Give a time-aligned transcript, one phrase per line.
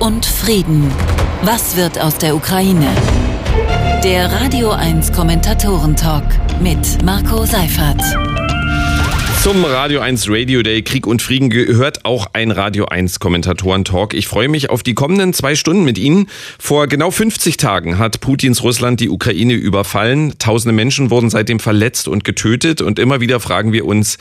[0.00, 0.90] und Frieden.
[1.42, 2.88] Was wird aus der Ukraine?
[4.02, 6.24] Der Radio 1 Kommentatoren-Talk
[6.60, 8.00] mit Marco Seifert.
[9.42, 14.14] Zum Radio 1 Radio Day Krieg und Frieden gehört auch ein Radio 1 Kommentatoren-Talk.
[14.14, 16.28] Ich freue mich auf die kommenden zwei Stunden mit Ihnen.
[16.58, 20.34] Vor genau 50 Tagen hat Putins Russland die Ukraine überfallen.
[20.38, 22.80] Tausende Menschen wurden seitdem verletzt und getötet.
[22.82, 24.18] Und immer wieder fragen wir uns,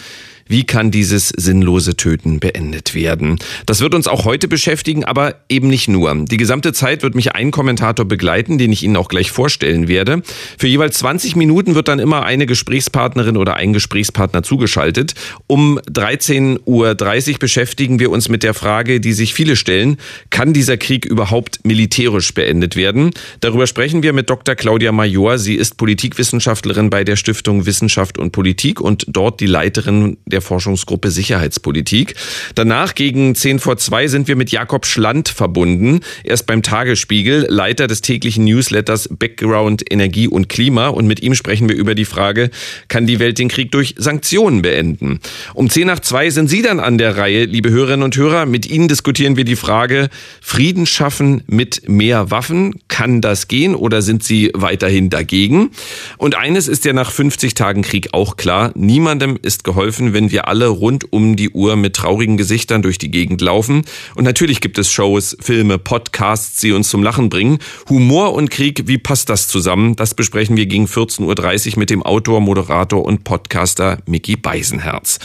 [0.49, 3.37] wie kann dieses sinnlose Töten beendet werden?
[3.67, 6.09] Das wird uns auch heute beschäftigen, aber eben nicht nur.
[6.25, 10.23] Die gesamte Zeit wird mich ein Kommentator begleiten, den ich Ihnen auch gleich vorstellen werde.
[10.57, 15.13] Für jeweils 20 Minuten wird dann immer eine Gesprächspartnerin oder ein Gesprächspartner zugeschaltet.
[15.45, 19.97] Um 13.30 Uhr beschäftigen wir uns mit der Frage, die sich viele stellen,
[20.31, 23.11] kann dieser Krieg überhaupt militärisch beendet werden?
[23.41, 24.55] Darüber sprechen wir mit Dr.
[24.55, 25.37] Claudia Major.
[25.37, 30.41] Sie ist Politikwissenschaftlerin bei der Stiftung Wissenschaft und Politik und dort die Leiterin der der
[30.41, 32.15] Forschungsgruppe Sicherheitspolitik.
[32.55, 35.99] Danach gegen 10 vor 2 sind wir mit Jakob Schland verbunden.
[36.23, 40.87] Er ist beim Tagesspiegel, Leiter des täglichen Newsletters Background Energie und Klima.
[40.87, 42.51] Und mit ihm sprechen wir über die Frage,
[42.87, 45.19] kann die Welt den Krieg durch Sanktionen beenden?
[45.53, 48.45] Um 10 nach 2 sind Sie dann an der Reihe, liebe Hörerinnen und Hörer.
[48.45, 50.09] Mit Ihnen diskutieren wir die Frage,
[50.39, 52.79] Frieden schaffen mit mehr Waffen.
[52.87, 55.71] Kann das gehen oder sind Sie weiterhin dagegen?
[56.17, 58.71] Und eines ist ja nach 50 Tagen Krieg auch klar.
[58.75, 63.11] Niemandem ist geholfen, wenn wir alle rund um die Uhr mit traurigen Gesichtern durch die
[63.11, 63.83] Gegend laufen.
[64.15, 67.59] Und natürlich gibt es Shows, Filme, Podcasts, die uns zum Lachen bringen.
[67.89, 69.95] Humor und Krieg, wie passt das zusammen?
[69.95, 75.19] Das besprechen wir gegen 14.30 Uhr mit dem Autor, Moderator und Podcaster Mickey Beisenherz.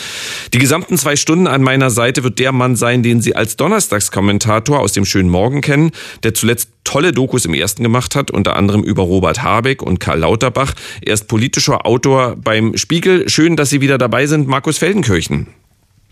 [0.53, 4.81] Die gesamten zwei Stunden an meiner Seite wird der Mann sein, den Sie als Donnerstagskommentator
[4.81, 5.91] aus dem schönen Morgen kennen,
[6.23, 10.21] der zuletzt tolle Dokus im ersten gemacht hat, unter anderem über Robert Habeck und Karl
[10.21, 10.75] Lauterbach.
[11.01, 13.29] Er ist politischer Autor beim Spiegel.
[13.29, 15.47] Schön, dass Sie wieder dabei sind, Markus Feldenkirchen.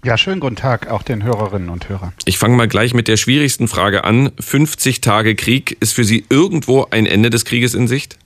[0.02, 2.14] Ja, schönen guten Tag auch den Hörerinnen und Hörern.
[2.24, 4.32] Ich fange mal gleich mit der schwierigsten Frage an.
[4.40, 8.16] 50 Tage Krieg, ist für Sie irgendwo ein Ende des Krieges in Sicht?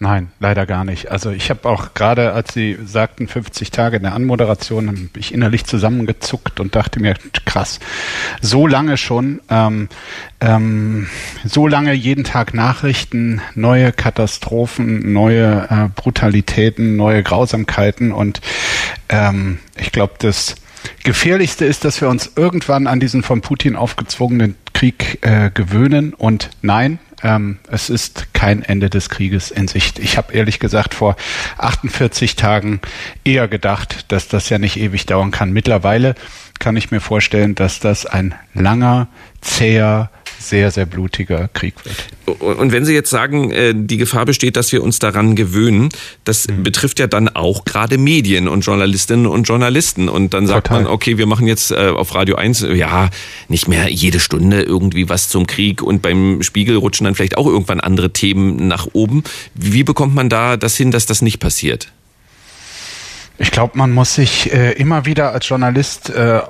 [0.00, 1.10] Nein, leider gar nicht.
[1.10, 5.32] Also ich habe auch gerade, als Sie sagten 50 Tage in der Anmoderation, habe ich
[5.32, 7.14] innerlich zusammengezuckt und dachte mir,
[7.46, 7.78] krass,
[8.40, 9.88] so lange schon, ähm,
[10.40, 11.06] ähm,
[11.44, 18.40] so lange jeden Tag Nachrichten, neue Katastrophen, neue äh, Brutalitäten, neue Grausamkeiten und
[19.08, 20.56] ähm, ich glaube, das
[21.04, 26.50] Gefährlichste ist, dass wir uns irgendwann an diesen von Putin aufgezwungenen Krieg äh, gewöhnen und
[26.62, 29.98] nein, ähm, es ist kein Ende des Krieges in Sicht.
[29.98, 31.16] Ich habe ehrlich gesagt vor
[31.58, 32.80] 48 Tagen
[33.24, 35.50] eher gedacht, dass das ja nicht ewig dauern kann.
[35.50, 36.14] Mittlerweile
[36.60, 39.08] kann ich mir vorstellen, dass das ein langer,
[39.40, 40.10] zäher,
[40.48, 42.40] sehr, sehr blutiger Krieg wird.
[42.40, 45.88] Und wenn Sie jetzt sagen, äh, die Gefahr besteht, dass wir uns daran gewöhnen,
[46.24, 46.62] das mhm.
[46.62, 50.08] betrifft ja dann auch gerade Medien und Journalistinnen und Journalisten.
[50.08, 50.84] Und dann sagt Total.
[50.84, 53.10] man, okay, wir machen jetzt äh, auf Radio 1, ja,
[53.48, 57.46] nicht mehr jede Stunde irgendwie was zum Krieg und beim Spiegel rutschen dann vielleicht auch
[57.46, 59.24] irgendwann andere Themen nach oben.
[59.54, 61.92] Wie bekommt man da das hin, dass das nicht passiert?
[63.38, 66.40] Ich glaube, man muss sich äh, immer wieder als Journalist äh,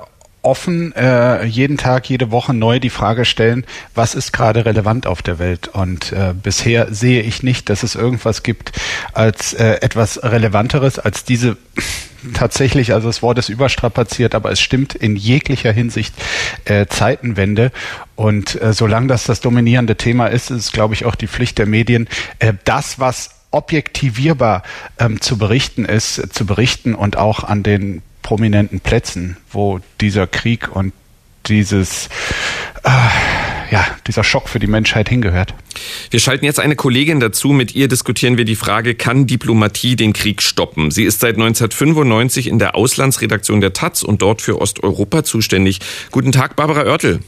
[0.45, 5.21] offen äh, jeden Tag, jede Woche neu die Frage stellen, was ist gerade relevant auf
[5.21, 5.67] der Welt?
[5.67, 8.71] Und äh, bisher sehe ich nicht, dass es irgendwas gibt
[9.13, 11.57] als äh, etwas Relevanteres als diese
[12.33, 16.13] tatsächlich, also das Wort ist überstrapaziert, aber es stimmt in jeglicher Hinsicht
[16.65, 17.71] äh, Zeitenwende.
[18.15, 21.57] Und äh, solange das das dominierende Thema ist, ist es, glaube ich, auch die Pflicht
[21.57, 22.07] der Medien,
[22.39, 24.63] äh, das, was objektivierbar
[24.99, 30.75] ähm, zu berichten ist, zu berichten und auch an den prominenten Plätzen, wo dieser Krieg
[30.75, 30.93] und
[31.45, 32.09] dieses
[32.83, 32.89] äh,
[33.71, 35.53] ja, dieser Schock für die Menschheit hingehört.
[36.09, 37.49] Wir schalten jetzt eine Kollegin dazu.
[37.49, 40.89] Mit ihr diskutieren wir die Frage, kann Diplomatie den Krieg stoppen?
[40.89, 45.79] Sie ist seit 1995 in der Auslandsredaktion der Taz und dort für Osteuropa zuständig.
[46.09, 47.19] Guten Tag, Barbara Oertel.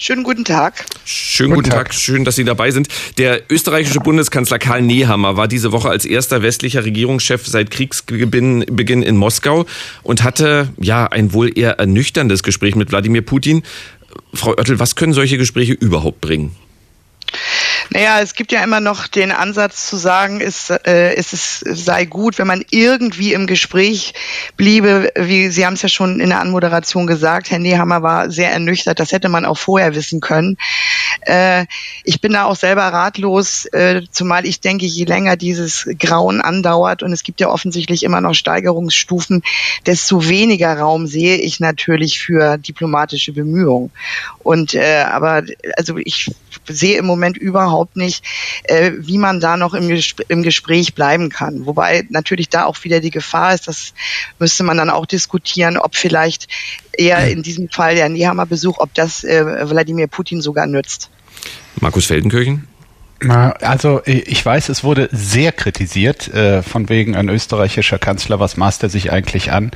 [0.00, 0.86] Schönen guten Tag.
[1.04, 1.86] Schönen guten, guten Tag.
[1.86, 1.94] Tag.
[1.94, 2.86] Schön, dass Sie dabei sind.
[3.18, 9.16] Der österreichische Bundeskanzler Karl Nehammer war diese Woche als erster westlicher Regierungschef seit Kriegsbeginn in
[9.16, 9.66] Moskau
[10.04, 13.64] und hatte ja ein wohl eher ernüchterndes Gespräch mit Wladimir Putin.
[14.32, 16.54] Frau Oertel, was können solche Gespräche überhaupt bringen?
[17.90, 22.04] Naja, es gibt ja immer noch den Ansatz zu sagen, es, äh, es, es sei
[22.04, 24.12] gut, wenn man irgendwie im Gespräch
[24.56, 25.10] bliebe.
[25.16, 29.00] Wie Sie haben es ja schon in der Anmoderation gesagt, Herr Nehammer war sehr ernüchtert.
[29.00, 30.58] Das hätte man auch vorher wissen können.
[31.22, 31.64] Äh,
[32.04, 37.02] ich bin da auch selber ratlos, äh, zumal ich denke, je länger dieses Grauen andauert
[37.02, 39.42] und es gibt ja offensichtlich immer noch Steigerungsstufen,
[39.86, 43.90] desto weniger Raum sehe ich natürlich für diplomatische Bemühungen.
[44.40, 45.42] Und äh, aber
[45.76, 46.30] also ich
[46.66, 48.24] sehe im Moment überhaupt nicht,
[48.64, 51.66] äh, wie man da noch im, Gespr im Gespräch bleiben kann.
[51.66, 53.94] Wobei natürlich da auch wieder die Gefahr ist, das
[54.38, 56.48] müsste man dann auch diskutieren, ob vielleicht
[56.92, 61.10] eher in diesem Fall der Nehammer Besuch, ob das äh, Wladimir Putin sogar nützt.
[61.80, 62.66] Markus Feldenkirchen?
[63.20, 68.84] Also ich weiß, es wurde sehr kritisiert, äh, von wegen ein österreichischer Kanzler, was maßt
[68.84, 69.72] er sich eigentlich an?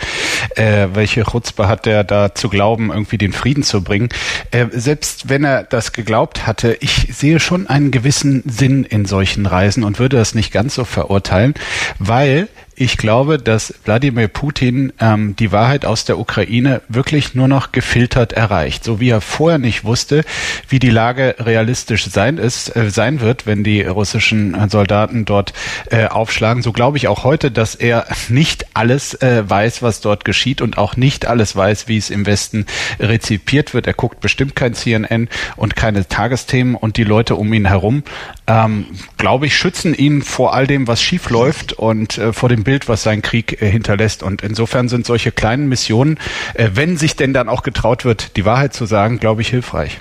[0.55, 4.11] Äh, welche Chutzpe hat er da zu glauben, irgendwie den Frieden zu bringen?
[4.53, 9.47] Äh, selbst wenn er das geglaubt hatte, ich sehe schon einen gewissen Sinn in solchen
[9.47, 11.55] Reisen und würde das nicht ganz so verurteilen,
[11.99, 12.49] weil
[12.83, 18.33] ich glaube, dass Wladimir Putin ähm, die Wahrheit aus der Ukraine wirklich nur noch gefiltert
[18.33, 18.83] erreicht.
[18.83, 20.25] So wie er vorher nicht wusste,
[20.69, 25.53] wie die Lage realistisch sein, ist, äh, sein wird, wenn die russischen Soldaten dort
[25.91, 26.65] äh, aufschlagen.
[26.65, 30.77] So glaube ich auch heute, dass er nicht alles äh, weiß, was dort geschieht und
[30.77, 32.67] auch nicht alles weiß, wie es im Westen
[32.99, 33.87] rezipiert wird.
[33.87, 38.03] Er guckt bestimmt kein CNN und keine Tagesthemen und die Leute um ihn herum,
[38.49, 38.87] ähm,
[39.19, 42.72] glaube ich, schützen ihn vor all dem, was schief läuft und äh, vor dem Bild,
[42.89, 44.23] was sein Krieg äh, hinterlässt.
[44.23, 46.19] Und insofern sind solche kleinen Missionen,
[46.55, 50.01] äh, wenn sich denn dann auch getraut wird, die Wahrheit zu sagen, glaube ich, hilfreich.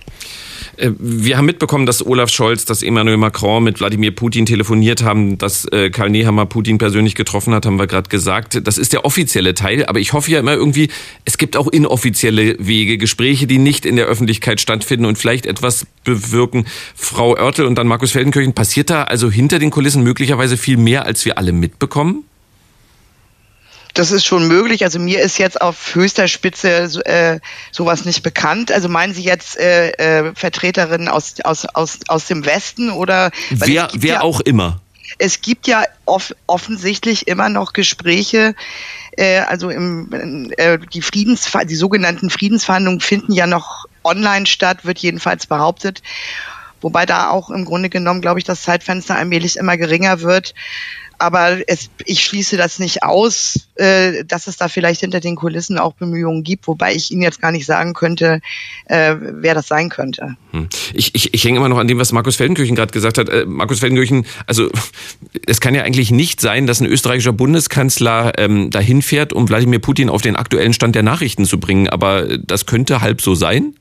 [0.78, 5.38] Äh, wir haben mitbekommen, dass Olaf Scholz, dass Emmanuel Macron mit Wladimir Putin telefoniert haben,
[5.38, 8.66] dass äh, Karl Nehammer Putin persönlich getroffen hat, haben wir gerade gesagt.
[8.66, 10.90] Das ist der offizielle Teil, aber ich hoffe ja immer irgendwie,
[11.26, 15.86] es gibt auch inoffizielle Wege, Gespräche, die nicht in der Öffentlichkeit stattfinden und vielleicht etwas
[16.04, 16.66] bewirken.
[16.96, 21.06] Frau Oertel und dann Markus Feldenkirchen, passiert da also hinter den Kulissen möglicherweise viel mehr,
[21.06, 22.26] als wir alle mitbekommen?
[23.94, 24.84] Das ist schon möglich.
[24.84, 27.40] Also mir ist jetzt auf höchster Spitze äh,
[27.72, 28.72] sowas nicht bekannt.
[28.72, 33.90] Also meinen Sie jetzt äh, äh, Vertreterinnen aus, aus, aus, aus dem Westen oder wer,
[33.94, 34.82] wer ja, auch immer?
[35.18, 38.56] Es gibt ja off offensichtlich immer noch Gespräche.
[39.18, 45.00] Äh, also im, äh, die Friedens die sogenannten Friedensverhandlungen finden ja noch online statt, wird
[45.00, 46.02] jedenfalls behauptet.
[46.80, 50.56] Wobei da auch im Grunde genommen, glaube ich, das Zeitfenster allmählich immer geringer wird
[51.22, 55.78] aber es, ich schließe das nicht aus, äh, dass es da vielleicht hinter den Kulissen
[55.78, 58.42] auch Bemühungen gibt, wobei ich Ihnen jetzt gar nicht sagen könnte,
[58.86, 60.36] äh, wer das sein könnte.
[60.52, 60.68] Hm.
[60.94, 63.30] Ich, ich, ich hänge immer noch an dem, was Markus Feldenkirchen gerade gesagt hat.
[63.30, 64.70] Äh, Markus Feldenkirchen, also
[65.46, 69.80] es kann ja eigentlich nicht sein, dass ein österreichischer Bundeskanzler ähm, dahin fährt, um Wladimir
[69.80, 73.76] Putin auf den aktuellen Stand der Nachrichten zu bringen, aber das könnte halb so sein.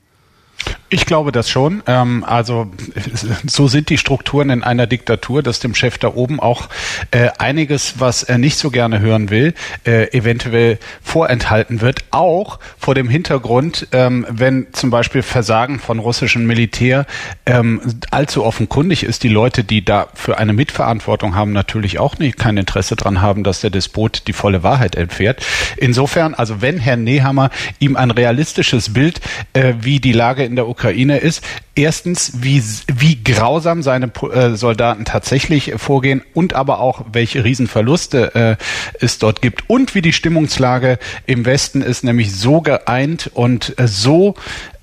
[0.93, 1.81] Ich glaube das schon.
[1.87, 2.69] Ähm, also
[3.47, 6.67] so sind die Strukturen in einer Diktatur, dass dem Chef da oben auch
[7.11, 9.53] äh, einiges, was er nicht so gerne hören will,
[9.85, 12.03] äh, eventuell vorenthalten wird.
[12.11, 17.05] Auch vor dem Hintergrund, ähm, wenn zum Beispiel Versagen von russischem Militär
[17.45, 17.79] ähm,
[18.11, 22.57] allzu offenkundig ist, die Leute, die da für eine Mitverantwortung haben, natürlich auch nicht kein
[22.57, 25.45] Interesse dran haben, dass der Despot die volle Wahrheit entfährt.
[25.77, 27.49] Insofern, also wenn Herr Nehammer
[27.79, 29.21] ihm ein realistisches Bild,
[29.53, 31.43] äh, wie die Lage in der Ukraine ist.
[31.75, 38.63] Erstens, wie, wie grausam seine äh, Soldaten tatsächlich vorgehen und aber auch, welche Riesenverluste äh,
[38.99, 43.87] es dort gibt und wie die Stimmungslage im Westen ist, nämlich so geeint und äh,
[43.87, 44.35] so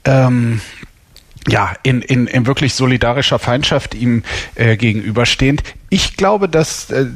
[0.04, 0.60] ähm,
[1.46, 4.22] ja, in, in, in wirklich solidarischer Feindschaft ihm
[4.54, 5.62] äh, gegenüberstehend.
[5.90, 7.06] Ich glaube, dass, äh,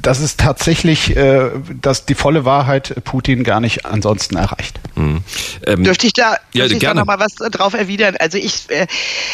[0.00, 4.78] dass es tatsächlich, äh, dass die volle Wahrheit Putin gar nicht ansonsten erreicht.
[4.94, 5.24] Hm.
[5.66, 8.16] Ähm, dürfte ich da, ja, dürfte ich da noch mal was drauf erwidern?
[8.20, 8.86] Also ich, äh,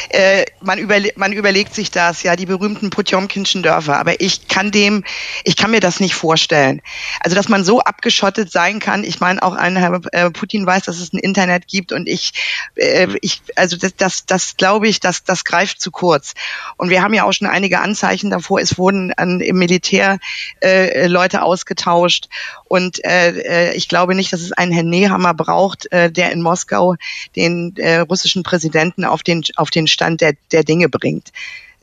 [0.09, 4.71] äh, man, überle man überlegt sich das, ja, die berühmten Potjomkinschen Dörfer, aber ich kann
[4.71, 5.05] dem,
[5.45, 6.81] ich kann mir das nicht vorstellen.
[7.21, 10.85] Also, dass man so abgeschottet sein kann, ich meine, auch ein Herr äh, Putin weiß,
[10.85, 12.33] dass es ein Internet gibt und ich,
[12.77, 16.33] äh, ich also das, das, das glaube ich, das, das greift zu kurz.
[16.79, 20.19] Und wir haben ja auch schon einige Anzeichen davor, es wurden an, im Militär
[20.63, 22.29] äh, Leute ausgetauscht.
[22.65, 26.43] Und äh, äh, ich glaube nicht, dass es einen Herrn Nehammer braucht, äh, der in
[26.43, 26.97] Moskau
[27.37, 31.33] den äh, russischen Präsidenten auf den, auf den Stand der, der Dinge bringt.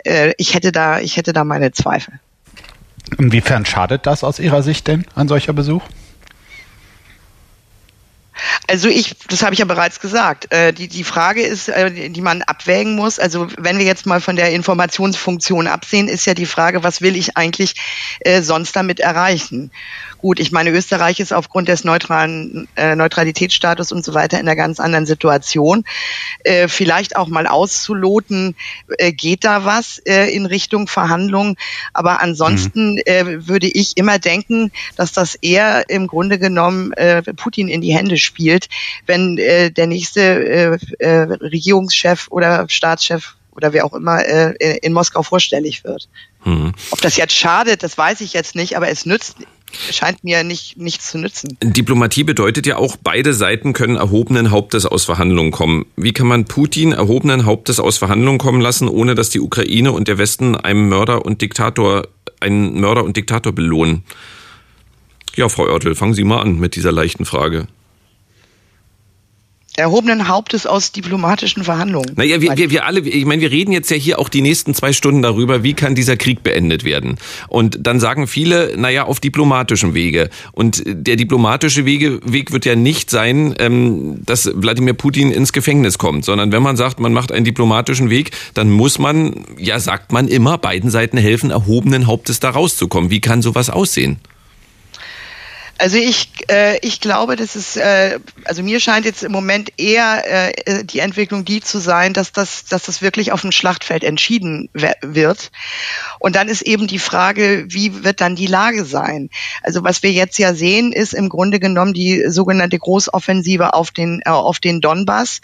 [0.03, 2.19] Äh, ich hätte da, ich hätte da meine Zweifel.
[3.17, 5.83] Inwiefern schadet das aus Ihrer Sicht denn, ein solcher Besuch?
[8.67, 10.51] Also ich, das habe ich ja bereits gesagt.
[10.51, 13.19] Äh, die, die Frage ist, äh, die man abwägen muss.
[13.19, 17.15] Also wenn wir jetzt mal von der Informationsfunktion absehen, ist ja die Frage, was will
[17.15, 17.75] ich eigentlich
[18.21, 19.71] äh, sonst damit erreichen?
[20.25, 24.55] Gut, ich meine, Österreich ist aufgrund des neutralen äh, Neutralitätsstatus und so weiter in einer
[24.55, 25.83] ganz anderen Situation.
[26.43, 28.55] Äh, vielleicht auch mal auszuloten,
[28.97, 31.57] äh, geht da was äh, in Richtung Verhandlungen.
[31.93, 33.01] Aber ansonsten mhm.
[33.05, 37.93] äh, würde ich immer denken, dass das eher im Grunde genommen äh, Putin in die
[37.93, 38.67] Hände spielt,
[39.05, 44.91] wenn äh, der nächste äh, äh, Regierungschef oder Staatschef oder wer auch immer äh, in
[44.91, 46.09] Moskau vorstellig wird.
[46.43, 46.73] Mhm.
[46.89, 49.37] Ob das jetzt schadet, das weiß ich jetzt nicht, aber es nützt
[49.91, 51.57] scheint mir nicht nichts zu nützen.
[51.61, 55.85] Diplomatie bedeutet ja auch, beide Seiten können erhobenen Hauptes aus Verhandlungen kommen.
[55.95, 60.07] Wie kann man Putin erhobenen Hauptes aus Verhandlungen kommen lassen, ohne dass die Ukraine und
[60.07, 62.07] der Westen einem Mörder und Diktator,
[62.39, 64.03] einen Mörder und Diktator belohnen?
[65.35, 67.67] Ja, Frau Oertel, fangen Sie mal an mit dieser leichten Frage.
[69.77, 72.11] Erhobenen Hauptes aus diplomatischen Verhandlungen.
[72.15, 74.73] Naja, wir, wir, wir alle, ich meine, wir reden jetzt ja hier auch die nächsten
[74.73, 77.17] zwei Stunden darüber, wie kann dieser Krieg beendet werden.
[77.49, 80.29] Und dann sagen viele, naja, auf diplomatischem Wege.
[80.53, 85.97] Und der diplomatische Wege, Weg wird ja nicht sein, ähm, dass Wladimir Putin ins Gefängnis
[85.97, 90.11] kommt, sondern wenn man sagt, man macht einen diplomatischen Weg, dann muss man, ja, sagt
[90.11, 93.09] man immer, beiden Seiten helfen, erhobenen Hauptes da rauszukommen.
[93.09, 94.19] Wie kann sowas aussehen?
[95.77, 100.23] Also ich, äh, ich glaube, dass es, äh, also mir scheint jetzt im Moment eher
[100.47, 104.69] äh, die Entwicklung die zu sein, dass das, dass das wirklich auf dem Schlachtfeld entschieden
[105.01, 105.51] wird.
[106.19, 109.29] Und dann ist eben die Frage, wie wird dann die Lage sein?
[109.63, 114.21] Also was wir jetzt ja sehen, ist im Grunde genommen die sogenannte Großoffensive auf den,
[114.25, 115.41] äh, auf den Donbass.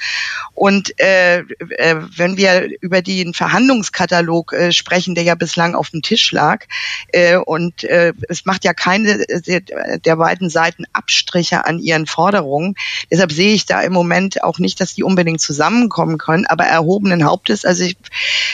[0.53, 6.01] Und äh, äh, wenn wir über den Verhandlungskatalog äh, sprechen, der ja bislang auf dem
[6.01, 6.65] Tisch lag,
[7.09, 9.61] äh, und äh, es macht ja keine äh,
[9.99, 12.75] der beiden Seiten Abstriche an ihren Forderungen.
[13.09, 17.25] Deshalb sehe ich da im Moment auch nicht, dass die unbedingt zusammenkommen können, aber erhobenen
[17.25, 17.97] Hauptes, also ich,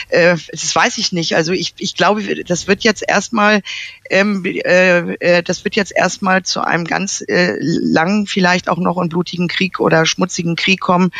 [0.08, 1.36] äh, das weiß ich nicht.
[1.36, 3.62] Also ich, ich glaube, das wird jetzt erstmal
[4.10, 8.96] ähm, äh, äh, das wird jetzt erstmal zu einem ganz äh, langen, vielleicht auch noch
[8.96, 11.10] und blutigen Krieg oder schmutzigen Krieg kommen.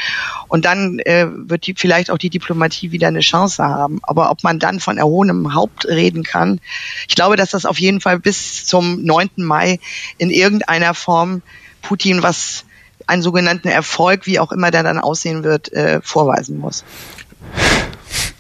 [0.49, 4.01] Und dann äh, wird die, vielleicht auch die Diplomatie wieder eine Chance haben.
[4.03, 6.61] Aber ob man dann von erhobenem Haupt reden kann,
[7.09, 9.31] ich glaube, dass das auf jeden Fall bis zum 9.
[9.37, 9.81] Mai
[10.17, 11.43] in irgendeiner Form
[11.83, 12.65] Putin was
[13.07, 16.85] einen sogenannten Erfolg, wie auch immer der dann aussehen wird, äh, vorweisen muss.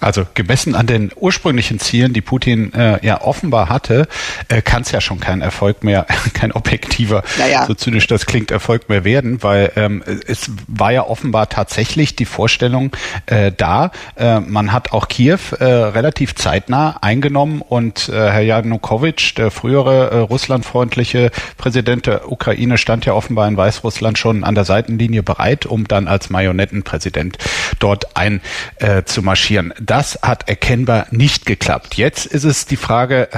[0.00, 4.06] Also gemessen an den ursprünglichen Zielen, die Putin äh, ja offenbar hatte,
[4.48, 7.66] äh, kann es ja schon kein Erfolg mehr, kein objektiver, naja.
[7.66, 12.26] so zynisch das klingt, Erfolg mehr werden, weil ähm, es war ja offenbar tatsächlich die
[12.26, 12.92] Vorstellung
[13.26, 13.90] äh, da.
[14.16, 20.10] Äh, man hat auch Kiew äh, relativ zeitnah eingenommen und äh, Herr Janukowitsch, der frühere
[20.10, 25.66] äh, russlandfreundliche Präsident der Ukraine, stand ja offenbar in Weißrussland schon an der Seitenlinie bereit,
[25.66, 27.38] um dann als Marionettenpräsident
[27.80, 28.40] dort ein
[28.76, 31.94] äh, zu marschieren das hat erkennbar nicht geklappt.
[31.94, 33.28] Jetzt ist es die Frage,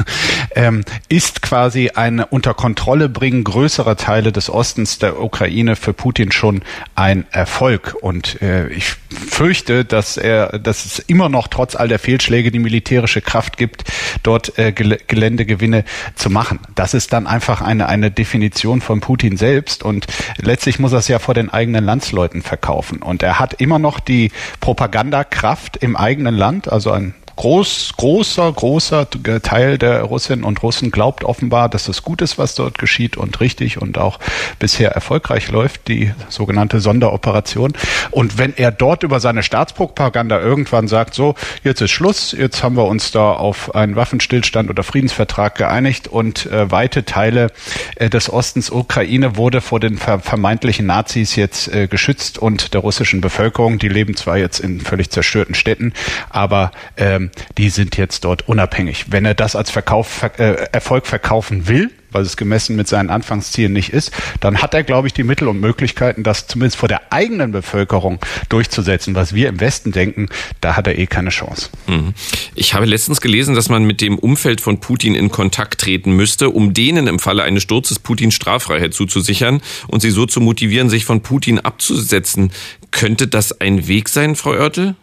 [0.54, 6.32] ähm, ist quasi ein unter Kontrolle bringen größerer Teile des Ostens der Ukraine für Putin
[6.32, 6.62] schon
[6.94, 7.94] ein Erfolg?
[8.00, 12.58] Und äh, ich fürchte, dass er, dass es immer noch trotz all der Fehlschläge die
[12.58, 13.84] militärische Kraft gibt,
[14.22, 15.84] dort äh, Geländegewinne
[16.14, 16.58] zu machen.
[16.74, 20.06] Das ist dann einfach eine, eine Definition von Putin selbst und
[20.38, 23.02] letztlich muss er es ja vor den eigenen Landsleuten verkaufen.
[23.02, 29.06] Und er hat immer noch die Propagandakraft im eigenen Land, also ein groß, großer, großer
[29.42, 33.40] Teil der Russinnen und Russen glaubt offenbar, dass das gut ist, was dort geschieht und
[33.40, 34.18] richtig und auch
[34.58, 37.74] bisher erfolgreich läuft, die sogenannte Sonderoperation.
[38.10, 42.76] Und wenn er dort über seine Staatspropaganda irgendwann sagt, so, jetzt ist Schluss, jetzt haben
[42.76, 47.52] wir uns da auf einen Waffenstillstand oder Friedensvertrag geeinigt und äh, weite Teile
[47.96, 52.80] äh, des Ostens Ukraine wurde vor den ver vermeintlichen Nazis jetzt äh, geschützt und der
[52.80, 55.92] russischen Bevölkerung, die leben zwar jetzt in völlig zerstörten Städten,
[56.30, 59.06] aber ähm, die sind jetzt dort unabhängig.
[59.08, 63.72] Wenn er das als Verkauf, äh, Erfolg verkaufen will, weil es gemessen mit seinen Anfangszielen
[63.72, 67.12] nicht ist, dann hat er, glaube ich, die Mittel und Möglichkeiten, das zumindest vor der
[67.12, 68.18] eigenen Bevölkerung
[68.48, 69.14] durchzusetzen.
[69.14, 70.28] Was wir im Westen denken,
[70.60, 71.70] da hat er eh keine Chance.
[71.86, 72.14] Mhm.
[72.54, 76.50] Ich habe letztens gelesen, dass man mit dem Umfeld von Putin in Kontakt treten müsste,
[76.50, 81.04] um denen im Falle eines Sturzes Putin Straffreiheit zuzusichern und sie so zu motivieren, sich
[81.04, 82.52] von Putin abzusetzen.
[82.90, 84.94] Könnte das ein Weg sein, Frau Oertel?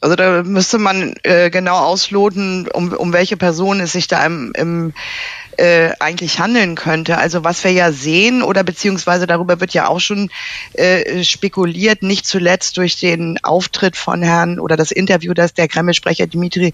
[0.00, 4.52] Also da müsste man äh, genau ausloten, um, um welche Person es sich da im,
[4.56, 4.92] im
[5.58, 7.18] äh, eigentlich handeln könnte.
[7.18, 10.30] Also was wir ja sehen oder beziehungsweise darüber wird ja auch schon
[10.74, 16.28] äh, spekuliert, nicht zuletzt durch den Auftritt von Herrn oder das Interview, das der Kreml-Sprecher
[16.28, 16.72] Dmitri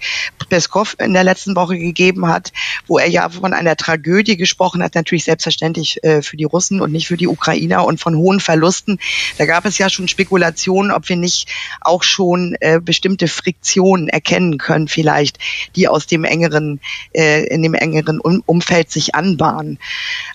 [0.51, 2.53] Peskov in der letzten Woche gegeben hat,
[2.87, 6.93] wo er ja von einer Tragödie gesprochen hat, natürlich selbstverständlich äh, für die Russen und
[6.93, 8.99] nicht für die Ukrainer und von hohen Verlusten.
[9.39, 11.49] Da gab es ja schon Spekulationen, ob wir nicht
[11.81, 15.39] auch schon äh, bestimmte Friktionen erkennen können, vielleicht,
[15.75, 16.81] die aus dem engeren,
[17.15, 19.79] äh, in dem engeren Umfeld Umfeld sich anbahnen.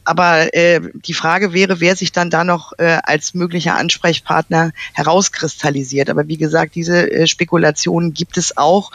[0.05, 6.09] Aber äh, die Frage wäre, wer sich dann da noch äh, als möglicher Ansprechpartner herauskristallisiert.
[6.09, 8.91] Aber wie gesagt, diese äh, Spekulationen gibt es auch,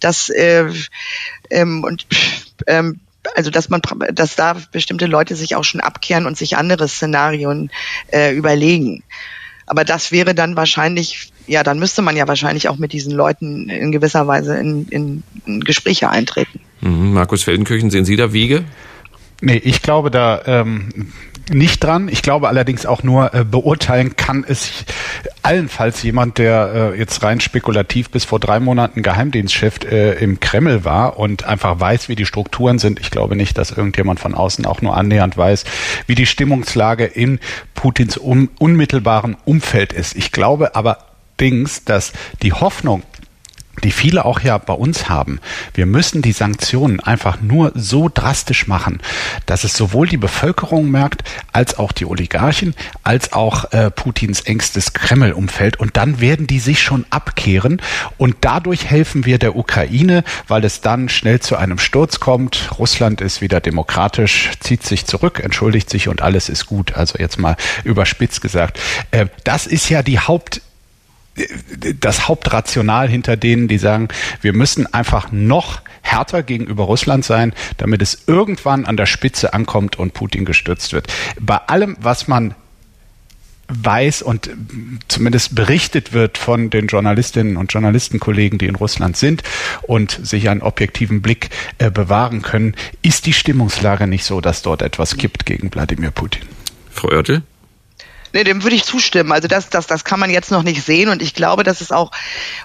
[0.00, 0.66] dass äh,
[1.50, 2.06] ähm, und
[2.66, 3.00] ähm,
[3.36, 7.70] also dass man, dass da bestimmte Leute sich auch schon abkehren und sich andere Szenarien
[8.12, 9.04] äh, überlegen.
[9.66, 13.68] Aber das wäre dann wahrscheinlich, ja, dann müsste man ja wahrscheinlich auch mit diesen Leuten
[13.68, 16.60] in gewisser Weise in, in, in Gespräche eintreten.
[16.80, 17.12] Mhm.
[17.12, 18.64] Markus Feldenkirchen, sehen Sie da Wege?
[19.40, 21.12] Nee, ich glaube da ähm,
[21.50, 22.08] nicht dran.
[22.08, 24.84] Ich glaube allerdings auch nur, äh, beurteilen kann es
[25.42, 30.84] allenfalls jemand, der äh, jetzt rein spekulativ bis vor drei Monaten Geheimdienstchef äh, im Kreml
[30.84, 33.00] war und einfach weiß, wie die Strukturen sind.
[33.00, 35.64] Ich glaube nicht, dass irgendjemand von außen auch nur annähernd weiß,
[36.06, 37.38] wie die Stimmungslage in
[37.74, 40.16] Putins un unmittelbaren Umfeld ist.
[40.16, 40.98] Ich glaube aber
[41.40, 43.02] Dings, dass die Hoffnung,
[43.80, 45.40] die viele auch ja bei uns haben.
[45.74, 49.00] Wir müssen die Sanktionen einfach nur so drastisch machen,
[49.46, 54.92] dass es sowohl die Bevölkerung merkt, als auch die Oligarchen, als auch äh, Putins engstes
[54.92, 55.78] Kreml-Umfeld.
[55.78, 57.80] Und dann werden die sich schon abkehren.
[58.16, 62.70] Und dadurch helfen wir der Ukraine, weil es dann schnell zu einem Sturz kommt.
[62.78, 66.94] Russland ist wieder demokratisch, zieht sich zurück, entschuldigt sich und alles ist gut.
[66.94, 68.80] Also jetzt mal überspitzt gesagt.
[69.10, 70.60] Äh, das ist ja die Haupt
[72.00, 74.08] das Hauptrational hinter denen, die sagen,
[74.40, 79.98] wir müssen einfach noch härter gegenüber Russland sein, damit es irgendwann an der Spitze ankommt
[79.98, 81.12] und Putin gestürzt wird.
[81.38, 82.54] Bei allem, was man
[83.68, 84.50] weiß und
[85.08, 89.42] zumindest berichtet wird von den Journalistinnen und Journalistenkollegen, die in Russland sind
[89.82, 94.80] und sich einen objektiven Blick äh, bewahren können, ist die Stimmungslage nicht so, dass dort
[94.80, 96.44] etwas kippt gegen Wladimir Putin.
[96.90, 97.42] Frau Oertel?
[98.32, 99.32] Nee, dem würde ich zustimmen.
[99.32, 101.92] Also das, das, das kann man jetzt noch nicht sehen und ich glaube, dass es
[101.92, 102.10] auch,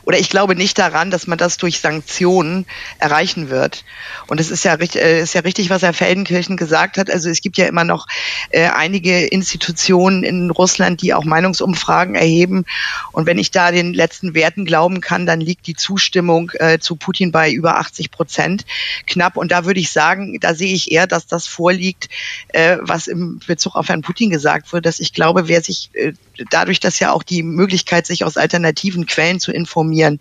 [0.04, 2.66] oder ich glaube nicht daran, dass man das durch Sanktionen
[3.00, 3.86] erreichen wird.
[4.28, 7.10] Und es ist ja, äh, ist ja richtig, was Herr Feldenkirchen gesagt hat.
[7.10, 8.08] Also es gibt ja immer noch
[8.50, 12.66] äh, einige Institutionen in Russland, die auch Meinungsumfragen erheben.
[13.12, 16.96] Und wenn ich da den letzten Werten glauben kann, dann liegt die Zustimmung äh, zu
[16.96, 18.66] Putin bei über 80 Prozent
[19.08, 19.38] knapp.
[19.38, 22.10] Und da würde ich sagen, da sehe ich eher, dass das vorliegt,
[22.50, 26.14] äh, was im Bezug auf Herrn Putin gesagt wird, dass ich glaube, wer sich äh,
[26.50, 30.20] dadurch, dass ja auch die Möglichkeit, sich aus alternativen Quellen zu informieren,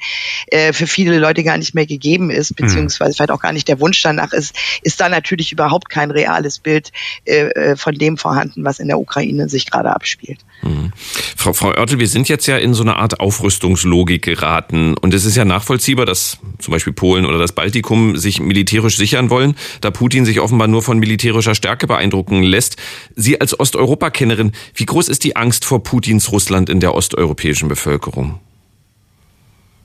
[0.48, 2.66] äh, für viele Leute gar nicht mehr gegeben ist, mhm.
[2.66, 6.58] beziehungsweise vielleicht auch gar nicht der Wunsch danach ist, ist da natürlich überhaupt kein reales
[6.58, 6.92] Bild
[7.24, 10.40] äh, von dem vorhanden, was in der Ukraine sich gerade abspielt.
[10.62, 10.92] Mhm.
[11.36, 15.24] Frau, Frau Oertel, wir sind jetzt ja in so eine Art Aufrüstungslogik geraten und es
[15.24, 19.90] ist ja nachvollziehbar, dass zum Beispiel Polen oder das Baltikum sich militärisch sichern wollen, da
[19.90, 22.76] Putin sich offenbar nur von militärischer Stärke beeindrucken lässt.
[23.16, 28.38] Sie als Osteuropa-Kennerin, wie groß ist die Angst vor Putins Russland in der osteuropäischen Bevölkerung?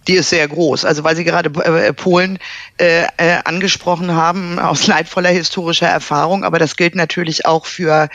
[0.07, 0.85] Die ist sehr groß.
[0.85, 2.39] Also weil Sie gerade äh, Polen
[2.77, 8.09] äh, äh, angesprochen haben, aus leidvoller historischer Erfahrung, aber das gilt natürlich auch für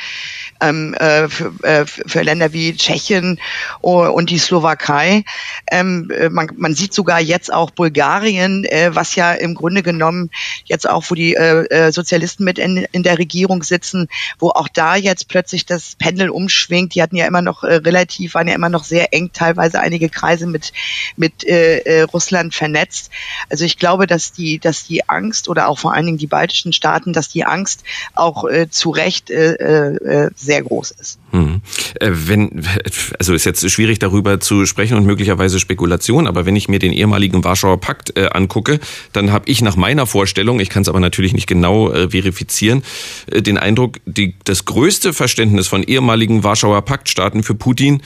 [0.61, 3.40] ähm, äh, für, äh, für Länder wie Tschechien
[3.81, 5.24] und die Slowakei.
[5.70, 10.31] Ähm, äh, man, man sieht sogar jetzt auch Bulgarien, äh, was ja im Grunde genommen
[10.64, 14.68] jetzt auch, wo die äh, äh, Sozialisten mit in, in der Regierung sitzen, wo auch
[14.68, 16.94] da jetzt plötzlich das Pendel umschwingt.
[16.94, 20.09] Die hatten ja immer noch äh, relativ, waren ja immer noch sehr eng, teilweise einige
[20.09, 20.72] Kreise mit
[21.16, 23.11] mit äh, äh, Russland vernetzt.
[23.49, 26.73] Also ich glaube, dass die, dass die Angst oder auch vor allen Dingen die baltischen
[26.73, 31.18] Staaten, dass die Angst auch äh, zu Recht äh, äh, sehr groß ist.
[31.31, 31.62] Hm.
[32.01, 32.66] Äh, wenn,
[33.18, 36.92] also ist jetzt schwierig darüber zu sprechen und möglicherweise Spekulation, aber wenn ich mir den
[36.92, 38.81] ehemaligen Warschauer Pakt äh, angucke,
[39.12, 42.83] dann habe ich nach meiner Vorstellung, ich kann es aber natürlich nicht genau äh, verifizieren,
[43.31, 48.03] äh, den Eindruck, die, das größte Verständnis von ehemaligen Warschauer Paktstaaten für Putin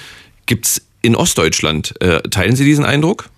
[0.46, 1.94] gibt's in Ostdeutschland.
[2.00, 3.30] Äh, teilen Sie diesen Eindruck?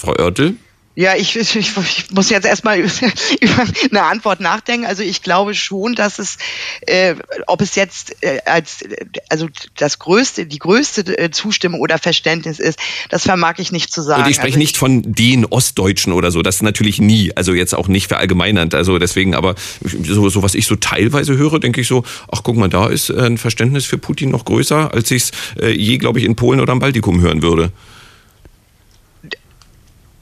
[0.00, 0.56] Frau Oertel?
[0.96, 2.78] Ja, ich, ich, ich muss jetzt erstmal
[3.40, 4.86] über eine Antwort nachdenken.
[4.86, 6.36] Also ich glaube schon, dass es,
[6.82, 7.14] äh,
[7.46, 8.84] ob es jetzt äh, als
[9.28, 14.02] also das größte, die größte äh, Zustimmung oder Verständnis ist, das vermag ich nicht zu
[14.02, 14.24] sagen.
[14.24, 17.54] Und ich spreche also nicht von den Ostdeutschen oder so, das ist natürlich nie, also
[17.54, 18.74] jetzt auch nicht verallgemeinernd.
[18.74, 22.56] Also deswegen, aber so, so was ich so teilweise höre, denke ich so, ach guck
[22.56, 25.30] mal, da ist äh, ein Verständnis für Putin noch größer, als ich es
[25.62, 27.72] äh, je, glaube ich, in Polen oder im Baltikum hören würde.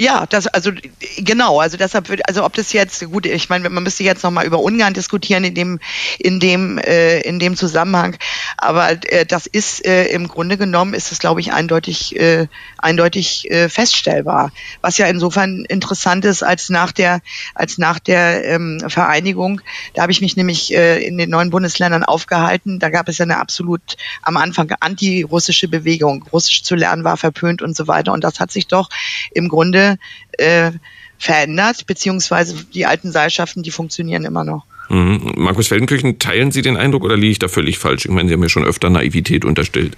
[0.01, 0.71] Ja, das also
[1.17, 4.31] genau, also deshalb würde also ob das jetzt gut, ich meine, man müsste jetzt noch
[4.31, 5.81] mal über Ungarn diskutieren in dem
[6.21, 8.17] in dem äh, in dem Zusammenhang,
[8.57, 12.47] aber äh, das ist äh, im Grunde genommen ist es glaube ich eindeutig äh,
[12.79, 17.21] eindeutig äh, feststellbar, was ja insofern interessant ist als nach der
[17.57, 19.61] als nach der ähm, Vereinigung,
[19.95, 23.25] da habe ich mich nämlich äh, in den neuen Bundesländern aufgehalten, da gab es ja
[23.25, 28.13] eine absolut am Anfang anti-russische Bewegung, Russisch zu lernen war verpönt und so weiter.
[28.13, 28.89] Und das hat sich doch
[29.33, 29.88] im Grunde
[30.33, 30.73] äh,
[31.19, 34.65] verändert, beziehungsweise die alten Seilschaften, die funktionieren immer noch.
[34.89, 35.33] Mhm.
[35.37, 38.07] Markus Feldenkirchen, teilen Sie den Eindruck oder liege ich da völlig falsch?
[38.07, 39.97] Ich meine, Sie haben mir schon öfter Naivität unterstellt.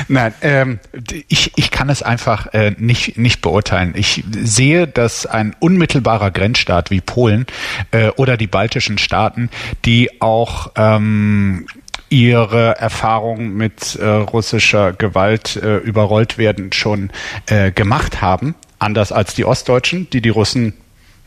[0.07, 0.79] Nein, ähm,
[1.27, 3.93] ich, ich kann es einfach äh, nicht, nicht beurteilen.
[3.95, 7.45] Ich sehe, dass ein unmittelbarer Grenzstaat wie Polen
[7.91, 9.49] äh, oder die baltischen Staaten,
[9.83, 11.67] die auch ähm,
[12.09, 17.11] ihre Erfahrungen mit äh, russischer Gewalt äh, überrollt werden schon
[17.47, 18.55] äh, gemacht haben.
[18.79, 20.73] Anders als die Ostdeutschen, die die Russen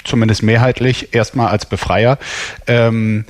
[0.04, 2.18] zumindest mehrheitlich erstmal als Befreier
[2.66, 3.24] ähm,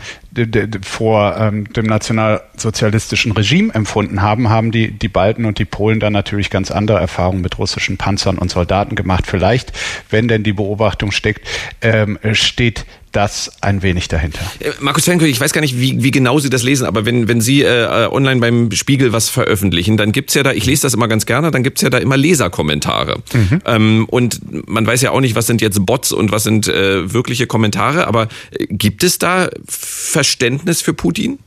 [0.83, 6.13] vor ähm, dem nationalsozialistischen Regime empfunden haben, haben die, die Balten und die Polen dann
[6.13, 9.25] natürlich ganz andere Erfahrungen mit russischen Panzern und Soldaten gemacht.
[9.27, 9.73] Vielleicht,
[10.11, 11.47] wenn denn die Beobachtung steckt,
[11.81, 14.41] ähm, steht das ein wenig dahinter.
[14.61, 17.29] Äh, Markus Fenko, ich weiß gar nicht, wie, wie genau Sie das lesen, aber wenn,
[17.29, 20.95] wenn Sie äh, online beim Spiegel was veröffentlichen, dann gibt's ja da, ich lese das
[20.95, 23.21] immer ganz gerne, dann gibt's ja da immer Leserkommentare.
[23.33, 23.61] Mhm.
[23.65, 27.13] Ähm, und man weiß ja auch nicht, was sind jetzt Bots und was sind äh,
[27.13, 31.39] wirkliche Kommentare, aber äh, gibt es da Verständnis für Putin?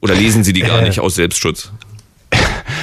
[0.00, 1.72] Oder lesen Sie die gar äh, nicht aus Selbstschutz?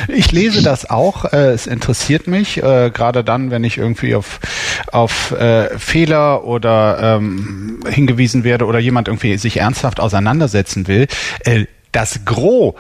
[0.08, 1.26] Ich lese das auch.
[1.26, 4.40] Äh, es interessiert mich, äh, gerade dann, wenn ich irgendwie auf,
[4.92, 11.08] auf äh, Fehler oder ähm, hingewiesen werde oder jemand irgendwie sich ernsthaft auseinandersetzen will.
[11.42, 12.74] Äh, das Gros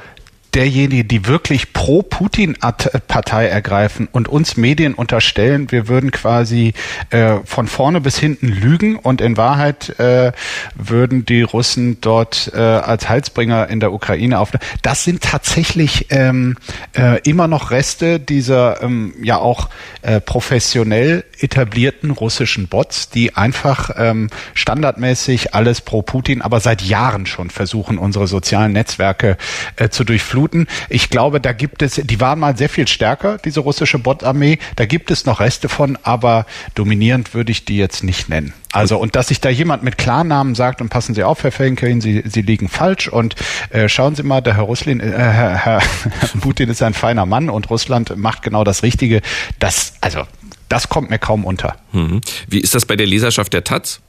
[0.55, 6.73] derjenigen, die wirklich pro Putin-Partei ergreifen und uns Medien unterstellen, wir würden quasi
[7.09, 10.31] äh, von vorne bis hinten lügen und in Wahrheit äh,
[10.75, 14.51] würden die Russen dort äh, als Heilsbringer in der Ukraine auf.
[14.81, 16.57] Das sind tatsächlich ähm,
[16.95, 19.69] äh, immer noch Reste dieser ähm, ja auch
[20.01, 27.25] äh, professionell etablierten russischen Bots, die einfach ähm, standardmäßig alles pro Putin, aber seit Jahren
[27.25, 29.37] schon versuchen, unsere sozialen Netzwerke
[29.75, 30.42] äh, zu durchfluten.
[30.89, 34.59] Ich glaube, da gibt es, die waren mal sehr viel stärker, diese russische Bot-Armee.
[34.75, 38.53] Da gibt es noch Reste von, aber dominierend würde ich die jetzt nicht nennen.
[38.71, 42.01] Also, und dass sich da jemand mit Klarnamen sagt, und passen Sie auf, Herr Felgenkerin,
[42.01, 43.35] Sie, Sie liegen falsch und
[43.69, 45.81] äh, schauen Sie mal, der Herr Ruslin, äh, Herr, Herr
[46.41, 49.21] Putin ist ein feiner Mann und Russland macht genau das Richtige.
[49.59, 50.23] Das, also,
[50.69, 51.75] das kommt mir kaum unter.
[51.91, 52.21] Mhm.
[52.47, 54.01] Wie ist das bei der Leserschaft der Taz?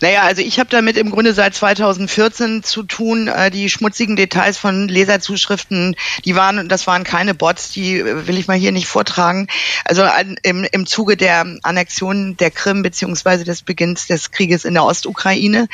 [0.00, 3.28] Naja, also ich habe damit im Grunde seit 2014 zu tun.
[3.28, 8.38] Äh, die schmutzigen Details von Leserzuschriften, die waren, das waren keine Bots, die äh, will
[8.38, 9.46] ich mal hier nicht vortragen.
[9.84, 10.04] Also
[10.42, 15.68] im, im Zuge der Annexion der Krim beziehungsweise des Beginns des Krieges in der Ostukraine.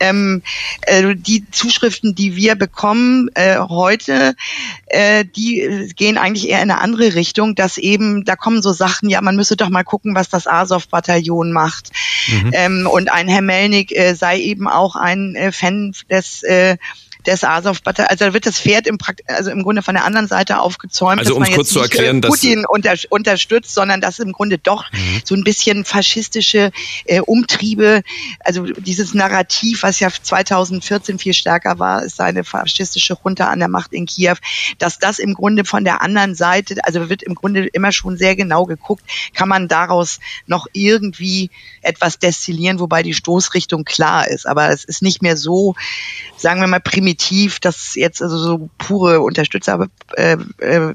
[0.00, 0.42] Ähm,
[0.82, 4.34] äh, die Zuschriften, die wir bekommen äh, heute,
[4.86, 9.10] äh, die gehen eigentlich eher in eine andere Richtung, dass eben, da kommen so Sachen,
[9.10, 11.90] ja, man müsse doch mal gucken, was das Azov-Bataillon macht.
[12.28, 12.50] Mhm.
[12.52, 16.76] Ähm, und ein Herr Melnik äh, sei eben auch ein äh, Fan des äh,
[17.26, 20.28] des Azov also da wird das Pferd im Prakt also im Grunde von der anderen
[20.28, 24.58] Seite aufgezäumt, also, dass man jetzt nicht erklären, Putin unter unterstützt, sondern dass im Grunde
[24.58, 25.20] doch mhm.
[25.24, 26.70] so ein bisschen faschistische
[27.04, 28.02] äh, Umtriebe,
[28.40, 33.68] also dieses Narrativ, was ja 2014 viel stärker war, ist eine faschistische Junta an der
[33.68, 34.36] Macht in Kiew,
[34.78, 38.36] dass das im Grunde von der anderen Seite, also wird im Grunde immer schon sehr
[38.36, 41.50] genau geguckt, kann man daraus noch irgendwie
[41.82, 45.74] etwas destillieren, wobei die Stoßrichtung klar ist, aber es ist nicht mehr so,
[46.36, 50.94] sagen wir mal primitiv definitiv, dass jetzt also so pure Unterstützer äh, äh,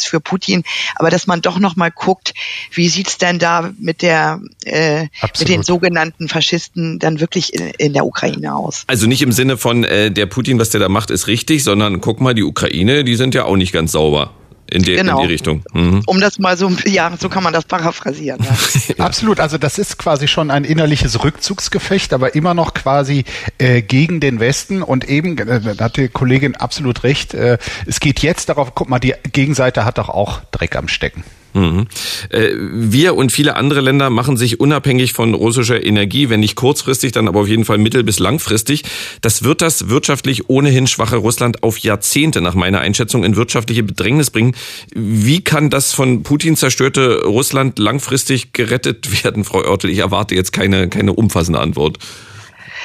[0.00, 0.62] für Putin,
[0.96, 2.34] aber dass man doch noch mal guckt,
[2.72, 5.06] wie sieht's denn da mit der äh,
[5.38, 8.84] mit den sogenannten Faschisten dann wirklich in, in, der Ukraine aus?
[8.86, 12.00] Also nicht im Sinne von äh, der Putin, was der da macht, ist richtig, sondern
[12.00, 14.32] guck mal, die Ukraine, die sind ja auch nicht ganz sauber
[14.70, 15.20] in die, genau.
[15.20, 15.62] in die Richtung.
[15.72, 16.02] Mhm.
[16.06, 18.40] Um das mal so, ja, so kann man das paraphrasieren.
[18.96, 19.04] Ja.
[19.04, 23.24] Absolut, also das ist quasi schon ein innerliches Rückzugsgefecht, aber immer noch quasi
[23.58, 28.00] äh, gegen den Westen und eben, äh, da hat die Kollegin absolut recht, äh, es
[28.00, 31.24] geht jetzt darauf, guck mal, die Gegenseite hat doch auch Dreck am Stecken.
[31.52, 31.86] Mhm.
[32.30, 37.12] Äh, wir und viele andere Länder machen sich unabhängig von russischer Energie, wenn nicht kurzfristig,
[37.12, 38.84] dann aber auf jeden Fall mittel- bis langfristig.
[39.20, 44.30] Das wird das wirtschaftlich ohnehin schwache Russland auf Jahrzehnte nach meiner Einschätzung in wirtschaftliche Bedrängnis
[44.30, 44.54] bringen.
[44.94, 49.90] Wie kann das von Putin zerstörte Russland langfristig gerettet werden, Frau Oertel?
[49.90, 51.98] Ich erwarte jetzt keine, keine umfassende Antwort.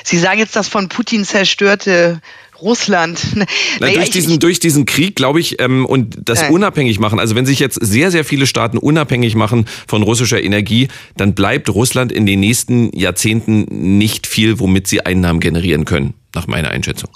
[0.03, 2.21] Sie sagen jetzt das von Putin zerstörte
[2.61, 3.21] Russland.
[3.35, 3.45] Na,
[3.79, 6.49] naja, durch, diesen, durch diesen Krieg, glaube ich, ähm, und das äh.
[6.49, 10.87] unabhängig machen, also wenn sich jetzt sehr, sehr viele Staaten unabhängig machen von russischer Energie,
[11.17, 13.65] dann bleibt Russland in den nächsten Jahrzehnten
[13.97, 17.09] nicht viel, womit sie Einnahmen generieren können, nach meiner Einschätzung.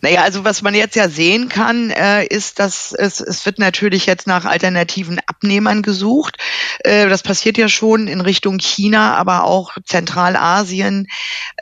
[0.00, 4.06] Naja, also was man jetzt ja sehen kann, äh, ist, dass es, es wird natürlich
[4.06, 6.36] jetzt nach alternativen Abnehmern gesucht.
[6.80, 11.08] Äh, das passiert ja schon in Richtung China, aber auch Zentralasien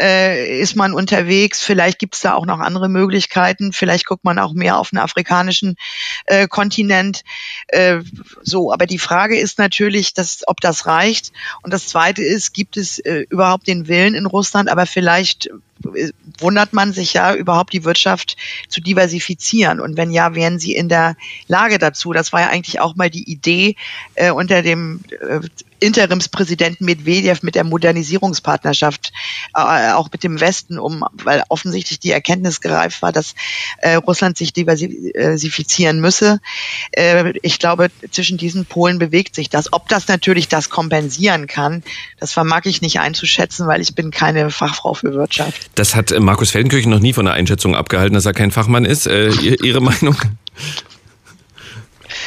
[0.01, 1.63] äh, ist man unterwegs.
[1.63, 3.73] Vielleicht gibt es da auch noch andere Möglichkeiten.
[3.73, 5.77] Vielleicht guckt man auch mehr auf den afrikanischen
[6.27, 7.23] äh, Kontinent.
[7.69, 8.01] Äh,
[8.43, 11.33] so, aber die Frage ist natürlich, dass, ob das reicht.
[11.63, 15.49] Und das Zweite ist, gibt es äh, überhaupt den Willen in Russland, aber vielleicht
[16.39, 18.37] wundert man sich ja überhaupt die Wirtschaft
[18.69, 19.81] zu diversifizieren.
[19.81, 21.17] Und wenn ja, wären sie in der
[21.49, 22.13] Lage dazu.
[22.13, 23.77] Das war ja eigentlich auch mal die Idee
[24.15, 25.41] äh, unter dem äh,
[25.81, 29.13] Interimspräsidenten Medvedev mit der Modernisierungspartnerschaft,
[29.55, 33.35] äh, auch mit dem Westen, um, weil offensichtlich die Erkenntnis gereift war, dass
[33.79, 36.41] äh, Russland sich diversifizieren müsse.
[36.93, 39.73] Äh, ich glaube, zwischen diesen Polen bewegt sich das.
[39.73, 41.83] Ob das natürlich das kompensieren kann,
[42.19, 45.71] das vermag ich nicht einzuschätzen, weil ich bin keine Fachfrau für Wirtschaft.
[45.75, 49.07] Das hat Markus Feldenkirchen noch nie von der Einschätzung abgehalten, dass er kein Fachmann ist.
[49.07, 50.17] Äh, Ihre Meinung?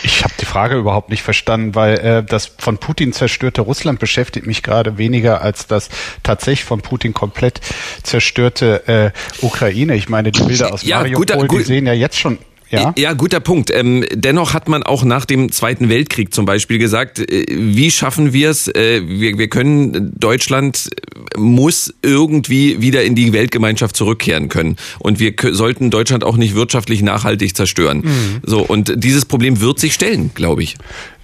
[0.03, 4.47] Ich habe die Frage überhaupt nicht verstanden, weil äh, das von Putin zerstörte Russland beschäftigt
[4.47, 5.89] mich gerade weniger als das
[6.23, 7.61] tatsächlich von Putin komplett
[8.03, 9.95] zerstörte äh, Ukraine.
[9.95, 12.37] Ich meine, die Bilder aus ja, Mariupol, guter, gut, die sehen ja jetzt schon
[12.71, 13.71] ja, ja guter Punkt.
[13.73, 18.33] Ähm, dennoch hat man auch nach dem Zweiten Weltkrieg zum Beispiel gesagt, äh, wie schaffen
[18.33, 18.67] wir es?
[18.67, 20.89] Äh, wir, wir können, Deutschland
[21.37, 24.77] muss irgendwie wieder in die Weltgemeinschaft zurückkehren können.
[24.99, 27.99] Und wir sollten Deutschland auch nicht wirtschaftlich nachhaltig zerstören.
[27.99, 28.41] Mhm.
[28.43, 30.75] So, und dieses Problem wird sich stellen, glaube ich.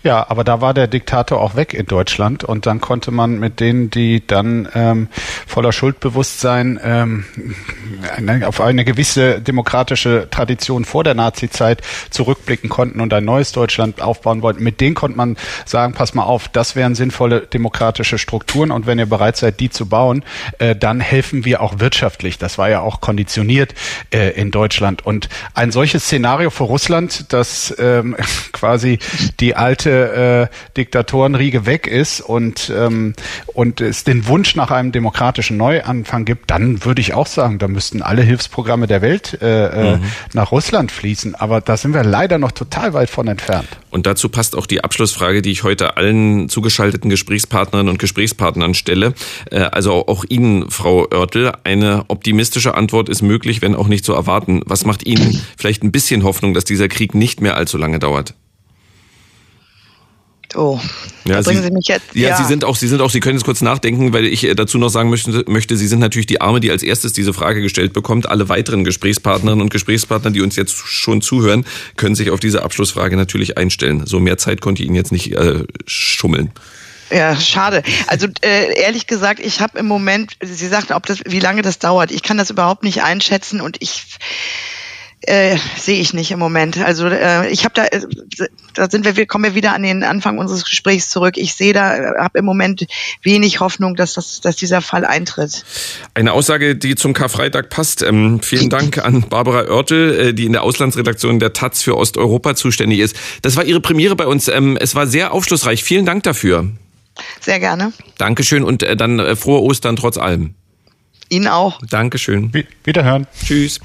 [0.05, 3.59] Ja, aber da war der Diktator auch weg in Deutschland und dann konnte man mit
[3.59, 5.07] denen, die dann ähm,
[5.47, 7.25] voller Schuldbewusstsein ähm,
[8.45, 14.43] auf eine gewisse demokratische Tradition vor der Nazi-Zeit zurückblicken konnten und ein neues Deutschland aufbauen
[14.43, 18.85] wollten, mit denen konnte man sagen, pass mal auf, das wären sinnvolle demokratische Strukturen und
[18.85, 20.23] wenn ihr bereit seid, die zu bauen,
[20.59, 22.37] äh, dann helfen wir auch wirtschaftlich.
[22.37, 23.73] Das war ja auch konditioniert
[24.13, 25.03] äh, in Deutschland.
[25.03, 28.15] Und ein solches Szenario für Russland, das ähm,
[28.51, 28.99] quasi
[29.39, 33.13] die alte äh, Diktatorenriege weg ist und, ähm,
[33.47, 37.67] und es den Wunsch nach einem demokratischen Neuanfang gibt, dann würde ich auch sagen, da
[37.67, 40.03] müssten alle Hilfsprogramme der Welt äh, äh, mhm.
[40.33, 41.35] nach Russland fließen.
[41.35, 43.67] Aber da sind wir leider noch total weit von entfernt.
[43.89, 49.13] Und dazu passt auch die Abschlussfrage, die ich heute allen zugeschalteten Gesprächspartnerinnen und Gesprächspartnern stelle.
[49.51, 54.13] Äh, also auch Ihnen, Frau Oertel, eine optimistische Antwort ist möglich, wenn auch nicht zu
[54.13, 54.61] erwarten.
[54.65, 58.33] Was macht Ihnen vielleicht ein bisschen Hoffnung, dass dieser Krieg nicht mehr allzu lange dauert?
[60.55, 60.79] Oh,
[61.25, 62.05] ja, da bringen Sie, Sie mich jetzt.
[62.13, 64.43] Ja, ja, Sie sind auch, Sie sind auch, Sie können jetzt kurz nachdenken, weil ich
[64.43, 67.33] äh, dazu noch sagen möchte, möchte, Sie sind natürlich die Arme, die als erstes diese
[67.33, 68.29] Frage gestellt bekommt.
[68.29, 71.65] Alle weiteren Gesprächspartnerinnen und Gesprächspartner, die uns jetzt schon zuhören,
[71.97, 74.05] können sich auf diese Abschlussfrage natürlich einstellen.
[74.05, 76.51] So mehr Zeit konnte ich Ihnen jetzt nicht äh, schummeln.
[77.11, 77.83] Ja, schade.
[78.07, 81.79] Also äh, ehrlich gesagt, ich habe im Moment, Sie sagten, ob das, wie lange das
[81.79, 82.11] dauert.
[82.11, 84.03] Ich kann das überhaupt nicht einschätzen und ich
[85.27, 86.77] äh, sehe ich nicht im Moment.
[86.77, 88.01] Also äh, ich habe da, äh,
[88.73, 91.37] da sind wir, wir kommen wir wieder an den Anfang unseres Gesprächs zurück.
[91.37, 92.85] Ich sehe da, äh, habe im Moment
[93.23, 95.65] wenig Hoffnung, dass das, dass dieser Fall eintritt.
[96.13, 98.03] Eine Aussage, die zum Karfreitag passt.
[98.03, 102.55] Ähm, vielen Dank an Barbara Oertel, äh, die in der Auslandsredaktion der Taz für Osteuropa
[102.55, 103.15] zuständig ist.
[103.41, 104.47] Das war Ihre Premiere bei uns.
[104.47, 105.83] Ähm, es war sehr aufschlussreich.
[105.83, 106.69] Vielen Dank dafür.
[107.39, 107.93] Sehr gerne.
[108.17, 110.53] Dankeschön und äh, dann äh, frohe Ostern trotz allem.
[111.29, 111.79] Ihnen auch.
[111.89, 112.53] Dankeschön.
[112.83, 113.25] Wiederhören.
[113.45, 113.79] Tschüss.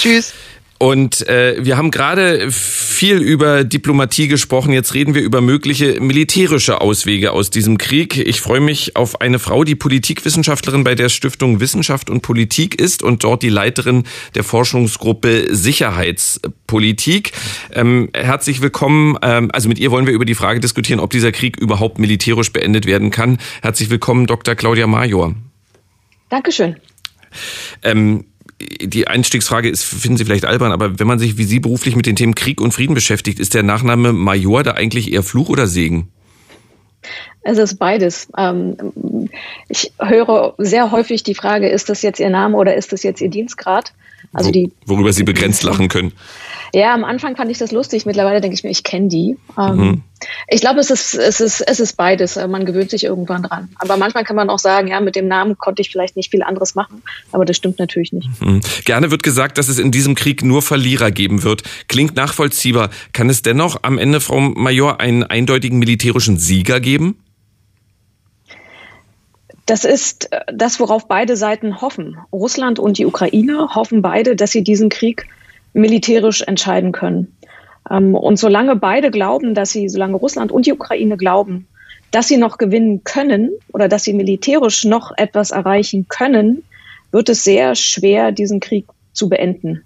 [0.00, 0.32] Tschüss.
[0.78, 4.72] Und äh, wir haben gerade viel über Diplomatie gesprochen.
[4.72, 8.18] Jetzt reden wir über mögliche militärische Auswege aus diesem Krieg.
[8.18, 13.02] Ich freue mich auf eine Frau, die Politikwissenschaftlerin bei der Stiftung Wissenschaft und Politik ist
[13.02, 17.32] und dort die Leiterin der Forschungsgruppe Sicherheitspolitik.
[17.72, 19.16] Ähm, herzlich willkommen.
[19.22, 22.52] Ähm, also mit ihr wollen wir über die Frage diskutieren, ob dieser Krieg überhaupt militärisch
[22.52, 23.38] beendet werden kann.
[23.62, 24.54] Herzlich willkommen, Dr.
[24.54, 25.34] Claudia Major.
[26.28, 26.76] Dankeschön.
[27.82, 28.24] Ähm,
[28.58, 32.06] die Einstiegsfrage ist, finden Sie vielleicht albern, aber wenn man sich wie Sie beruflich mit
[32.06, 35.66] den Themen Krieg und Frieden beschäftigt, ist der Nachname Major da eigentlich eher Fluch oder
[35.66, 36.08] Segen?
[37.42, 38.28] Es ist beides.
[38.36, 39.28] Ähm,
[39.68, 43.20] ich höre sehr häufig die Frage, ist das jetzt Ihr Name oder ist das jetzt
[43.20, 43.92] Ihr Dienstgrad?
[44.32, 46.12] Also die, worüber Sie begrenzt lachen können.
[46.72, 48.06] Ja, am Anfang fand ich das lustig.
[48.06, 49.36] Mittlerweile denke ich mir, ich kenne die.
[49.58, 50.02] Ähm, mhm.
[50.48, 52.36] Ich glaube, es ist, es, ist, es ist beides.
[52.36, 53.68] Man gewöhnt sich irgendwann dran.
[53.76, 56.42] Aber manchmal kann man auch sagen, ja, mit dem Namen konnte ich vielleicht nicht viel
[56.42, 57.02] anderes machen.
[57.32, 58.28] Aber das stimmt natürlich nicht.
[58.40, 58.60] Mhm.
[58.84, 61.62] Gerne wird gesagt, dass es in diesem Krieg nur Verlierer geben wird.
[61.88, 62.90] Klingt nachvollziehbar.
[63.12, 67.18] Kann es dennoch am Ende, Frau Major, einen eindeutigen militärischen Sieger geben?
[69.66, 72.16] Das ist äh, das, worauf beide Seiten hoffen.
[72.32, 75.26] Russland und die Ukraine hoffen beide, dass sie diesen Krieg
[75.76, 77.36] militärisch entscheiden können.
[77.90, 81.68] Ähm, und solange beide glauben, dass sie, solange Russland und die Ukraine glauben,
[82.10, 86.62] dass sie noch gewinnen können oder dass sie militärisch noch etwas erreichen können,
[87.12, 89.84] wird es sehr schwer, diesen Krieg zu beenden.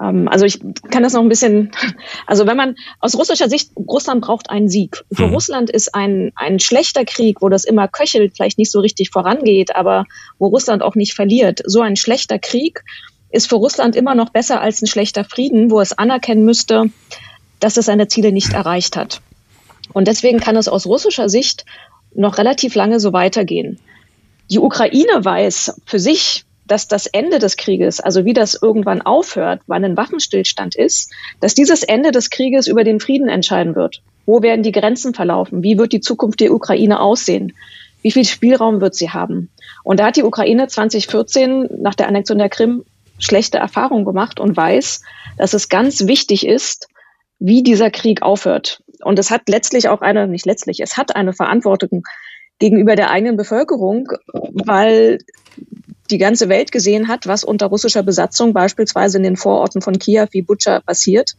[0.00, 1.72] Ähm, also ich kann das noch ein bisschen,
[2.26, 5.04] also wenn man aus russischer Sicht, Russland braucht einen Sieg.
[5.10, 5.34] Für mhm.
[5.34, 9.74] Russland ist ein, ein schlechter Krieg, wo das immer köchelt, vielleicht nicht so richtig vorangeht,
[9.74, 10.04] aber
[10.38, 11.62] wo Russland auch nicht verliert.
[11.64, 12.84] So ein schlechter Krieg
[13.32, 16.90] ist für Russland immer noch besser als ein schlechter Frieden, wo es anerkennen müsste,
[17.60, 19.20] dass es seine Ziele nicht erreicht hat.
[19.92, 21.64] Und deswegen kann es aus russischer Sicht
[22.14, 23.78] noch relativ lange so weitergehen.
[24.50, 29.60] Die Ukraine weiß für sich, dass das Ende des Krieges, also wie das irgendwann aufhört,
[29.66, 34.02] wann ein Waffenstillstand ist, dass dieses Ende des Krieges über den Frieden entscheiden wird.
[34.26, 35.62] Wo werden die Grenzen verlaufen?
[35.62, 37.54] Wie wird die Zukunft der Ukraine aussehen?
[38.02, 39.50] Wie viel Spielraum wird sie haben?
[39.84, 42.84] Und da hat die Ukraine 2014 nach der Annexion der Krim
[43.22, 45.02] schlechte Erfahrungen gemacht und weiß,
[45.38, 46.88] dass es ganz wichtig ist,
[47.38, 48.82] wie dieser Krieg aufhört.
[49.02, 52.04] Und es hat letztlich auch eine, nicht letztlich, es hat eine Verantwortung
[52.58, 55.18] gegenüber der eigenen Bevölkerung, weil
[56.10, 60.26] die ganze Welt gesehen hat, was unter russischer Besatzung beispielsweise in den Vororten von Kiew
[60.30, 61.36] wie Butscha passiert.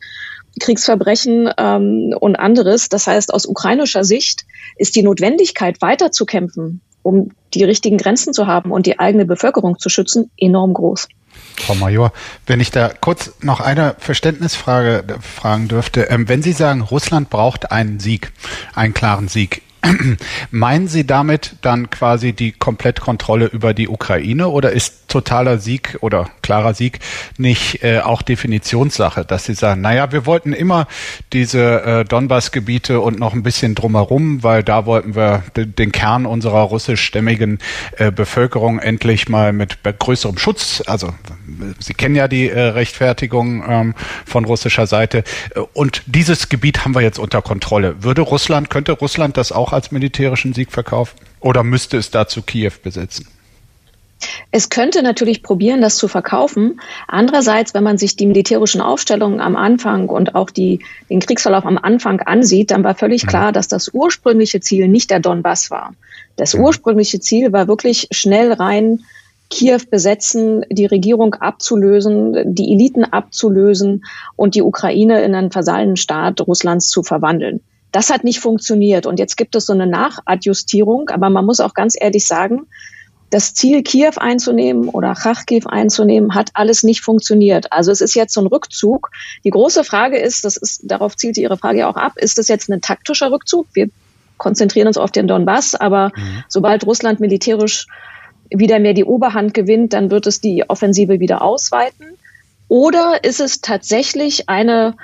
[0.60, 2.90] Kriegsverbrechen ähm, und anderes.
[2.90, 4.46] Das heißt, aus ukrainischer Sicht
[4.78, 9.90] ist die Notwendigkeit, weiterzukämpfen, um die richtigen Grenzen zu haben und die eigene Bevölkerung zu
[9.90, 11.08] schützen, enorm groß.
[11.58, 12.12] Frau Major,
[12.46, 16.04] wenn ich da kurz noch eine Verständnisfrage fragen dürfte.
[16.10, 18.32] Ähm, wenn Sie sagen, Russland braucht einen Sieg,
[18.74, 19.62] einen klaren Sieg,
[20.52, 26.30] Meinen Sie damit dann quasi die Komplettkontrolle über die Ukraine oder ist totaler Sieg oder
[26.42, 27.00] klarer Sieg
[27.38, 30.88] nicht äh, auch Definitionssache, dass Sie sagen, naja, wir wollten immer
[31.34, 36.62] diese äh, Donbass-Gebiete und noch ein bisschen drumherum, weil da wollten wir den Kern unserer
[36.62, 37.60] russischstämmigen
[37.98, 41.14] äh, Bevölkerung endlich mal mit größerem Schutz, also
[41.80, 45.24] Sie kennen ja die äh, Rechtfertigung ähm, von russischer Seite
[45.74, 48.04] und dieses Gebiet haben wir jetzt unter Kontrolle.
[48.04, 51.20] Würde Russland, könnte Russland das auch als militärischen Sieg verkaufen?
[51.40, 53.28] Oder müsste es dazu Kiew besetzen?
[54.52, 56.80] Es könnte natürlich probieren, das zu verkaufen.
[57.08, 61.78] Andererseits, wenn man sich die militärischen Aufstellungen am Anfang und auch die, den Kriegsverlauf am
[61.78, 63.28] Anfang ansieht, dann war völlig mhm.
[63.28, 65.94] klar, dass das ursprüngliche Ziel nicht der Donbass war.
[66.36, 66.64] Das mhm.
[66.64, 69.04] ursprüngliche Ziel war wirklich schnell rein
[69.50, 74.04] Kiew besetzen, die Regierung abzulösen, die Eliten abzulösen
[74.36, 77.62] und die Ukraine in einen Vasallenstaat Russlands zu verwandeln.
[77.94, 79.06] Das hat nicht funktioniert.
[79.06, 81.10] Und jetzt gibt es so eine Nachadjustierung.
[81.10, 82.68] Aber man muss auch ganz ehrlich sagen,
[83.30, 87.72] das Ziel, Kiew einzunehmen oder Kharkiv einzunehmen, hat alles nicht funktioniert.
[87.72, 89.10] Also es ist jetzt so ein Rückzug.
[89.44, 92.48] Die große Frage ist, das ist, darauf zielte Ihre Frage ja auch ab, ist das
[92.48, 93.68] jetzt ein taktischer Rückzug?
[93.74, 93.90] Wir
[94.38, 96.44] konzentrieren uns auf den Donbass, aber mhm.
[96.48, 97.88] sobald Russland militärisch
[98.50, 102.18] wieder mehr die Oberhand gewinnt, dann wird es die Offensive wieder ausweiten.
[102.68, 104.96] Oder ist es tatsächlich eine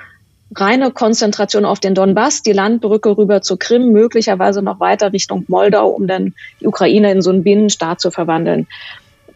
[0.54, 5.88] reine Konzentration auf den Donbass, die Landbrücke rüber zur Krim, möglicherweise noch weiter Richtung Moldau,
[5.88, 8.66] um dann die Ukraine in so einen Binnenstaat zu verwandeln.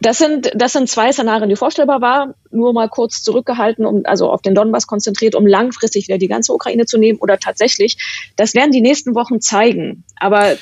[0.01, 2.35] Das sind, das sind zwei Szenarien, die vorstellbar waren.
[2.51, 6.53] Nur mal kurz zurückgehalten, um, also auf den Donbass konzentriert, um langfristig wieder die ganze
[6.53, 7.97] Ukraine zu nehmen oder tatsächlich.
[8.37, 10.05] Das werden die nächsten Wochen zeigen.
[10.19, 10.57] Aber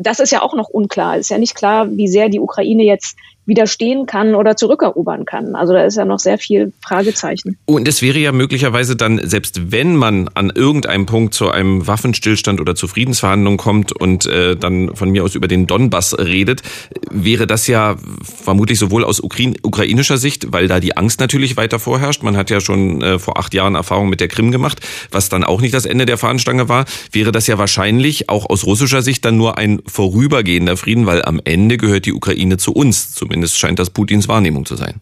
[0.00, 1.16] das ist ja auch noch unklar.
[1.16, 3.16] Es ist ja nicht klar, wie sehr die Ukraine jetzt
[3.50, 5.56] widerstehen kann oder zurückerobern kann.
[5.56, 7.58] Also da ist ja noch sehr viel Fragezeichen.
[7.66, 12.60] Und es wäre ja möglicherweise dann, selbst wenn man an irgendeinem Punkt zu einem Waffenstillstand
[12.60, 16.62] oder zu Friedensverhandlungen kommt und äh, dann von mir aus über den Donbass redet,
[17.10, 21.80] wäre das ja vermutlich sowohl aus Ukra ukrainischer Sicht, weil da die Angst natürlich weiter
[21.80, 22.22] vorherrscht.
[22.22, 25.42] Man hat ja schon äh, vor acht Jahren Erfahrung mit der Krim gemacht, was dann
[25.42, 29.24] auch nicht das Ende der Fahnenstange war, wäre das ja wahrscheinlich auch aus russischer Sicht
[29.24, 33.58] dann nur ein vorübergehender Frieden, weil am Ende gehört die Ukraine zu uns, zumindest Zumindest
[33.58, 35.00] scheint das Putins Wahrnehmung zu sein.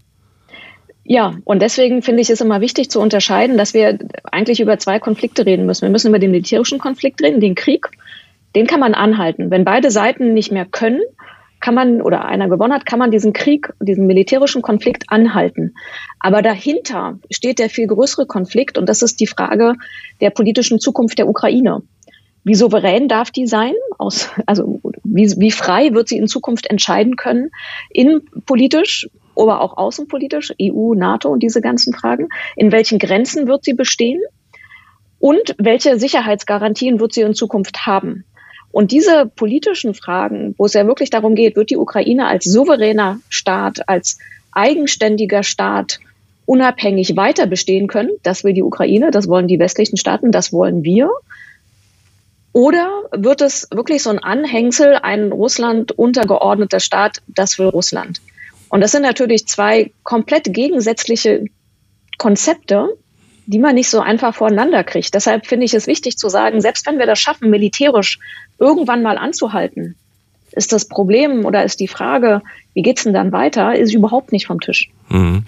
[1.02, 5.00] Ja, und deswegen finde ich es immer wichtig zu unterscheiden, dass wir eigentlich über zwei
[5.00, 5.82] Konflikte reden müssen.
[5.82, 7.88] Wir müssen über den militärischen Konflikt reden, den Krieg.
[8.54, 9.50] Den kann man anhalten.
[9.50, 11.00] Wenn beide Seiten nicht mehr können,
[11.58, 15.74] kann man oder einer gewonnen hat, kann man diesen Krieg, diesen militärischen Konflikt anhalten.
[16.20, 19.74] Aber dahinter steht der viel größere Konflikt und das ist die Frage
[20.20, 21.82] der politischen Zukunft der Ukraine.
[22.44, 23.74] Wie souverän darf die sein?
[23.98, 27.50] Aus, also wie, wie frei wird sie in Zukunft entscheiden können,
[27.90, 32.28] innenpolitisch, aber auch außenpolitisch, EU, NATO und diese ganzen Fragen?
[32.56, 34.20] In welchen Grenzen wird sie bestehen?
[35.20, 38.24] Und welche Sicherheitsgarantien wird sie in Zukunft haben?
[38.70, 43.18] Und diese politischen Fragen, wo es ja wirklich darum geht, wird die Ukraine als souveräner
[43.28, 44.18] Staat, als
[44.52, 45.98] eigenständiger Staat
[46.46, 48.10] unabhängig weiter bestehen können?
[48.22, 51.10] Das will die Ukraine, das wollen die westlichen Staaten, das wollen wir.
[52.58, 58.20] Oder wird es wirklich so ein Anhängsel, ein Russland untergeordneter Staat, das will Russland?
[58.68, 61.44] Und das sind natürlich zwei komplett gegensätzliche
[62.18, 62.88] Konzepte,
[63.46, 65.14] die man nicht so einfach voreinander kriegt.
[65.14, 68.18] Deshalb finde ich es wichtig zu sagen, selbst wenn wir das schaffen, militärisch
[68.58, 69.94] irgendwann mal anzuhalten,
[70.50, 72.42] ist das Problem oder ist die Frage,
[72.74, 74.90] wie geht's denn dann weiter, ist überhaupt nicht vom Tisch.
[75.10, 75.44] Mhm.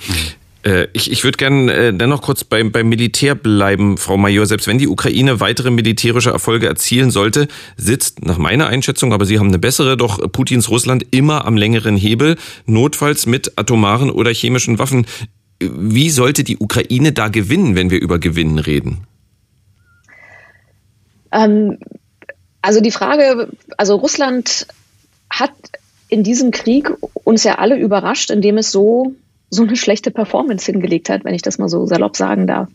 [0.62, 4.46] Äh, ich, ich würde gerne äh, dennoch kurz beim, beim Militär bleiben, Frau Major.
[4.46, 9.38] Selbst wenn die Ukraine weitere militärische Erfolge erzielen sollte, sitzt nach meiner Einschätzung, aber Sie
[9.38, 14.78] haben eine bessere, doch Putins Russland immer am längeren Hebel, notfalls mit atomaren oder chemischen
[14.78, 15.06] Waffen.
[15.60, 19.06] Wie sollte die Ukraine da gewinnen, wenn wir über Gewinnen reden?
[21.32, 21.78] Ähm,
[22.62, 24.66] also die Frage, also Russland
[25.30, 25.52] hat
[26.08, 26.90] in diesem Krieg
[27.24, 29.14] uns ja alle überrascht, indem es so
[29.50, 32.68] so eine schlechte Performance hingelegt hat, wenn ich das mal so salopp sagen darf.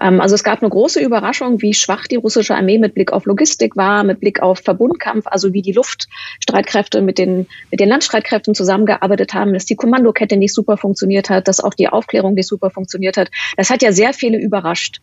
[0.00, 3.26] Ähm, also es gab eine große Überraschung, wie schwach die russische Armee mit Blick auf
[3.26, 8.54] Logistik war, mit Blick auf Verbundkampf, also wie die Luftstreitkräfte mit den, mit den Landstreitkräften
[8.54, 12.70] zusammengearbeitet haben, dass die Kommandokette nicht super funktioniert hat, dass auch die Aufklärung nicht super
[12.70, 13.30] funktioniert hat.
[13.58, 15.00] Das hat ja sehr viele überrascht.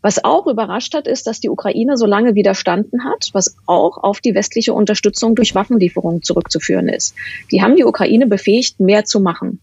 [0.00, 4.20] Was auch überrascht hat, ist, dass die Ukraine so lange widerstanden hat, was auch auf
[4.20, 7.16] die westliche Unterstützung durch Waffenlieferungen zurückzuführen ist.
[7.50, 9.60] Die haben die Ukraine befähigt, mehr zu machen.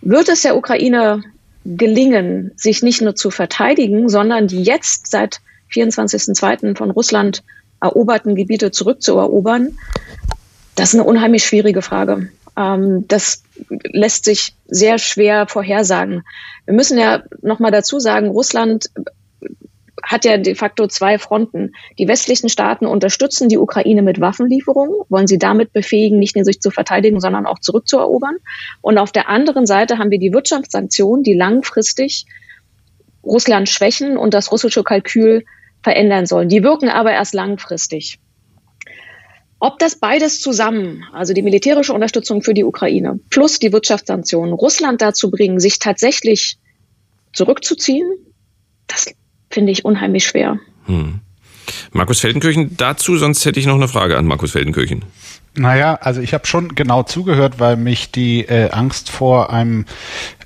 [0.00, 1.22] Wird es der Ukraine
[1.64, 5.40] gelingen, sich nicht nur zu verteidigen, sondern die jetzt seit
[5.72, 6.76] 24.02.
[6.76, 7.42] von Russland
[7.80, 9.76] eroberten Gebiete zurückzuerobern?
[10.74, 12.30] Das ist eine unheimlich schwierige Frage.
[12.56, 13.42] Ähm, das
[13.84, 16.22] lässt sich sehr schwer vorhersagen.
[16.64, 18.90] Wir müssen ja noch mal dazu sagen, Russland
[20.02, 21.72] hat ja de facto zwei Fronten.
[21.98, 26.60] Die westlichen Staaten unterstützen die Ukraine mit Waffenlieferungen, wollen sie damit befähigen, nicht nur sich
[26.60, 28.36] zu verteidigen, sondern auch zurückzuerobern.
[28.80, 32.26] Und auf der anderen Seite haben wir die Wirtschaftssanktionen, die langfristig
[33.24, 35.44] Russland schwächen und das russische Kalkül
[35.82, 36.48] verändern sollen.
[36.48, 38.18] Die wirken aber erst langfristig.
[39.60, 45.02] Ob das beides zusammen, also die militärische Unterstützung für die Ukraine plus die Wirtschaftssanktionen, Russland
[45.02, 46.58] dazu bringen, sich tatsächlich
[47.32, 48.08] zurückzuziehen,
[48.86, 49.12] das
[49.58, 50.60] finde ich unheimlich schwer.
[50.86, 51.18] Hm.
[51.90, 55.04] Markus Feldenkirchen dazu, sonst hätte ich noch eine Frage an Markus Feldenkirchen.
[55.56, 59.84] Naja, also ich habe schon genau zugehört, weil mich die äh, Angst vor einem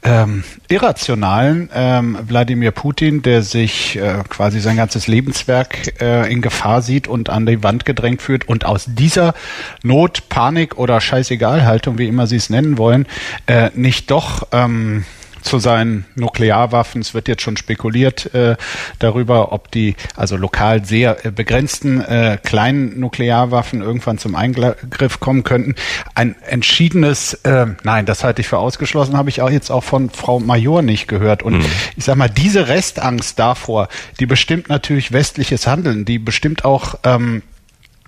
[0.03, 6.81] ähm, irrationalen ähm, Wladimir Putin, der sich äh, quasi sein ganzes Lebenswerk äh, in Gefahr
[6.81, 9.35] sieht und an die Wand gedrängt führt und aus dieser
[9.83, 13.07] Not, Panik oder Scheißegal-Haltung, wie immer Sie es nennen wollen,
[13.45, 15.05] äh, nicht doch ähm,
[15.43, 17.01] zu seinen Nuklearwaffen.
[17.01, 18.57] Es wird jetzt schon spekuliert äh,
[18.99, 25.45] darüber, ob die also lokal sehr äh, begrenzten äh, kleinen Nuklearwaffen irgendwann zum Eingriff kommen
[25.45, 25.75] könnten.
[26.15, 30.11] Ein entschiedenes, äh, nein, das halte ich für ausgeschlossen, habe ich auch jetzt auch von
[30.11, 31.43] Frau Major nicht gehört.
[31.43, 31.67] Und mhm.
[31.97, 33.89] ich sag mal, diese Restangst davor,
[34.21, 37.43] die bestimmt natürlich westliches Handeln, die bestimmt auch ähm,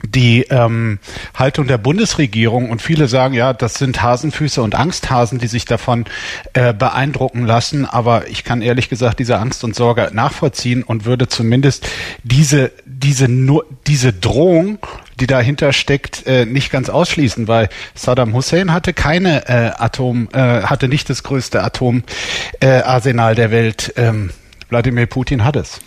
[0.06, 0.98] die ähm,
[1.34, 6.04] Haltung der Bundesregierung und viele sagen, ja, das sind Hasenfüße und Angsthasen, die sich davon
[6.52, 7.86] äh, beeindrucken lassen.
[7.86, 11.88] Aber ich kann ehrlich gesagt diese Angst und Sorge nachvollziehen und würde zumindest
[12.22, 14.78] diese, diese, nur, diese Drohung,
[15.20, 20.62] die dahinter steckt, äh, nicht ganz ausschließen, weil Saddam Hussein hatte keine äh, Atom, äh,
[20.62, 23.94] hatte nicht das größte Atomarsenal äh, der Welt.
[23.96, 24.30] Ähm,
[24.68, 25.80] Wladimir Putin hat es.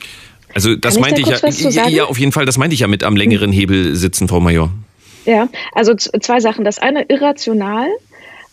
[0.53, 2.87] Also das Kann meinte ich, ich ja, ja, auf jeden Fall, das meinte ich ja
[2.87, 4.71] mit am längeren Hebel sitzen, Frau Major.
[5.25, 6.63] Ja, also zwei Sachen.
[6.63, 7.89] Das eine irrational.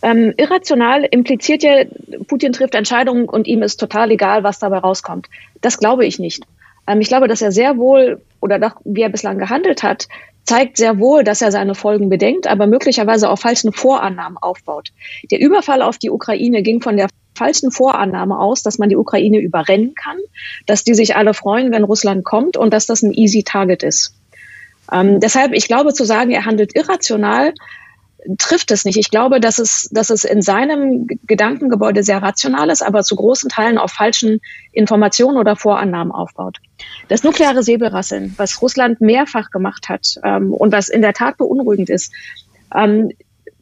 [0.02, 1.84] Ähm, irrational impliziert ja,
[2.26, 5.28] Putin trifft Entscheidungen und ihm ist total egal, was dabei rauskommt.
[5.62, 6.42] Das glaube ich nicht.
[6.86, 10.08] Ähm, ich glaube, dass er sehr wohl oder doch, wie er bislang gehandelt hat,
[10.44, 14.90] zeigt sehr wohl, dass er seine Folgen bedenkt, aber möglicherweise auf falschen Vorannahmen aufbaut.
[15.30, 19.38] Der Überfall auf die Ukraine ging von der falschen Vorannahme aus, dass man die Ukraine
[19.38, 20.18] überrennen kann,
[20.66, 24.14] dass die sich alle freuen, wenn Russland kommt und dass das ein easy Target ist.
[24.92, 27.54] Ähm, deshalb, ich glaube, zu sagen, er handelt irrational,
[28.38, 28.96] trifft es nicht.
[28.96, 33.50] Ich glaube, dass es, dass es in seinem Gedankengebäude sehr rational ist, aber zu großen
[33.50, 34.40] Teilen auf falschen
[34.72, 36.58] Informationen oder Vorannahmen aufbaut.
[37.08, 41.90] Das nukleare Säbelrasseln, was Russland mehrfach gemacht hat ähm, und was in der Tat beunruhigend
[41.90, 42.12] ist,
[42.74, 43.12] ähm,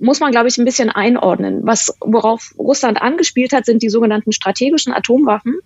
[0.02, 1.60] muss man, glaube ich, ein bisschen einordnen.
[1.62, 5.60] Was, worauf Russland angespielt hat, sind die sogenannten strategischen Atomwaffen.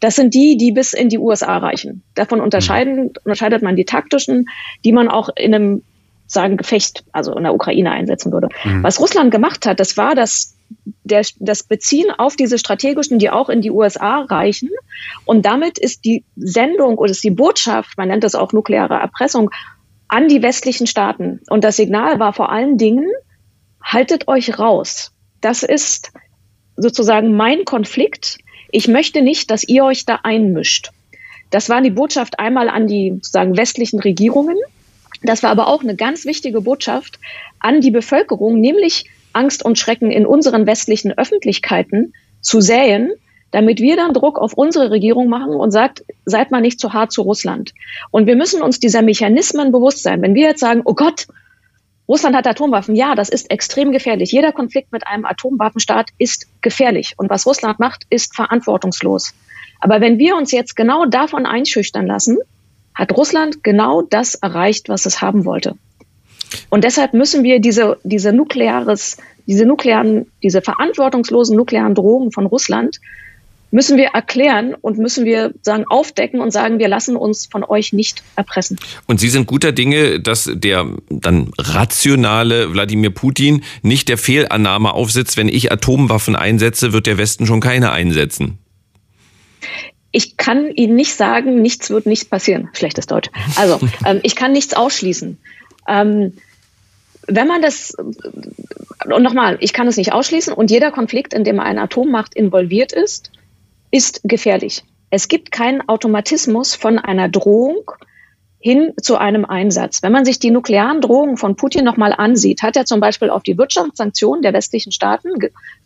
[0.00, 2.02] Das sind die, die bis in die USA reichen.
[2.14, 4.46] Davon unterscheiden, unterscheidet man die taktischen,
[4.84, 5.82] die man auch in einem
[6.26, 8.48] sagen Gefecht, also in der Ukraine einsetzen würde.
[8.64, 8.82] Mhm.
[8.82, 10.56] Was Russland gemacht hat, das war das,
[11.04, 14.70] der, das Beziehen auf diese strategischen, die auch in die USA reichen.
[15.24, 19.50] Und damit ist die Sendung oder ist die Botschaft, man nennt das auch nukleare Erpressung,
[20.08, 21.40] an die westlichen Staaten.
[21.48, 23.06] Und das Signal war vor allen Dingen,
[23.86, 25.12] haltet euch raus.
[25.40, 26.12] Das ist
[26.76, 28.38] sozusagen mein Konflikt.
[28.70, 30.90] Ich möchte nicht, dass ihr euch da einmischt.
[31.50, 34.56] Das war die Botschaft einmal an die sozusagen westlichen Regierungen.
[35.22, 37.20] Das war aber auch eine ganz wichtige Botschaft
[37.60, 43.12] an die Bevölkerung, nämlich Angst und Schrecken in unseren westlichen Öffentlichkeiten zu säen,
[43.52, 47.12] damit wir dann Druck auf unsere Regierung machen und sagt, seid mal nicht zu hart
[47.12, 47.72] zu Russland.
[48.10, 50.20] Und wir müssen uns dieser Mechanismen bewusst sein.
[50.20, 51.26] Wenn wir jetzt sagen, oh Gott,
[52.08, 52.94] Russland hat Atomwaffen.
[52.94, 54.30] Ja, das ist extrem gefährlich.
[54.30, 57.14] Jeder Konflikt mit einem Atomwaffenstaat ist gefährlich.
[57.16, 59.34] Und was Russland macht, ist verantwortungslos.
[59.80, 62.38] Aber wenn wir uns jetzt genau davon einschüchtern lassen,
[62.94, 65.76] hat Russland genau das erreicht, was es haben wollte.
[66.70, 73.00] Und deshalb müssen wir diese, diese nukleares, diese nuklearen, diese verantwortungslosen nuklearen Drohungen von Russland
[73.76, 77.92] müssen wir erklären und müssen wir sagen, aufdecken und sagen, wir lassen uns von euch
[77.92, 78.78] nicht erpressen.
[79.06, 85.36] Und Sie sind guter Dinge, dass der dann rationale Wladimir Putin nicht der Fehlannahme aufsitzt,
[85.36, 88.56] wenn ich Atomwaffen einsetze, wird der Westen schon keine einsetzen.
[90.10, 92.70] Ich kann Ihnen nicht sagen, nichts wird nicht passieren.
[92.72, 93.28] Schlechtes Deutsch.
[93.56, 95.36] Also, ähm, ich kann nichts ausschließen.
[95.86, 96.32] Ähm,
[97.26, 101.60] wenn man das, und nochmal, ich kann es nicht ausschließen und jeder Konflikt, in dem
[101.60, 103.32] eine Atommacht involviert ist,
[103.90, 104.84] ist gefährlich.
[105.10, 107.90] Es gibt keinen Automatismus von einer Drohung
[108.58, 110.02] hin zu einem Einsatz.
[110.02, 113.42] Wenn man sich die nuklearen Drohungen von Putin nochmal ansieht, hat er zum Beispiel auf
[113.42, 115.28] die Wirtschaftssanktionen der westlichen Staaten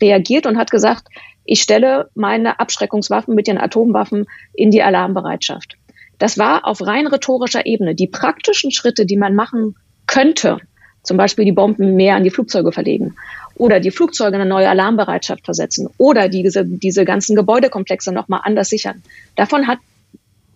[0.01, 1.09] reagiert und hat gesagt,
[1.45, 5.77] ich stelle meine Abschreckungswaffen mit den Atomwaffen in die Alarmbereitschaft.
[6.19, 7.95] Das war auf rein rhetorischer Ebene.
[7.95, 9.75] Die praktischen Schritte, die man machen
[10.07, 10.59] könnte,
[11.03, 13.17] zum Beispiel die Bomben mehr an die Flugzeuge verlegen
[13.61, 18.71] oder die Flugzeuge in eine neue Alarmbereitschaft versetzen oder diese, diese ganzen Gebäudekomplexe nochmal anders
[18.71, 19.03] sichern.
[19.37, 19.79] Davon hat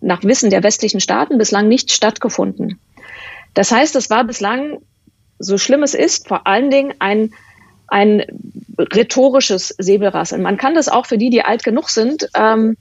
[0.01, 2.79] nach Wissen der westlichen Staaten bislang nicht stattgefunden.
[3.53, 4.79] Das heißt, es war bislang,
[5.37, 7.31] so schlimm es ist, vor allen Dingen ein,
[7.87, 8.23] ein
[8.77, 10.41] rhetorisches Säbelrasseln.
[10.41, 12.75] Man kann das auch für die, die alt genug sind, ähm,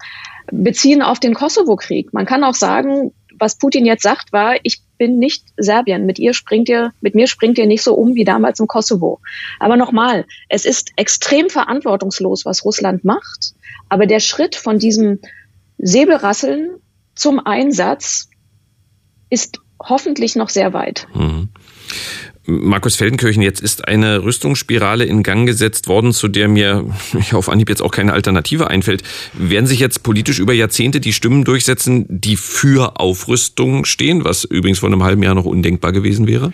[0.51, 2.15] beziehen auf den Kosovo-Krieg.
[2.15, 6.07] Man kann auch sagen, was Putin jetzt sagt, war, ich bin nicht Serbien.
[6.07, 9.21] Mit ihr springt ihr, mit mir springt ihr nicht so um wie damals im Kosovo.
[9.59, 13.55] Aber nochmal, es ist extrem verantwortungslos, was Russland macht.
[13.89, 15.21] Aber der Schritt von diesem
[15.79, 16.77] Säbelrasseln
[17.15, 18.29] zum Einsatz
[19.31, 21.07] ist hoffentlich noch sehr weit.
[21.15, 21.49] Mhm.
[22.47, 26.85] Markus Feldenkirchen, jetzt ist eine Rüstungsspirale in Gang gesetzt worden, zu der mir
[27.33, 29.03] auf Anhieb jetzt auch keine Alternative einfällt.
[29.33, 34.81] Werden sich jetzt politisch über Jahrzehnte die Stimmen durchsetzen, die für Aufrüstung stehen, was übrigens
[34.81, 36.53] vor einem halben Jahr noch undenkbar gewesen wäre?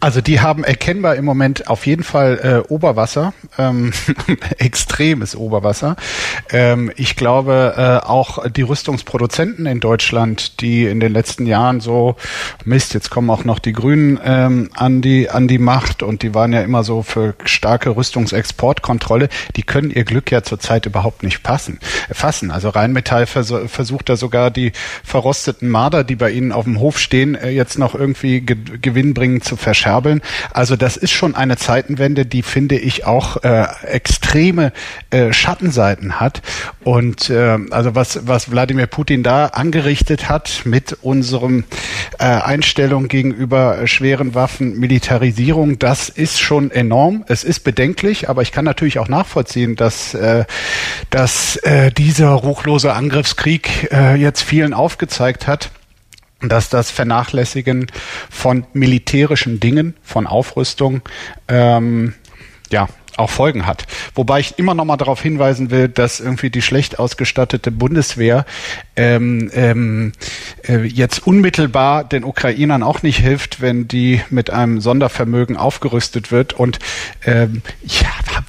[0.00, 3.92] Also die haben erkennbar im Moment auf jeden Fall äh, Oberwasser, ähm,
[4.58, 5.96] extremes Oberwasser.
[6.50, 12.14] Ähm, ich glaube äh, auch die Rüstungsproduzenten in Deutschland, die in den letzten Jahren so
[12.64, 16.32] Mist, jetzt kommen auch noch die Grünen ähm, an die an die Macht und die
[16.32, 19.28] waren ja immer so für starke Rüstungsexportkontrolle.
[19.56, 21.80] Die können ihr Glück ja zurzeit überhaupt nicht passen,
[22.12, 22.52] fassen.
[22.52, 24.70] Also Rheinmetall vers versucht da sogar die
[25.02, 29.42] verrosteten Marder, die bei ihnen auf dem Hof stehen, äh, jetzt noch irgendwie ge gewinnbringend
[29.42, 30.20] zu verschärfen verscherbeln.
[30.52, 34.72] Also das ist schon eine Zeitenwende, die finde ich auch äh, extreme
[35.10, 36.42] äh, Schattenseiten hat.
[36.84, 41.64] Und äh, also was, was Wladimir Putin da angerichtet hat mit unserem
[42.18, 47.24] äh, Einstellung gegenüber schweren Waffen, Militarisierung, das ist schon enorm.
[47.28, 50.44] Es ist bedenklich, aber ich kann natürlich auch nachvollziehen, dass, äh,
[51.10, 55.70] dass äh, dieser ruchlose Angriffskrieg äh, jetzt vielen aufgezeigt hat,
[56.40, 57.86] dass das Vernachlässigen
[58.30, 61.02] von militärischen Dingen, von Aufrüstung,
[61.48, 62.14] ähm,
[62.70, 63.86] ja, auch Folgen hat.
[64.14, 68.46] Wobei ich immer noch mal darauf hinweisen will, dass irgendwie die schlecht ausgestattete Bundeswehr
[68.94, 70.12] ähm, ähm,
[70.66, 76.52] äh, jetzt unmittelbar den Ukrainern auch nicht hilft, wenn die mit einem Sondervermögen aufgerüstet wird.
[76.52, 76.78] Und
[77.26, 78.04] ähm, ich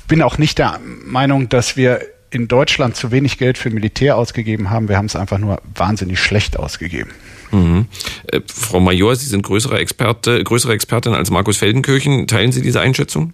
[0.07, 4.69] bin auch nicht der Meinung, dass wir in Deutschland zu wenig Geld für Militär ausgegeben
[4.69, 4.87] haben.
[4.87, 7.09] Wir haben es einfach nur wahnsinnig schlecht ausgegeben.
[7.51, 7.87] Mhm.
[8.27, 12.27] Äh, Frau Major, Sie sind größere Experte, größere Expertin als Markus Feldenkirchen.
[12.27, 13.33] Teilen Sie diese Einschätzung?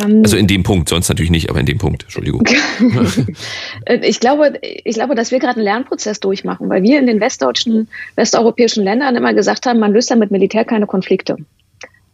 [0.00, 2.46] Ähm, also in dem Punkt, sonst natürlich nicht, aber in dem Punkt, Entschuldigung.
[4.02, 7.88] ich glaube, ich glaube, dass wir gerade einen Lernprozess durchmachen, weil wir in den westdeutschen,
[8.16, 11.36] westeuropäischen Ländern immer gesagt haben, man löst ja mit Militär keine Konflikte.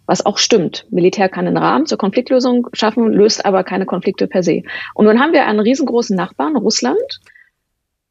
[0.06, 0.86] Was auch stimmt.
[0.90, 4.62] Militär kann einen Rahmen zur Konfliktlösung schaffen, löst aber keine Konflikte per se.
[4.94, 7.20] Und nun haben wir einen riesengroßen Nachbarn, Russland,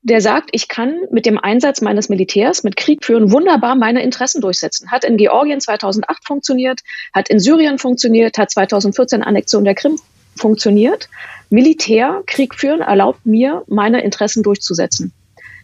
[0.08, 4.40] der sagt, ich kann mit dem Einsatz meines Militärs, mit Krieg führen, wunderbar meine Interessen
[4.40, 4.90] durchsetzen.
[4.90, 6.80] Hat in Georgien 2008 funktioniert,
[7.14, 10.00] hat in Syrien funktioniert, hat 2014 Annexion der Krim
[10.38, 11.10] funktioniert.
[11.50, 15.12] Militär, Krieg führen erlaubt mir, meine Interessen durchzusetzen.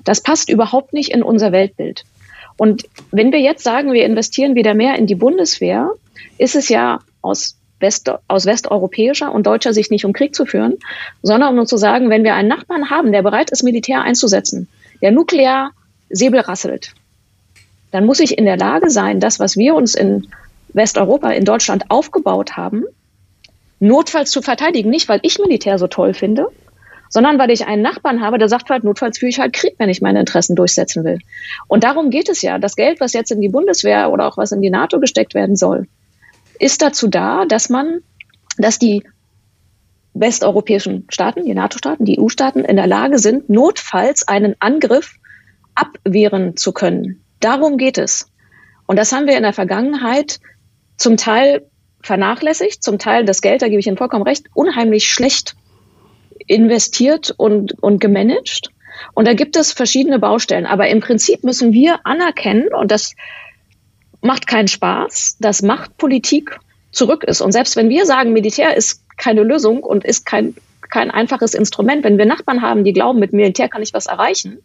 [0.04, 2.04] Das passt überhaupt nicht in unser Weltbild.
[2.58, 5.92] Und wenn wir jetzt sagen, wir investieren wieder mehr in die Bundeswehr,
[6.38, 10.80] ist es ja aus West, aus westeuropäischer und deutscher Sicht nicht um Krieg zu führen,
[11.22, 14.68] sondern um zu sagen, wenn wir einen Nachbarn haben, der bereit ist, Militär einzusetzen,
[15.04, 15.70] der nuklear
[16.10, 16.94] Säbel rasselt,
[17.92, 20.28] dann muss ich in der Lage sein, das, was wir uns in
[20.74, 22.86] Westeuropa, in Deutschland aufgebaut haben,
[23.80, 24.90] notfalls zu verteidigen.
[24.90, 26.48] Nicht, weil ich Militär so toll finde,
[27.10, 29.90] sondern weil ich einen Nachbarn habe, der sagt halt, notfalls führe ich halt Krieg, wenn
[29.90, 31.20] ich meine Interessen durchsetzen will.
[31.68, 32.58] Und darum geht es ja.
[32.58, 35.56] Das Geld, was jetzt in die Bundeswehr oder auch was in die NATO gesteckt werden
[35.56, 35.88] soll,
[36.64, 38.00] ist dazu da, dass man,
[38.58, 39.04] dass die
[40.14, 45.16] westeuropäischen Staaten, die NATO-Staaten, die EU-Staaten in der Lage sind, notfalls einen Angriff
[45.76, 47.24] abwehren zu können.
[47.40, 48.32] Darum geht es.
[48.86, 50.40] Und das haben wir in der Vergangenheit
[50.98, 51.68] zum Teil
[52.02, 55.56] vernachlässigt, zum Teil das Geld, da gebe ich Ihnen vollkommen recht, unheimlich schlecht
[56.48, 58.70] investiert und, und gemanagt.
[59.14, 60.66] Und da gibt es verschiedene Baustellen.
[60.66, 63.16] Aber im Prinzip müssen wir anerkennen, und das
[64.24, 66.58] macht keinen Spaß, dass Machtpolitik
[66.92, 67.42] zurück ist.
[67.42, 70.56] Und selbst wenn wir sagen, Militär ist keine Lösung und ist kein,
[70.90, 74.60] kein einfaches Instrument, wenn wir Nachbarn haben, die glauben, mit Militär kann ich was erreichen,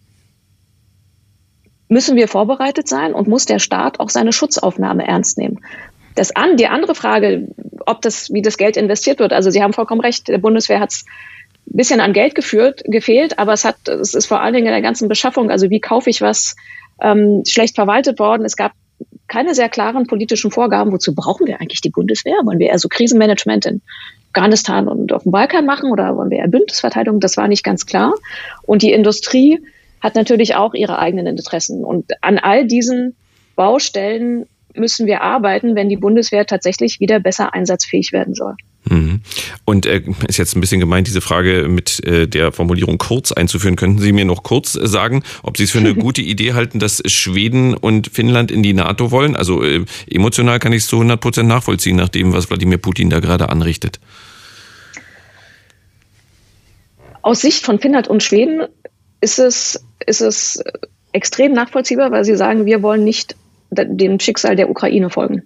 [1.89, 5.61] müssen wir vorbereitet sein und muss der Staat auch seine Schutzaufnahme ernst nehmen.
[6.15, 7.49] Das an, die andere Frage,
[7.87, 9.33] ob das, wie das Geld investiert wird.
[9.33, 10.29] Also Sie haben vollkommen recht.
[10.29, 11.05] Der Bundeswehr hat es
[11.67, 14.73] ein bisschen an Geld geführt, gefehlt, aber es hat, es ist vor allen Dingen in
[14.73, 16.55] der ganzen Beschaffung, also wie kaufe ich was,
[17.01, 18.45] ähm, schlecht verwaltet worden.
[18.45, 18.73] Es gab
[19.29, 22.35] keine sehr klaren politischen Vorgaben, wozu brauchen wir eigentlich die Bundeswehr?
[22.45, 23.83] Wollen wir eher so Krisenmanagement in
[24.29, 27.21] Afghanistan und auf dem Balkan machen oder wollen wir eher Bündnisverteidigung?
[27.21, 28.15] Das war nicht ganz klar.
[28.63, 29.61] Und die Industrie
[30.01, 31.85] hat natürlich auch ihre eigenen Interessen.
[31.85, 33.17] Und an all diesen
[33.57, 38.55] Baustellen müssen wir arbeiten, wenn die Bundeswehr tatsächlich wieder besser einsatzfähig werden soll.
[38.85, 39.21] Mhm.
[39.65, 43.77] Und äh, ist jetzt ein bisschen gemeint, diese Frage mit äh, der Formulierung kurz einzuführen.
[43.77, 46.79] Könnten Sie mir noch kurz äh, sagen, ob Sie es für eine gute Idee halten,
[46.79, 49.37] dass Schweden und Finnland in die NATO wollen?
[49.37, 53.11] Also äh, emotional kann ich es zu 100 Prozent nachvollziehen, nach dem, was Wladimir Putin
[53.11, 54.01] da gerade anrichtet.
[57.23, 58.63] Aus Sicht von Finnland und Schweden
[59.21, 60.63] ist es, ist es
[61.13, 63.37] extrem nachvollziehbar, weil sie sagen, wir wollen nicht
[63.71, 65.43] dem Schicksal der Ukraine folgen.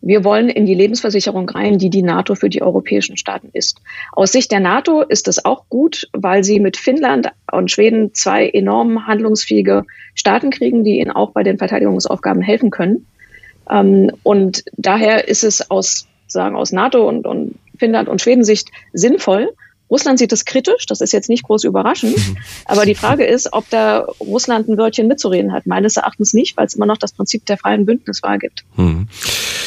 [0.00, 3.80] Wir wollen in die Lebensversicherung rein, die die NATO für die europäischen Staaten ist.
[4.12, 8.48] Aus Sicht der NATO ist es auch gut, weil sie mit Finnland und Schweden zwei
[8.48, 9.84] enorm handlungsfähige
[10.14, 13.06] Staaten kriegen, die ihnen auch bei den Verteidigungsaufgaben helfen können.
[13.70, 18.70] Ähm, und daher ist es aus, sagen, aus NATO und, und Finnland und Schweden Sicht
[18.92, 19.50] sinnvoll,
[19.88, 22.36] Russland sieht es kritisch, das ist jetzt nicht groß überraschend, mhm.
[22.64, 25.66] aber die Frage ist, ob da Russland ein Wörtchen mitzureden hat.
[25.66, 28.64] Meines Erachtens nicht, weil es immer noch das Prinzip der freien Bündniswahl gibt.
[28.76, 29.08] Mhm.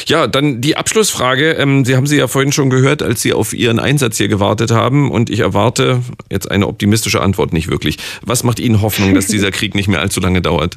[0.06, 1.52] Ja, dann die Abschlussfrage.
[1.52, 4.72] Ähm, Sie haben sie ja vorhin schon gehört, als Sie auf Ihren Einsatz hier gewartet
[4.72, 7.96] haben und ich erwarte jetzt eine optimistische Antwort nicht wirklich.
[8.22, 10.76] Was macht Ihnen Hoffnung, dass dieser Krieg nicht mehr allzu lange dauert?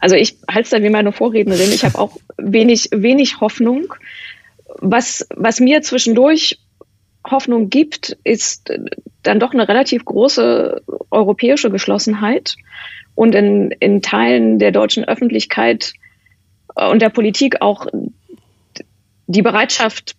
[0.00, 1.72] Also ich halte es da wie meine Vorrednerin.
[1.72, 3.94] Ich habe auch wenig, wenig Hoffnung.
[4.80, 6.58] Was, was mir zwischendurch
[7.30, 8.72] Hoffnung gibt, ist
[9.22, 12.56] dann doch eine relativ große europäische Geschlossenheit
[13.14, 15.92] und in, in Teilen der deutschen Öffentlichkeit
[16.74, 17.86] und der Politik auch
[19.26, 20.14] die Bereitschaft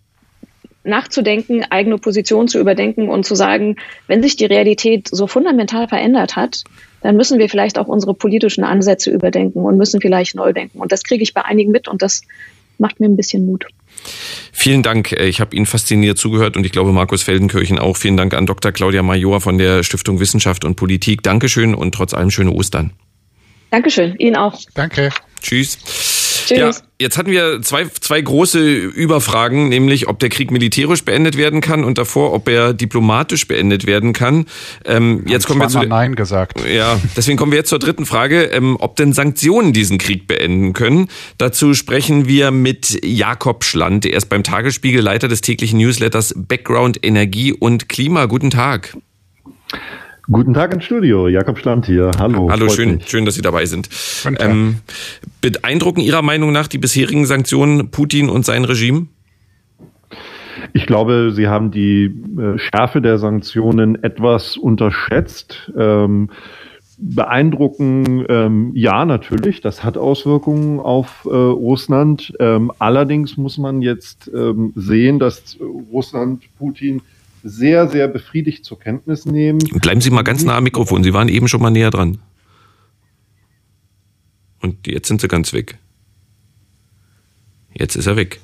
[0.83, 3.75] nachzudenken, eigene Position zu überdenken und zu sagen,
[4.07, 6.63] wenn sich die Realität so fundamental verändert hat,
[7.01, 10.79] dann müssen wir vielleicht auch unsere politischen Ansätze überdenken und müssen vielleicht neu denken.
[10.79, 12.23] Und das kriege ich bei einigen mit und das
[12.77, 13.65] macht mir ein bisschen Mut.
[14.51, 15.11] Vielen Dank.
[15.13, 17.97] Ich habe Ihnen fasziniert zugehört und ich glaube Markus Feldenkirchen auch.
[17.97, 18.71] Vielen Dank an Dr.
[18.71, 21.23] Claudia Major von der Stiftung Wissenschaft und Politik.
[21.23, 22.91] Dankeschön und trotz allem schöne Ostern.
[23.71, 24.15] Dankeschön.
[24.17, 24.59] Ihnen auch.
[24.73, 25.09] Danke.
[25.41, 25.77] Tschüss.
[26.49, 26.77] Tschüss.
[26.79, 31.61] Ja, jetzt hatten wir zwei, zwei große Überfragen, nämlich ob der Krieg militärisch beendet werden
[31.61, 34.45] kann und davor, ob er diplomatisch beendet werden kann.
[34.85, 36.61] Ähm, jetzt kommen wir zu Nein gesagt.
[36.67, 40.73] Ja, deswegen kommen wir jetzt zur dritten Frage, ähm, ob denn Sanktionen diesen Krieg beenden
[40.73, 41.09] können.
[41.37, 44.05] Dazu sprechen wir mit Jakob Schland.
[44.05, 48.25] Er ist beim Tagesspiegel Leiter des täglichen Newsletters Background Energie und Klima.
[48.25, 48.97] Guten Tag.
[50.31, 52.11] Guten Tag ins Studio, Jakob Schland hier.
[52.19, 52.51] Hallo.
[52.51, 53.09] Hallo, schön, mich.
[53.09, 53.89] schön, dass Sie dabei sind.
[54.37, 54.75] Ähm,
[55.41, 59.07] beeindrucken Ihrer Meinung nach die bisherigen Sanktionen Putin und sein Regime?
[60.73, 65.71] Ich glaube, Sie haben die äh, Schärfe der Sanktionen etwas unterschätzt.
[65.75, 66.29] Ähm,
[66.99, 72.33] beeindrucken, ähm, ja, natürlich, das hat Auswirkungen auf äh, Russland.
[72.39, 75.57] Ähm, allerdings muss man jetzt ähm, sehen, dass
[75.91, 77.01] Russland Putin
[77.43, 79.59] sehr, sehr befriedigt zur Kenntnis nehmen.
[79.81, 81.03] Bleiben Sie mal ganz nah am Mikrofon.
[81.03, 82.19] Sie waren eben schon mal näher dran.
[84.61, 85.77] Und jetzt sind Sie ganz weg.
[87.73, 88.41] Jetzt ist er weg.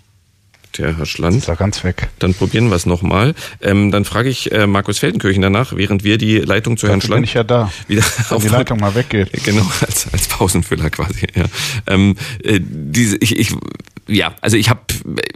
[0.77, 1.37] Der Herr Schland.
[1.37, 2.09] Ist er ganz weg.
[2.19, 3.33] Dann probieren wir es nochmal.
[3.61, 7.21] Ähm, dann frage ich äh, Markus Feldenkirchen danach, während wir die Leitung zu Herrn Schland.
[7.21, 7.71] bin ich ja da.
[7.87, 9.31] Wieder Wenn die Leitung mal weggeht.
[9.45, 11.27] Genau, als, als Pausenfüller quasi.
[11.33, 11.45] Ja.
[11.87, 13.55] Ähm, äh, diese, ich, ich
[14.07, 14.81] ja, also ich habe,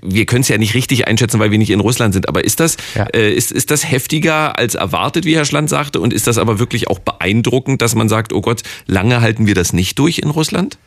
[0.03, 2.29] wir können es ja nicht richtig einschätzen, weil wir nicht in Russland sind.
[2.29, 3.05] Aber ist das, ja.
[3.05, 5.99] äh, ist, ist das heftiger als erwartet, wie Herr Schland sagte?
[5.99, 9.55] Und ist das aber wirklich auch beeindruckend, dass man sagt, oh Gott, lange halten wir
[9.55, 10.77] das nicht durch in Russland?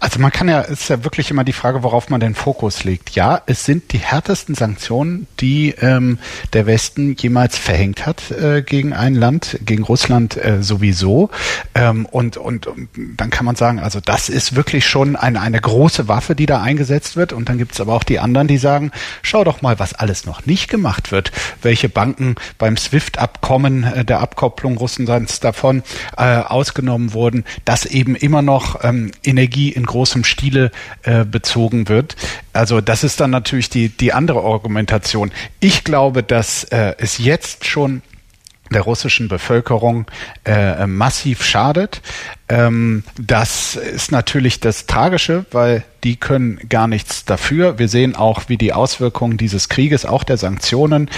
[0.00, 3.10] Also man kann ja, ist ja wirklich immer die Frage, worauf man den Fokus legt.
[3.10, 6.18] Ja, es sind die härtesten Sanktionen, die ähm,
[6.52, 11.30] der Westen jemals verhängt hat äh, gegen ein Land, gegen Russland äh, sowieso.
[11.74, 15.60] Ähm, und, und, und dann kann man sagen, also das ist wirklich schon eine, eine
[15.60, 17.32] große Waffe, die da eingesetzt wird.
[17.32, 18.90] Und dann gibt es aber auch die anderen, die sagen,
[19.22, 21.32] schau doch mal, was alles noch nicht gemacht wird.
[21.62, 25.82] Welche Banken beim SWIFT-Abkommen äh, der Abkopplung Russlands davon
[26.16, 30.70] äh, ausgenommen wurden, dass eben immer noch ähm, Energie Energie in großem Stile
[31.02, 32.16] äh, bezogen wird.
[32.52, 35.30] Also das ist dann natürlich die, die andere Argumentation.
[35.60, 38.02] Ich glaube, dass äh, es jetzt schon
[38.72, 40.06] der russischen Bevölkerung
[40.44, 42.00] äh, massiv schadet.
[42.48, 47.78] Ähm, das ist natürlich das Tragische, weil die können gar nichts dafür.
[47.80, 51.10] Wir sehen auch, wie die Auswirkungen dieses Krieges, auch der Sanktionen,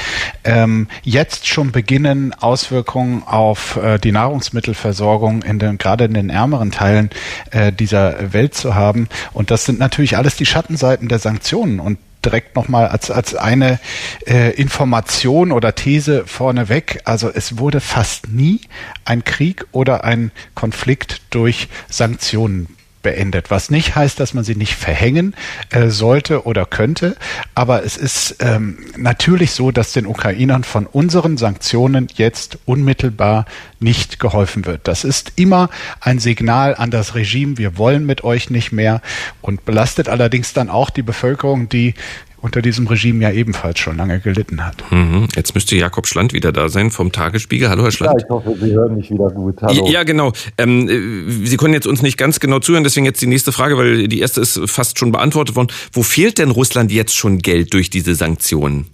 [0.45, 6.71] ähm, jetzt schon beginnen, Auswirkungen auf äh, die Nahrungsmittelversorgung in den, gerade in den ärmeren
[6.71, 7.11] Teilen
[7.51, 9.09] äh, dieser Welt zu haben.
[9.35, 11.81] Und das sind natürlich alles die Schattenseiten der Sanktionen.
[11.81, 13.79] Und direkt nochmal als, als eine
[14.27, 17.01] äh, Information oder These vorneweg.
[17.05, 18.61] Also es wurde fast nie
[19.05, 22.78] ein Krieg oder ein Konflikt durch Sanktionen
[23.09, 23.51] beendet.
[23.51, 25.35] Was nicht heißt, dass man sie nicht verhängen
[25.71, 27.17] äh, sollte oder könnte.
[27.55, 33.47] Aber es ist ähm, natürlich so, dass den Ukrainern von unseren Sanktionen jetzt unmittelbar
[33.81, 34.87] nicht geholfen wird.
[34.87, 39.01] Das ist immer ein Signal an das Regime, wir wollen mit euch nicht mehr
[39.41, 41.95] und belastet allerdings dann auch die Bevölkerung, die
[42.49, 44.83] unter diesem Regime ja ebenfalls schon lange gelitten hat.
[44.91, 45.29] Mhm.
[45.37, 47.69] Jetzt müsste Jakob Schland wieder da sein vom Tagesspiegel.
[47.69, 48.19] Hallo, Herr Schland.
[48.19, 49.61] Ja, ich hoffe, Sie hören mich wieder gut.
[49.61, 49.87] Hallo.
[49.87, 50.33] Ja, genau.
[50.57, 54.09] Ähm, Sie können jetzt uns nicht ganz genau zuhören, deswegen jetzt die nächste Frage, weil
[54.09, 55.69] die erste ist fast schon beantwortet worden.
[55.93, 58.87] Wo fehlt denn Russland jetzt schon Geld durch diese Sanktionen?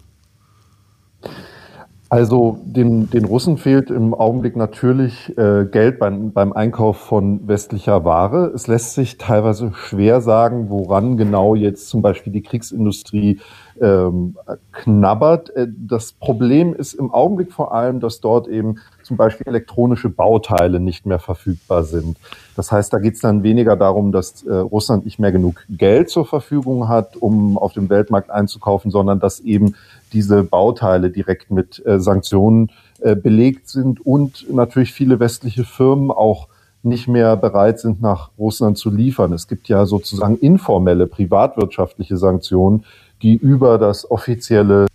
[2.11, 8.05] Also den, den Russen fehlt im Augenblick natürlich äh, Geld beim, beim Einkauf von westlicher
[8.05, 8.53] Ware.
[8.55, 13.41] Es lässt sich teilweise schwer sagen, woran genau jetzt zum Beispiel die Kriegsindustrie
[13.81, 14.37] ähm,
[14.73, 15.51] knabbert.
[15.57, 20.81] Äh, das Problem ist im Augenblick vor allem, dass dort eben zum Beispiel elektronische Bauteile
[20.81, 22.17] nicht mehr verfügbar sind.
[22.57, 26.11] Das heißt, da geht es dann weniger darum, dass äh, Russland nicht mehr genug Geld
[26.11, 29.75] zur Verfügung hat, um auf dem Weltmarkt einzukaufen, sondern dass eben
[30.15, 36.49] diese Bauteile direkt mit äh, Sanktionen äh, belegt sind und natürlich viele westliche Firmen auch
[36.83, 39.33] nicht mehr bereit sind, nach Russland zu liefern.
[39.33, 42.85] Es gibt ja sozusagen informelle privatwirtschaftliche Sanktionen,
[43.23, 44.87] die über das offizielle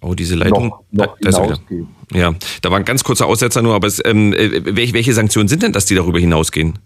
[0.00, 0.74] Oh, diese Leitung.
[0.90, 1.58] Noch, noch
[2.12, 5.48] ja, da war ein ganz kurzer Aussetzer nur, aber es, ähm, äh, welche, welche Sanktionen
[5.48, 6.78] sind denn das, die darüber hinausgehen?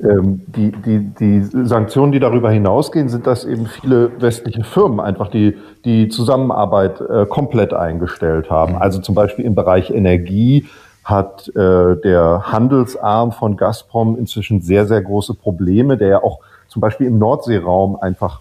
[0.00, 5.28] Ähm, die, die, die Sanktionen, die darüber hinausgehen, sind, dass eben viele westliche Firmen einfach
[5.28, 8.76] die, die Zusammenarbeit äh, komplett eingestellt haben.
[8.76, 10.66] Also zum Beispiel im Bereich Energie
[11.02, 16.80] hat äh, der Handelsarm von Gazprom inzwischen sehr, sehr große Probleme, der ja auch zum
[16.80, 18.40] Beispiel im Nordseeraum einfach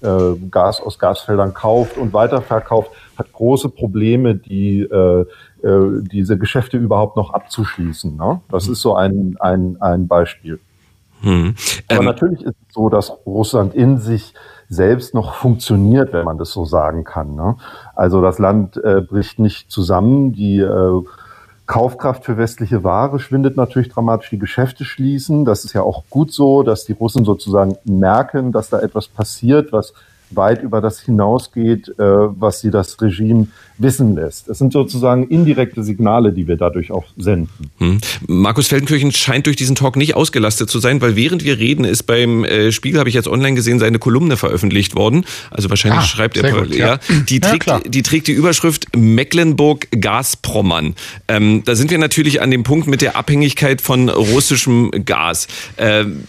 [0.00, 5.26] äh, Gas aus Gasfeldern kauft und weiterverkauft, hat große Probleme, die äh,
[5.62, 8.16] äh, diese Geschäfte überhaupt noch abzuschließen.
[8.16, 8.40] Ne?
[8.48, 10.60] Das ist so ein, ein, ein Beispiel.
[11.24, 11.54] Hm.
[11.88, 14.34] Aber ähm, natürlich ist es so, dass Russland in sich
[14.68, 17.34] selbst noch funktioniert, wenn man das so sagen kann.
[17.34, 17.56] Ne?
[17.94, 21.02] Also das Land äh, bricht nicht zusammen, die äh,
[21.66, 25.46] Kaufkraft für westliche Ware schwindet natürlich dramatisch, die Geschäfte schließen.
[25.46, 29.72] Das ist ja auch gut so, dass die Russen sozusagen merken, dass da etwas passiert,
[29.72, 29.94] was
[30.36, 34.48] weit über das hinausgeht, äh, was sie das Regime wissen lässt.
[34.48, 37.70] Es sind sozusagen indirekte Signale, die wir dadurch auch senden.
[37.78, 37.98] Hm.
[38.26, 42.04] Markus Feldenkirchen scheint durch diesen Talk nicht ausgelastet zu sein, weil während wir reden, ist
[42.04, 45.24] beim äh, Spiegel, habe ich jetzt online gesehen, seine Kolumne veröffentlicht worden.
[45.50, 46.86] Also wahrscheinlich ah, schreibt er, gut, ja.
[46.86, 46.98] ja.
[47.28, 50.94] Die, trägt, ja, die trägt die Überschrift Mecklenburg Gazprommern.
[51.28, 55.48] Ähm, da sind wir natürlich an dem Punkt mit der Abhängigkeit von russischem Gas.
[55.78, 56.24] Ähm,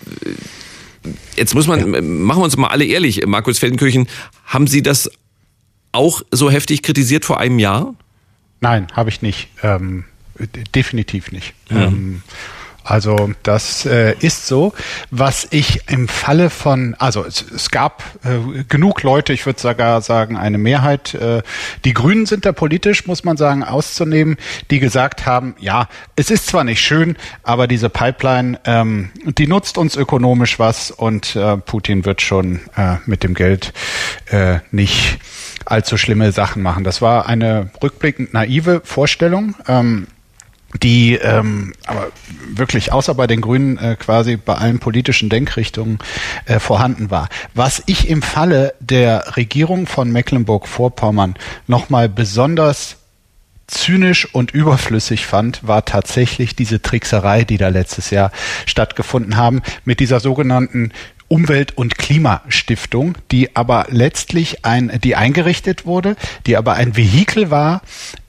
[1.35, 2.01] Jetzt muss man, ja.
[2.01, 4.07] machen wir uns mal alle ehrlich, Markus Feldenkirchen,
[4.45, 5.09] haben Sie das
[5.91, 7.95] auch so heftig kritisiert vor einem Jahr?
[8.61, 9.49] Nein, habe ich nicht.
[9.63, 10.05] Ähm,
[10.73, 11.53] definitiv nicht.
[11.69, 11.77] Mhm.
[11.77, 12.23] Ähm,
[12.86, 14.73] also das äh, ist so.
[15.09, 20.01] Was ich im Falle von, also es, es gab äh, genug Leute, ich würde sogar
[20.01, 21.41] sagen eine Mehrheit, äh,
[21.83, 24.38] die Grünen sind da politisch, muss man sagen, auszunehmen,
[24.69, 29.79] die gesagt haben, ja, es ist zwar nicht schön, aber diese Pipeline, ähm, die nutzt
[29.79, 33.73] uns ökonomisch was und äh, Putin wird schon äh, mit dem Geld
[34.27, 35.17] äh, nicht
[35.65, 36.83] allzu schlimme Sachen machen.
[36.83, 39.55] Das war eine rückblickend naive Vorstellung.
[39.67, 40.05] Ähm,
[40.82, 42.11] die ähm, aber
[42.53, 45.99] wirklich außer bei den Grünen äh, quasi bei allen politischen Denkrichtungen
[46.45, 47.30] äh, vorhanden war.
[47.53, 51.36] Was ich im Falle der Regierung von Mecklenburg-Vorpommern
[51.67, 52.97] nochmal besonders
[53.67, 58.32] zynisch und überflüssig fand, war tatsächlich diese Trickserei, die da letztes Jahr
[58.65, 60.91] stattgefunden haben, mit dieser sogenannten
[61.28, 66.15] Umwelt- und Klimastiftung, die aber letztlich ein, die eingerichtet wurde,
[66.45, 67.82] die aber ein Vehikel war,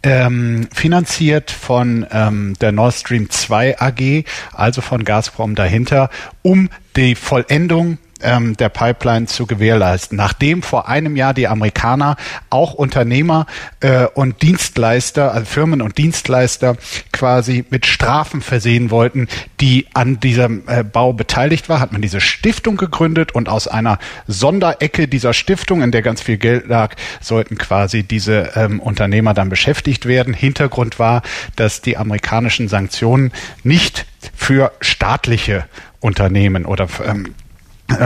[0.03, 6.11] ähm, finanziert von ähm, der Nord Stream 2 AG, also von Gazprom dahinter,
[6.43, 10.17] um die Vollendung ähm, der Pipeline zu gewährleisten.
[10.17, 12.17] Nachdem vor einem Jahr die Amerikaner
[12.51, 13.47] auch Unternehmer
[13.81, 16.77] äh, und Dienstleister, also Firmen und Dienstleister
[17.13, 19.29] quasi mit Strafen versehen wollten,
[19.61, 23.99] die an diesem äh, Bau beteiligt war, hat man diese Stiftung gegründet und aus einer
[24.27, 29.49] Sonderecke dieser Stiftung, in der ganz viel Geld lag, sollten quasi diese ähm, Unternehmer dann
[29.49, 30.35] beschäftigt werden.
[30.35, 31.23] Hintergrund war,
[31.57, 35.65] dass die amerikanischen Sanktionen nicht für staatliche
[36.01, 37.46] Unternehmen oder ähm, äh,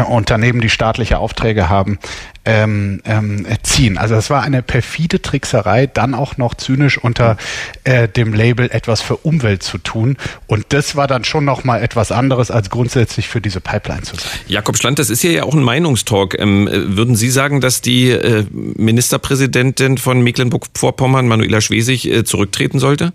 [0.09, 1.99] Unternehmen, die staatliche Aufträge haben,
[2.45, 3.99] ähm, ähm, ziehen.
[3.99, 7.37] Also es war eine perfide Trickserei, dann auch noch zynisch unter
[7.85, 10.16] äh, dem Label etwas für Umwelt zu tun.
[10.47, 14.16] Und das war dann schon noch mal etwas anderes, als grundsätzlich für diese Pipeline zu
[14.16, 14.31] sein.
[14.47, 16.39] Jakob Schland, das ist hier ja auch ein Meinungstalk.
[16.39, 23.12] Ähm, würden Sie sagen, dass die äh, Ministerpräsidentin von Mecklenburg-Vorpommern, Manuela Schwesig, äh, zurücktreten sollte?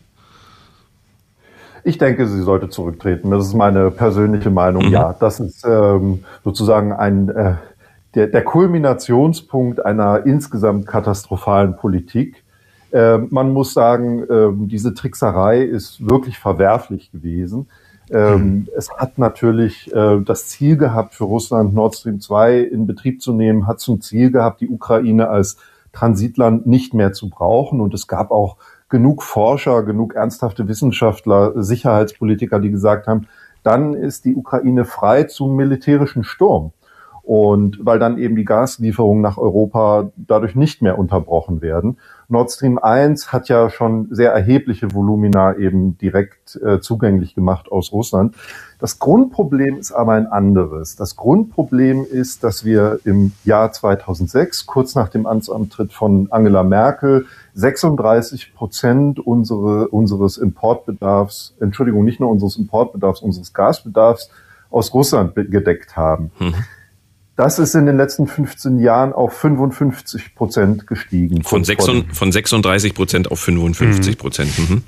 [1.88, 3.30] Ich denke, sie sollte zurücktreten.
[3.30, 4.88] Das ist meine persönliche Meinung.
[4.88, 4.92] Mhm.
[4.92, 7.54] Ja, das ist ähm, sozusagen ein äh,
[8.16, 12.44] der, der Kulminationspunkt einer insgesamt katastrophalen Politik.
[12.92, 17.68] Äh, man muss sagen, äh, diese Trickserei ist wirklich verwerflich gewesen.
[18.10, 18.68] Ähm, mhm.
[18.76, 23.32] Es hat natürlich äh, das Ziel gehabt, für Russland Nord Stream 2 in Betrieb zu
[23.32, 25.58] nehmen, hat zum Ziel gehabt, die Ukraine als
[25.94, 27.80] Transitland nicht mehr zu brauchen.
[27.80, 28.58] Und es gab auch
[28.90, 33.28] genug Forscher, genug ernsthafte Wissenschaftler, Sicherheitspolitiker, die gesagt haben,
[33.64, 36.72] dann ist die Ukraine frei zum militärischen Sturm.
[37.24, 41.98] Und weil dann eben die Gaslieferungen nach Europa dadurch nicht mehr unterbrochen werden.
[42.28, 47.92] Nord Stream 1 hat ja schon sehr erhebliche Volumina eben direkt äh, zugänglich gemacht aus
[47.92, 48.36] Russland.
[48.80, 50.96] Das Grundproblem ist aber ein anderes.
[50.96, 57.26] Das Grundproblem ist, dass wir im Jahr 2006, kurz nach dem Amtsantritt von Angela Merkel,
[57.54, 64.30] 36 Prozent unsere, unseres Importbedarfs, Entschuldigung, nicht nur unseres Importbedarfs, unseres Gasbedarfs
[64.70, 66.32] aus Russland gedeckt haben.
[66.40, 66.54] Mhm.
[67.38, 71.44] Das ist in den letzten 15 Jahren auf 55 Prozent gestiegen.
[71.44, 74.58] Von, 36, von 36 Prozent auf 55 Prozent.
[74.58, 74.84] Mhm.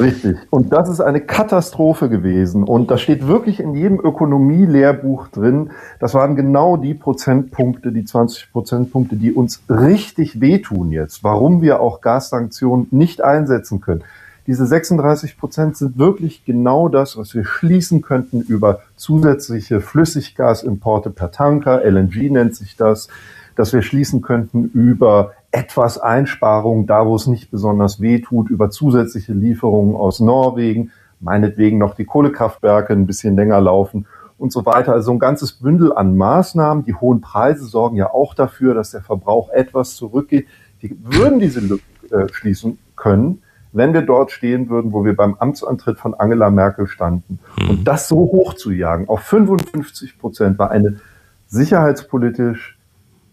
[0.00, 0.36] Richtig.
[0.50, 2.64] Und das ist eine Katastrophe gewesen.
[2.64, 5.70] Und da steht wirklich in jedem Ökonomie-Lehrbuch drin,
[6.00, 11.22] das waren genau die Prozentpunkte, die 20 Prozentpunkte, die uns richtig wehtun jetzt.
[11.22, 14.02] Warum wir auch Gassanktionen nicht einsetzen können.
[14.46, 21.30] Diese 36 Prozent sind wirklich genau das, was wir schließen könnten über zusätzliche Flüssiggasimporte per
[21.30, 23.08] Tanker, LNG nennt sich das,
[23.56, 28.70] dass wir schließen könnten über etwas Einsparungen, da wo es nicht besonders weh tut, über
[28.70, 30.90] zusätzliche Lieferungen aus Norwegen,
[31.20, 34.92] meinetwegen noch die Kohlekraftwerke ein bisschen länger laufen und so weiter.
[34.92, 36.84] Also ein ganzes Bündel an Maßnahmen.
[36.84, 40.48] Die hohen Preise sorgen ja auch dafür, dass der Verbrauch etwas zurückgeht.
[40.82, 43.40] Die würden diese Lücken äh, schließen können,
[43.74, 47.40] wenn wir dort stehen würden, wo wir beim Amtsantritt von Angela Merkel standen.
[47.60, 47.70] Mhm.
[47.70, 51.00] Und das so hoch zu jagen auf 55 Prozent war eine
[51.48, 52.78] sicherheitspolitisch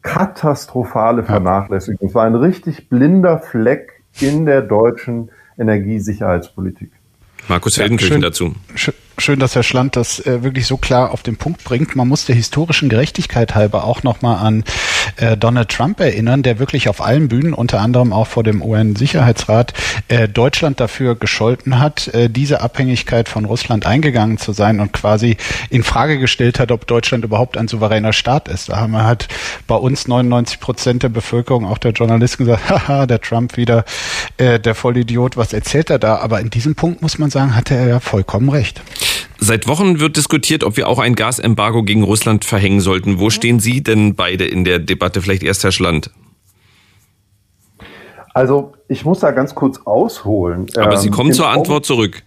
[0.01, 2.09] katastrophale Vernachlässigung.
[2.09, 6.91] Es war ein richtig blinder Fleck in der deutschen Energiesicherheitspolitik.
[7.47, 8.55] Markus Feldenkirchen ja, dazu.
[8.75, 11.95] Schön, schön, dass Herr Schland das äh, wirklich so klar auf den Punkt bringt.
[11.95, 14.63] Man muss der historischen Gerechtigkeit halber auch nochmal an
[15.17, 19.73] äh, Donald Trump erinnern, der wirklich auf allen Bühnen, unter anderem auch vor dem UN-Sicherheitsrat,
[20.07, 25.37] äh, Deutschland dafür gescholten hat, äh, diese Abhängigkeit von Russland eingegangen zu sein und quasi
[25.69, 28.69] in Frage gestellt hat, ob Deutschland überhaupt ein souveräner Staat ist.
[28.69, 29.27] Da haben wir halt
[29.67, 33.85] bei uns 99 Prozent der Bevölkerung, auch der Journalisten gesagt, haha, der Trump wieder,
[34.37, 36.17] äh, der Vollidiot, was erzählt er da?
[36.17, 38.81] Aber in diesem Punkt muss man sagen, hatte er ja vollkommen recht.
[39.39, 43.19] Seit Wochen wird diskutiert, ob wir auch ein Gasembargo gegen Russland verhängen sollten.
[43.19, 45.21] Wo stehen Sie denn beide in der Debatte?
[45.21, 46.11] Vielleicht erst Herr Schland.
[48.33, 50.67] Also ich muss da ganz kurz ausholen.
[50.77, 52.23] Aber Sie ähm, kommen zur Antwort zurück.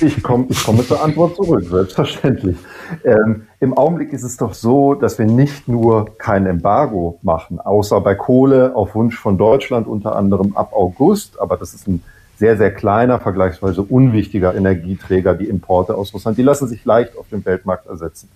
[0.00, 2.56] Ich komme, ich komme zur Antwort zurück, selbstverständlich.
[3.04, 8.00] Ähm, Im Augenblick ist es doch so, dass wir nicht nur kein Embargo machen, außer
[8.00, 12.02] bei Kohle auf Wunsch von Deutschland unter anderem ab August, aber das ist ein
[12.42, 16.36] sehr, sehr kleiner, vergleichsweise unwichtiger Energieträger, die Importe aus Russland.
[16.38, 18.28] Die lassen sich leicht auf dem Weltmarkt ersetzen.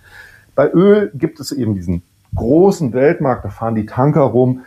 [0.54, 2.02] Bei Öl gibt es eben diesen
[2.36, 4.60] großen Weltmarkt, da fahren die Tanker rum.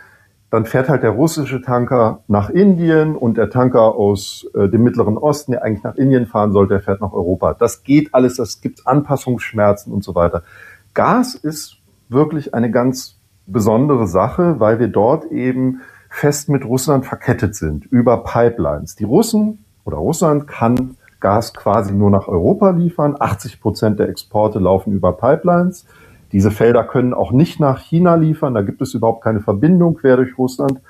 [0.50, 5.16] Dann fährt halt der russische Tanker nach Indien und der Tanker aus äh, dem Mittleren
[5.16, 7.54] Osten, der eigentlich nach Indien fahren sollte, der fährt nach Europa.
[7.54, 10.42] Das geht alles, das gibt Anpassungsschmerzen und so weiter.
[10.92, 11.78] Gas ist
[12.10, 13.16] wirklich eine ganz
[13.46, 15.80] besondere Sache, weil wir dort eben
[16.10, 18.96] fest mit Russland verkettet sind über Pipelines.
[18.96, 23.16] Die Russen oder Russland kann Gas quasi nur nach Europa liefern.
[23.18, 25.86] 80 Prozent der Exporte laufen über Pipelines.
[26.32, 28.54] Diese Felder können auch nicht nach China liefern.
[28.54, 30.80] Da gibt es überhaupt keine Verbindung quer durch Russland.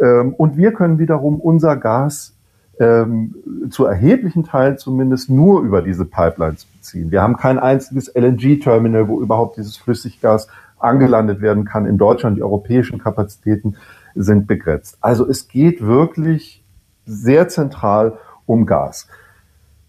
[0.00, 2.34] Ähm, und wir können wiederum unser Gas
[2.78, 3.34] ähm,
[3.70, 7.10] zu erheblichen Teilen zumindest nur über diese Pipelines beziehen.
[7.10, 10.48] Wir haben kein einziges LNG-Terminal, wo überhaupt dieses Flüssiggas
[10.78, 12.36] angelandet werden kann in Deutschland.
[12.36, 13.76] Die europäischen Kapazitäten
[14.16, 14.98] sind begrenzt.
[15.00, 16.64] Also es geht wirklich
[17.04, 19.06] sehr zentral um Gas.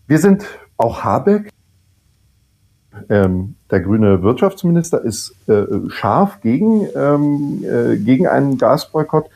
[0.08, 0.46] Wir sind
[0.78, 1.50] auch Habeck,
[3.10, 9.30] ähm, der grüne Wirtschaftsminister, ist äh, scharf gegen, ähm, äh, gegen einen Gasboykott.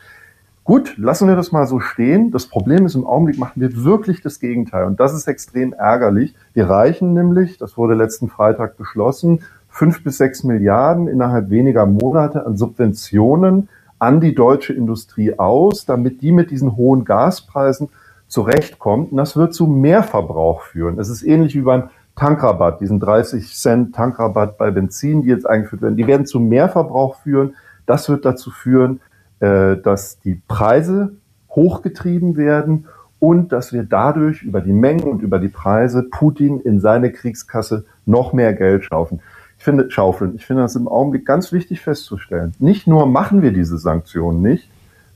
[0.64, 2.30] Gut, lassen wir das mal so stehen.
[2.30, 4.84] Das Problem ist, im Augenblick machen wir wirklich das Gegenteil.
[4.84, 6.34] Und das ist extrem ärgerlich.
[6.54, 12.46] Wir reichen nämlich, das wurde letzten Freitag beschlossen, fünf bis sechs Milliarden innerhalb weniger Monate
[12.46, 13.68] an Subventionen
[14.02, 17.88] an die deutsche Industrie aus, damit die mit diesen hohen Gaspreisen
[18.26, 19.12] zurechtkommt.
[19.12, 20.98] Und das wird zu Mehrverbrauch führen.
[20.98, 21.84] Es ist ähnlich wie beim
[22.16, 25.96] Tankrabatt, diesen 30 Cent Tankrabatt bei Benzin, die jetzt eingeführt werden.
[25.96, 27.54] Die werden zu Mehrverbrauch führen.
[27.86, 29.00] Das wird dazu führen,
[29.38, 31.12] äh, dass die Preise
[31.50, 32.88] hochgetrieben werden
[33.20, 37.84] und dass wir dadurch über die Mengen und über die Preise Putin in seine Kriegskasse
[38.04, 39.20] noch mehr Geld schaufeln.
[39.62, 40.34] Ich finde, schaufeln.
[40.34, 42.52] Ich finde das im Augenblick ganz wichtig festzustellen.
[42.58, 44.68] Nicht nur machen wir diese Sanktionen nicht,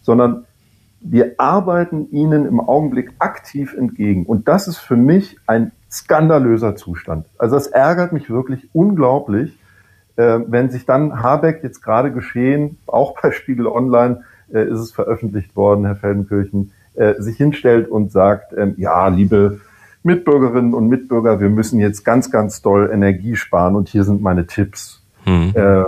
[0.02, 0.44] sondern
[1.00, 4.24] wir arbeiten ihnen im Augenblick aktiv entgegen.
[4.24, 7.26] Und das ist für mich ein skandalöser Zustand.
[7.38, 9.58] Also das ärgert mich wirklich unglaublich,
[10.14, 14.22] äh, wenn sich dann Habeck jetzt gerade geschehen, auch bei Spiegel Online
[14.52, 19.60] äh, ist es veröffentlicht worden, Herr Feldenkirchen, äh, sich hinstellt und sagt, ähm, ja, liebe
[20.06, 24.46] Mitbürgerinnen und Mitbürger, wir müssen jetzt ganz, ganz doll Energie sparen und hier sind meine
[24.46, 25.02] Tipps.
[25.26, 25.52] Mhm.
[25.54, 25.84] Äh,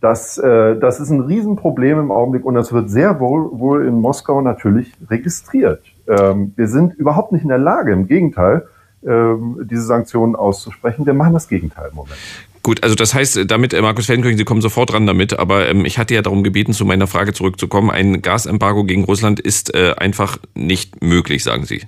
[0.00, 4.00] das, äh, das ist ein Riesenproblem im Augenblick und das wird sehr wohl, wohl in
[4.00, 5.82] Moskau natürlich registriert.
[6.06, 8.68] Ähm, wir sind überhaupt nicht in der Lage, im Gegenteil,
[9.04, 11.04] ähm, diese Sanktionen auszusprechen.
[11.04, 12.18] Wir machen das Gegenteil im Moment.
[12.62, 15.84] Gut, also das heißt, damit, äh, Markus Feldenkirchen, Sie kommen sofort dran damit, aber ähm,
[15.84, 17.90] ich hatte ja darum gebeten, zu meiner Frage zurückzukommen.
[17.90, 21.82] Ein Gasembargo gegen Russland ist äh, einfach nicht möglich, sagen Sie.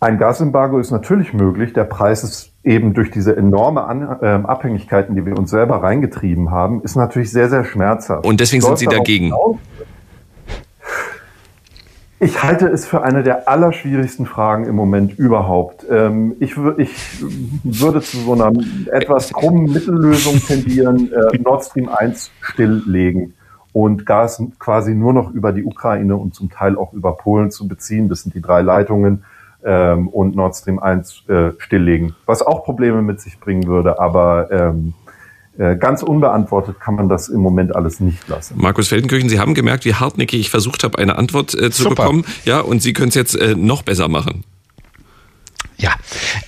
[0.00, 1.72] Ein Gasembargo ist natürlich möglich.
[1.72, 6.52] Der Preis ist eben durch diese enorme An äh, Abhängigkeiten, die wir uns selber reingetrieben
[6.52, 8.24] haben, ist natürlich sehr, sehr schmerzhaft.
[8.24, 9.26] Und deswegen sind Sie dagegen.
[9.26, 9.56] Hinaus,
[12.20, 15.86] ich halte es für eine der allerschwierigsten Fragen im Moment überhaupt.
[15.88, 17.22] Ähm, ich, ich
[17.62, 18.52] würde zu so einer
[18.92, 23.34] etwas krummen Mittellösung tendieren, äh, Nord Stream 1 stilllegen
[23.72, 27.68] und Gas quasi nur noch über die Ukraine und zum Teil auch über Polen zu
[27.68, 28.08] beziehen.
[28.08, 29.24] Das sind die drei Leitungen
[29.64, 34.50] ähm, und Nord Stream 1 äh, stilllegen, was auch Probleme mit sich bringen würde, aber
[34.50, 34.94] ähm,
[35.58, 38.54] äh, ganz unbeantwortet kann man das im Moment alles nicht lassen.
[38.58, 41.96] Markus Feldenkirchen, Sie haben gemerkt, wie hartnäckig ich versucht habe, eine Antwort äh, zu Super.
[41.96, 42.24] bekommen.
[42.44, 44.44] Ja, und Sie können es jetzt äh, noch besser machen.
[45.80, 45.94] Ja,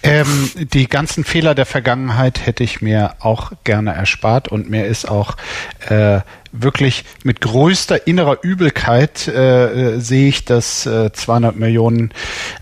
[0.02, 5.08] ähm, die ganzen Fehler der Vergangenheit hätte ich mir auch gerne erspart und mir ist
[5.08, 5.36] auch
[5.88, 6.20] äh,
[6.53, 12.12] wirklich mit größter innerer Übelkeit äh, äh sehe ich, dass äh, 200 Millionen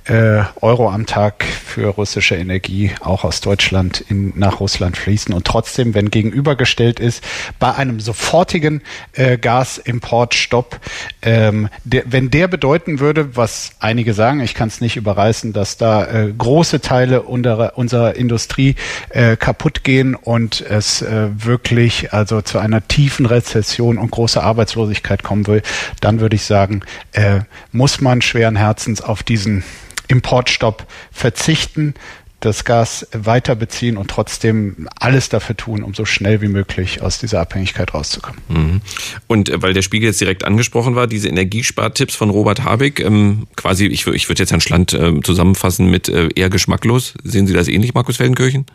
[0.04, 5.34] äh, Euro am Tag für russische Energie auch aus Deutschland in, nach Russland fließen.
[5.34, 7.22] Und trotzdem, wenn gegenübergestellt ist,
[7.58, 8.82] bei einem sofortigen
[9.12, 10.80] äh, Gasimportstopp,
[11.22, 15.76] ähm, der, wenn der bedeuten würde, was einige sagen, ich kann es nicht überreißen, dass
[15.76, 18.76] da äh, große Teile unserer, unserer Industrie
[19.10, 24.42] äh, kaputt gehen und es äh, wirklich also zu einer tiefen Rezession Inflation und große
[24.42, 25.62] Arbeitslosigkeit kommen will,
[26.00, 27.40] dann würde ich sagen, äh,
[27.72, 29.62] muss man schweren Herzens auf diesen
[30.08, 31.94] Importstopp verzichten,
[32.40, 37.18] das Gas weiter beziehen und trotzdem alles dafür tun, um so schnell wie möglich aus
[37.18, 38.40] dieser Abhängigkeit rauszukommen.
[38.48, 38.80] Mhm.
[39.26, 43.48] Und äh, weil der Spiegel jetzt direkt angesprochen war, diese Energiespartipps von Robert Habeck, ähm,
[43.56, 47.14] quasi, ich, ich würde jetzt Herrn Schland äh, zusammenfassen mit äh, eher geschmacklos.
[47.24, 48.66] Sehen Sie das ähnlich, Markus Feldenkirchen?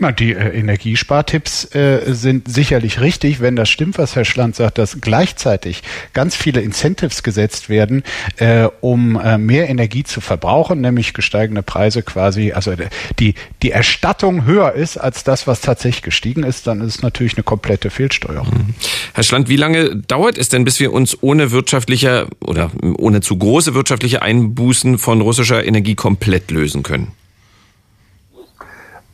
[0.00, 4.78] Na, die äh, Energiespartipps äh, sind sicherlich richtig, wenn das stimmt, was Herr Schland sagt,
[4.78, 5.82] dass gleichzeitig
[6.12, 8.02] ganz viele Incentives gesetzt werden,
[8.36, 12.74] äh, um äh, mehr Energie zu verbrauchen, nämlich gesteigende Preise quasi, also
[13.18, 17.36] die, die Erstattung höher ist als das, was tatsächlich gestiegen ist, dann ist es natürlich
[17.36, 18.48] eine komplette Fehlsteuerung.
[18.48, 18.74] Mhm.
[19.14, 23.36] Herr Schland, wie lange dauert es denn, bis wir uns ohne wirtschaftliche oder ohne zu
[23.36, 27.12] große wirtschaftliche Einbußen von russischer Energie komplett lösen können?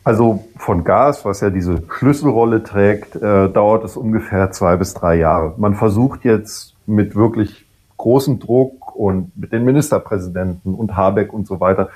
[0.04, 5.16] Also von Gas, was ja diese Schlüsselrolle trägt, äh, dauert es ungefähr zwei bis drei
[5.16, 5.54] Jahre.
[5.58, 7.66] Man versucht jetzt mit wirklich
[7.98, 11.90] großem Druck und mit den Ministerpräsidenten und Habeck und so weiter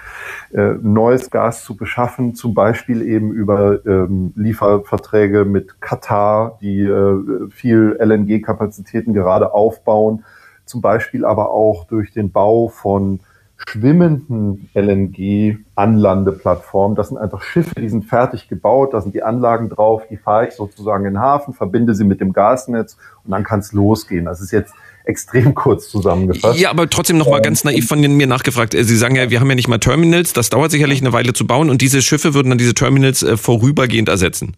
[0.52, 7.50] äh, neues Gas zu beschaffen, zum Beispiel eben über ähm, Lieferverträge mit Katar, die äh,
[7.50, 10.24] viel LNG-Kapazitäten gerade aufbauen,
[10.64, 13.18] zum Beispiel aber auch durch den Bau von
[13.56, 16.94] schwimmenden LNG-Anlandeplattformen.
[16.94, 20.48] Das sind einfach Schiffe, die sind fertig gebaut, da sind die Anlagen drauf, die fahre
[20.48, 24.24] ich sozusagen in den Hafen, verbinde sie mit dem Gasnetz und dann kann es losgehen.
[24.26, 26.58] Das ist jetzt extrem kurz zusammengefasst.
[26.60, 28.74] Ja, aber trotzdem noch mal ganz naiv von mir nachgefragt.
[28.78, 31.46] Sie sagen ja, wir haben ja nicht mal Terminals, das dauert sicherlich eine Weile zu
[31.46, 34.56] bauen und diese Schiffe würden dann diese Terminals äh, vorübergehend ersetzen.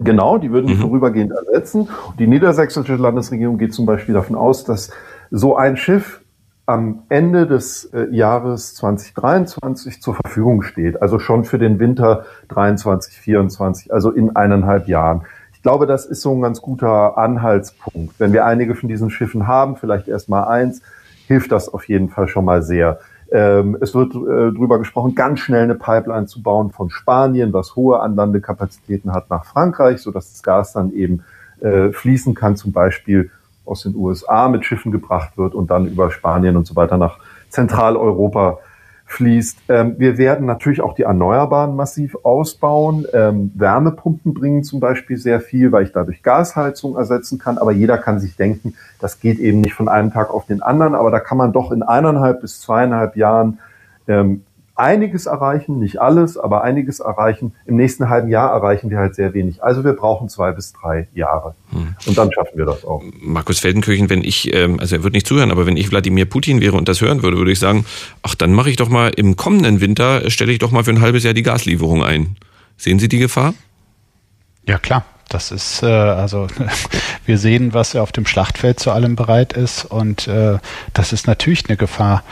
[0.00, 0.80] Genau, die würden mhm.
[0.80, 1.88] vorübergehend ersetzen.
[2.08, 4.90] Und die niedersächsische Landesregierung geht zum Beispiel davon aus, dass
[5.30, 6.21] so ein Schiff
[6.66, 13.14] am Ende des äh, Jahres 2023 zur Verfügung steht, also schon für den Winter 23,
[13.18, 15.22] 24, also in eineinhalb Jahren.
[15.54, 18.18] Ich glaube, das ist so ein ganz guter Anhaltspunkt.
[18.18, 20.82] Wenn wir einige von diesen Schiffen haben, vielleicht erst mal eins,
[21.26, 23.00] hilft das auf jeden Fall schon mal sehr.
[23.30, 27.76] Ähm, es wird äh, darüber gesprochen, ganz schnell eine Pipeline zu bauen von Spanien, was
[27.76, 31.24] hohe Anlandekapazitäten hat nach Frankreich, so dass das Gas dann eben
[31.60, 33.30] äh, fließen kann, zum Beispiel
[33.64, 37.18] aus den USA mit Schiffen gebracht wird und dann über Spanien und so weiter nach
[37.48, 38.58] Zentraleuropa
[39.12, 39.58] fließt.
[39.68, 43.06] Ähm, wir werden natürlich auch die Erneuerbaren massiv ausbauen.
[43.12, 47.58] Ähm, Wärmepumpen bringen zum Beispiel sehr viel, weil ich dadurch Gasheizung ersetzen kann.
[47.58, 50.94] Aber jeder kann sich denken, das geht eben nicht von einem Tag auf den anderen.
[50.94, 53.58] Aber da kann man doch in eineinhalb bis zweieinhalb Jahren
[54.08, 54.44] ähm,
[54.82, 57.54] einiges erreichen, nicht alles, aber einiges erreichen.
[57.64, 59.62] Im nächsten halben Jahr erreichen wir halt sehr wenig.
[59.62, 61.54] Also wir brauchen zwei bis drei Jahre.
[61.70, 61.94] Hm.
[62.06, 63.02] Und dann schaffen wir das auch.
[63.20, 66.60] Markus Feldenkirchen, wenn ich, ähm, also er wird nicht zuhören, aber wenn ich Wladimir Putin
[66.60, 67.86] wäre und das hören würde, würde ich sagen,
[68.22, 71.00] ach, dann mache ich doch mal im kommenden Winter, stelle ich doch mal für ein
[71.00, 72.36] halbes Jahr die Gaslieferung ein.
[72.76, 73.54] Sehen Sie die Gefahr?
[74.66, 75.04] Ja, klar.
[75.28, 76.46] Das ist äh, also
[77.24, 80.58] wir sehen, was er auf dem Schlachtfeld zu allem bereit ist und äh,
[80.92, 82.22] das ist natürlich eine Gefahr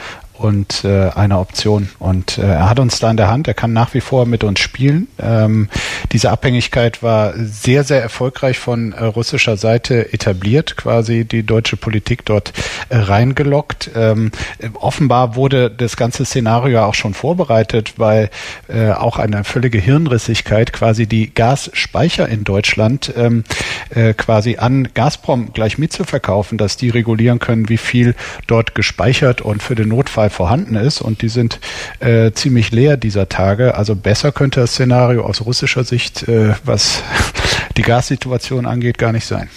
[0.41, 1.89] und äh, eine Option.
[1.99, 4.43] Und äh, er hat uns da in der Hand, er kann nach wie vor mit
[4.43, 5.07] uns spielen.
[5.21, 5.69] Ähm,
[6.11, 12.25] diese Abhängigkeit war sehr, sehr erfolgreich von äh, russischer Seite etabliert, quasi die deutsche Politik
[12.25, 12.53] dort
[12.89, 13.91] äh, reingelockt.
[13.95, 14.31] Ähm,
[14.73, 18.29] offenbar wurde das ganze Szenario auch schon vorbereitet, weil
[18.67, 23.43] äh, auch eine völlige Hirnrissigkeit quasi die Gasspeicher in Deutschland ähm,
[23.91, 28.15] äh, quasi an Gazprom gleich mitzuverkaufen, dass die regulieren können, wie viel
[28.47, 31.59] dort gespeichert und für den Notfall vorhanden ist und die sind
[31.99, 33.75] äh, ziemlich leer dieser Tage.
[33.75, 37.03] Also besser könnte das Szenario aus russischer Sicht, äh, was
[37.77, 39.49] die Gassituation angeht, gar nicht sein.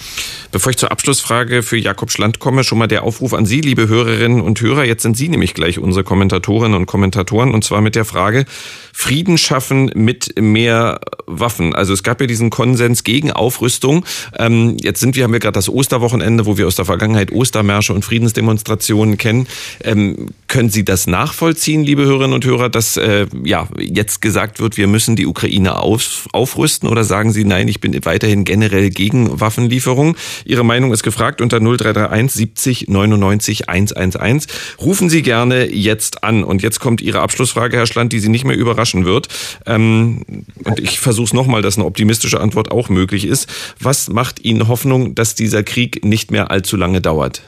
[0.55, 3.89] Bevor ich zur Abschlussfrage für Jakob Schland komme, schon mal der Aufruf an Sie, liebe
[3.89, 4.85] Hörerinnen und Hörer.
[4.85, 8.45] Jetzt sind Sie nämlich gleich unsere Kommentatorinnen und Kommentatoren und zwar mit der Frage,
[8.93, 11.75] Frieden schaffen mit mehr Waffen.
[11.75, 14.05] Also es gab ja diesen Konsens gegen Aufrüstung.
[14.39, 17.93] Ähm, jetzt sind wir, haben wir gerade das Osterwochenende, wo wir aus der Vergangenheit Ostermärsche
[17.93, 19.47] und Friedensdemonstrationen kennen.
[19.83, 24.77] Ähm, können Sie das nachvollziehen, liebe Hörerinnen und Hörer, dass äh, ja jetzt gesagt wird,
[24.77, 26.87] wir müssen die Ukraine auf, aufrüsten?
[26.87, 30.15] Oder sagen Sie, nein, ich bin weiterhin generell gegen Waffenlieferung?
[30.45, 34.45] Ihre Meinung ist gefragt unter 0331 70 99 111.
[34.79, 36.45] Rufen Sie gerne jetzt an.
[36.45, 39.27] Und jetzt kommt Ihre Abschlussfrage, Herr Schland, die Sie nicht mehr überraschen wird.
[39.65, 40.21] Ähm,
[40.63, 43.49] und ich versuche es nochmal, dass eine optimistische Antwort auch möglich ist.
[43.81, 47.41] Was macht Ihnen Hoffnung, dass dieser Krieg nicht mehr allzu lange dauert?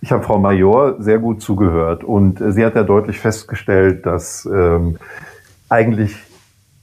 [0.00, 4.98] Ich habe Frau Major sehr gut zugehört und sie hat ja deutlich festgestellt, dass ähm,
[5.68, 6.16] eigentlich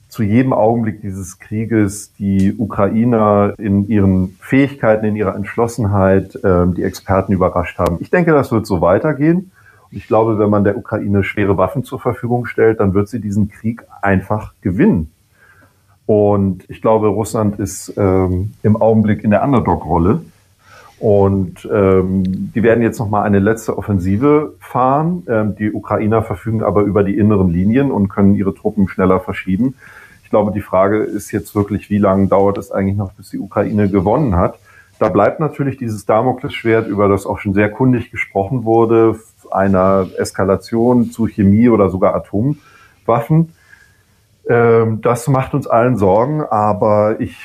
[0.08, 6.84] zu jedem Augenblick dieses Krieges die Ukrainer in ihren Fähigkeiten, in ihrer Entschlossenheit ähm, die
[6.84, 7.96] Experten überrascht haben.
[8.00, 9.50] Ich denke, das wird so weitergehen.
[9.90, 13.48] Ich glaube, wenn man der Ukraine schwere Waffen zur Verfügung stellt, dann wird sie diesen
[13.48, 15.10] Krieg einfach gewinnen.
[16.06, 20.20] Und ich glaube, Russland ist ähm, im Augenblick in der Underdog-Rolle.
[21.04, 22.22] Und ähm,
[22.54, 25.22] die werden jetzt noch mal eine letzte Offensive fahren.
[25.28, 29.74] Ähm, die Ukrainer verfügen aber über die inneren Linien und können ihre Truppen schneller verschieben.
[30.22, 33.38] Ich glaube, die Frage ist jetzt wirklich, wie lange dauert es eigentlich noch, bis die
[33.38, 34.58] Ukraine gewonnen hat.
[34.98, 41.10] Da bleibt natürlich dieses Damoklesschwert, über das auch schon sehr kundig gesprochen wurde, einer Eskalation
[41.10, 43.52] zu Chemie oder sogar Atomwaffen.
[44.48, 47.36] Ähm, das macht uns allen Sorgen, aber ich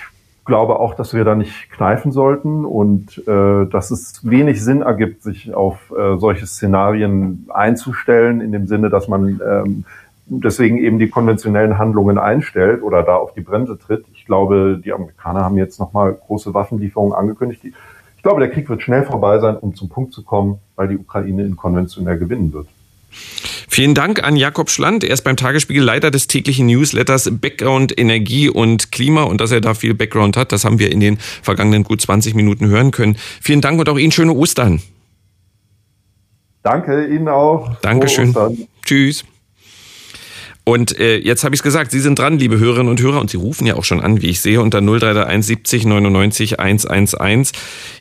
[0.49, 5.23] glaube auch, dass wir da nicht kneifen sollten und äh, dass es wenig Sinn ergibt,
[5.23, 9.85] sich auf äh, solche Szenarien einzustellen, in dem Sinne, dass man ähm,
[10.25, 14.05] deswegen eben die konventionellen Handlungen einstellt oder da auf die Bremse tritt.
[14.13, 17.63] Ich glaube, die Amerikaner haben jetzt nochmal große Waffenlieferungen angekündigt.
[17.63, 20.97] Ich glaube, der Krieg wird schnell vorbei sein, um zum Punkt zu kommen, weil die
[20.97, 22.67] Ukraine in konventionell gewinnen wird.
[23.71, 25.03] Vielen Dank an Jakob Schland.
[25.03, 29.23] Er ist beim Tagesspiegel Leiter des täglichen Newsletters Background Energie und Klima.
[29.23, 32.33] Und dass er da viel Background hat, das haben wir in den vergangenen gut 20
[32.33, 33.15] Minuten hören können.
[33.41, 34.81] Vielen Dank und auch Ihnen schöne Ostern.
[36.63, 37.75] Danke Ihnen auch.
[37.81, 38.35] Dankeschön.
[38.83, 39.23] Tschüss.
[40.69, 43.31] Und äh, jetzt habe ich es gesagt, Sie sind dran, liebe Hörerinnen und Hörer, und
[43.31, 47.51] Sie rufen ja auch schon an, wie ich sehe, unter 0331 70 99 111.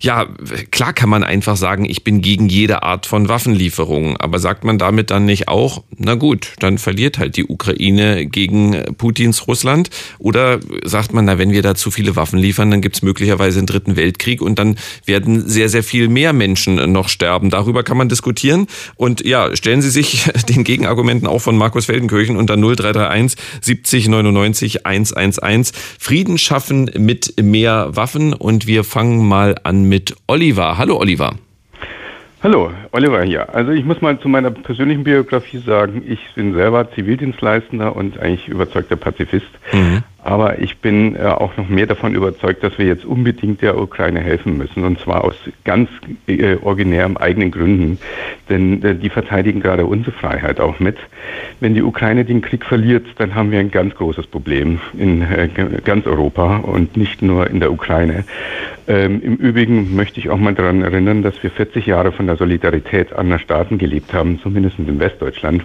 [0.03, 0.27] Ja,
[0.71, 4.77] klar kann man einfach sagen, ich bin gegen jede Art von Waffenlieferungen, aber sagt man
[4.77, 9.89] damit dann nicht auch, na gut, dann verliert halt die Ukraine gegen Putins Russland?
[10.19, 13.61] Oder sagt man, na, wenn wir da zu viele Waffen liefern, dann gibt es möglicherweise
[13.61, 14.77] einen dritten Weltkrieg und dann
[15.07, 17.49] werden sehr, sehr viel mehr Menschen noch sterben.
[17.49, 18.66] Darüber kann man diskutieren.
[18.97, 24.86] Und ja, stellen Sie sich den Gegenargumenten auch von Markus Feldenkirchen unter 0331 70 99
[24.86, 25.72] 111.
[25.98, 30.78] Frieden schaffen mit mehr Waffen und wir fangen mal an mit Oliver.
[30.78, 31.35] Hallo Oliver.
[32.40, 33.52] Hallo, Oliver hier.
[33.52, 38.47] Also ich muss mal zu meiner persönlichen Biografie sagen, ich bin selber Zivildienstleistender und eigentlich
[38.47, 39.48] überzeugter Pazifist.
[39.72, 40.05] Mhm.
[40.24, 44.20] Aber ich bin äh, auch noch mehr davon überzeugt, dass wir jetzt unbedingt der Ukraine
[44.20, 44.82] helfen müssen.
[44.82, 45.89] Und zwar aus ganz
[46.27, 47.99] äh, originären eigenen Gründen.
[48.49, 50.97] Denn äh, die verteidigen gerade unsere Freiheit auch mit.
[51.61, 55.49] Wenn die Ukraine den Krieg verliert, dann haben wir ein ganz großes Problem in äh,
[55.85, 58.24] ganz Europa und nicht nur in der Ukraine.
[58.89, 62.36] Ähm, Im Übrigen möchte ich auch mal daran erinnern, dass wir 40 Jahre von der
[62.36, 65.62] Solidarität anderer Staaten gelebt haben, zumindest in Westdeutschland.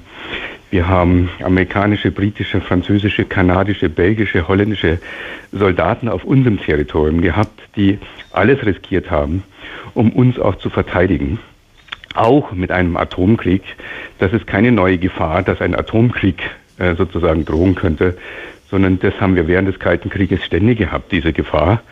[0.73, 4.97] Wir haben amerikanische, britische, französische, kanadische, belgische, holländische
[5.51, 7.99] Soldaten auf unserem Territorium gehabt, die
[8.31, 9.43] alles riskiert haben,
[9.93, 11.37] um uns auch zu verteidigen.
[12.15, 13.61] Auch mit einem Atomkrieg.
[14.17, 16.41] Das ist keine neue Gefahr, dass ein Atomkrieg
[16.79, 18.17] äh, sozusagen drohen könnte,
[18.71, 21.83] sondern das haben wir während des Kalten Krieges ständig gehabt, diese Gefahr.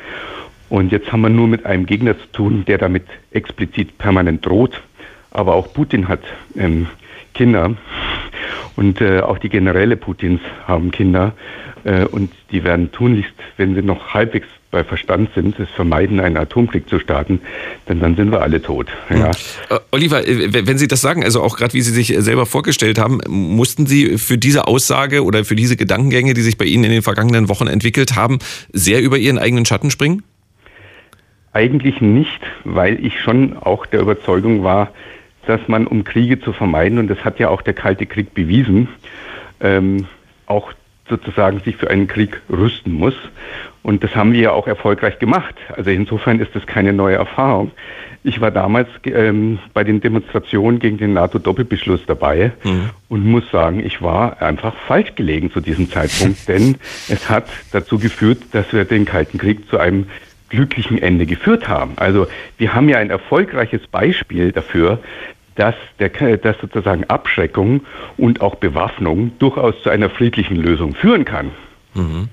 [0.70, 4.82] Und jetzt haben wir nur mit einem Gegner zu tun, der damit explizit permanent droht.
[5.30, 6.22] Aber auch Putin hat
[6.58, 6.88] ähm,
[7.36, 7.76] Kinder
[8.76, 11.34] und äh, auch die Generäle Putins haben Kinder
[11.84, 16.38] äh, und die werden tunlichst, wenn sie noch halbwegs bei Verstand sind, es vermeiden, einen
[16.38, 17.42] Atomkrieg zu starten,
[17.90, 18.88] denn dann sind wir alle tot.
[19.10, 19.32] Ja.
[19.70, 22.98] Äh, Oliver, äh, wenn Sie das sagen, also auch gerade wie Sie sich selber vorgestellt
[22.98, 26.92] haben, mussten Sie für diese Aussage oder für diese Gedankengänge, die sich bei Ihnen in
[26.92, 28.40] den vergangenen Wochen entwickelt haben,
[28.72, 30.24] sehr über Ihren eigenen Schatten springen?
[31.54, 34.92] Eigentlich nicht, weil ich schon auch der Überzeugung war,
[35.48, 38.88] dass man, um Kriege zu vermeiden, und das hat ja auch der Kalte Krieg bewiesen,
[39.60, 40.06] ähm,
[40.46, 40.74] auch
[41.10, 43.16] sozusagen sich für einen Krieg rüsten muss.
[43.84, 45.56] Und das haben wir ja auch erfolgreich gemacht.
[45.76, 47.72] Also insofern ist das keine neue Erfahrung.
[48.24, 52.92] Ich war damals ähm, bei den Demonstrationen gegen den NATO-Doppelbeschluss dabei mhm.
[53.10, 56.78] und muss sagen, ich war einfach falsch gelegen zu diesem Zeitpunkt, denn
[57.10, 60.06] es hat dazu geführt, dass wir den Kalten Krieg zu einem
[60.52, 61.94] glücklichen Ende geführt haben.
[61.96, 65.00] Also wir haben ja ein erfolgreiches Beispiel dafür,
[65.56, 67.82] dass, der, dass sozusagen Abschreckung
[68.18, 71.52] und auch Bewaffnung durchaus zu einer friedlichen Lösung führen kann.
[71.94, 72.30] Mhm.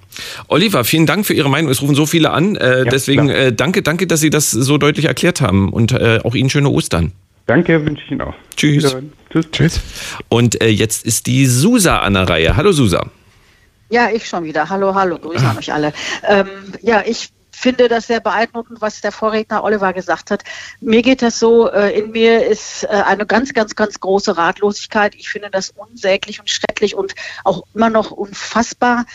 [0.46, 1.70] Oliver, vielen Dank für Ihre Meinung.
[1.70, 2.56] Es rufen so viele an.
[2.56, 6.20] Äh, ja, deswegen äh, danke, danke, dass Sie das so deutlich erklärt haben und äh,
[6.22, 7.12] auch Ihnen schöne Ostern.
[7.46, 8.34] Danke, wünsche ich Ihnen auch.
[8.56, 8.96] Tschüss.
[9.30, 9.50] Tschüss.
[9.50, 9.80] Tschüss.
[10.28, 12.56] Und äh, jetzt ist die Susa an der Reihe.
[12.56, 13.06] Hallo Susa.
[13.90, 14.68] Ja, ich schon wieder.
[14.68, 15.50] Hallo, hallo, grüße ah.
[15.50, 15.92] an euch alle.
[16.28, 16.46] Ähm,
[16.82, 20.44] ja, ich finde das sehr beeindruckend, was der Vorredner Oliver gesagt hat.
[20.80, 25.14] Mir geht das so, äh, in mir ist äh, eine ganz, ganz, ganz große Ratlosigkeit.
[25.14, 27.14] Ich finde das unsäglich und schrecklich und
[27.44, 29.06] auch immer noch unfassbar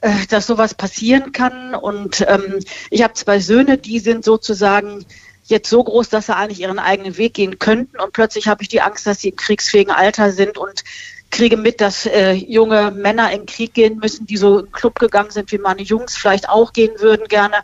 [0.00, 1.74] äh, dass sowas passieren kann.
[1.74, 2.58] Und ähm,
[2.90, 5.04] ich habe zwei Söhne, die sind sozusagen
[5.44, 8.00] jetzt so groß, dass sie eigentlich ihren eigenen Weg gehen könnten.
[8.00, 10.82] Und plötzlich habe ich die Angst, dass sie im kriegsfähigen Alter sind und
[11.30, 14.98] kriege mit, dass äh, junge Männer in den Krieg gehen müssen, die so im Club
[14.98, 17.56] gegangen sind, wie meine Jungs vielleicht auch gehen würden gerne.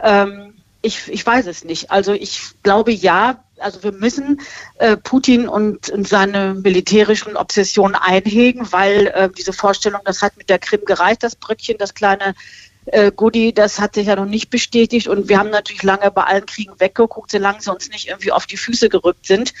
[0.00, 1.90] Ähm, ich, ich weiß es nicht.
[1.90, 4.40] Also ich glaube ja, also wir müssen
[4.78, 10.48] äh, Putin und, und, seine militärischen Obsessionen einhegen, weil äh, diese Vorstellung, das hat mit
[10.48, 12.34] der Krim gereicht, das Bröckchen, das kleine
[12.86, 16.24] äh, Goodie, das hat sich ja noch nicht bestätigt und wir haben natürlich lange bei
[16.24, 19.54] allen Kriegen weggeguckt, solange sie uns nicht irgendwie auf die Füße gerückt sind.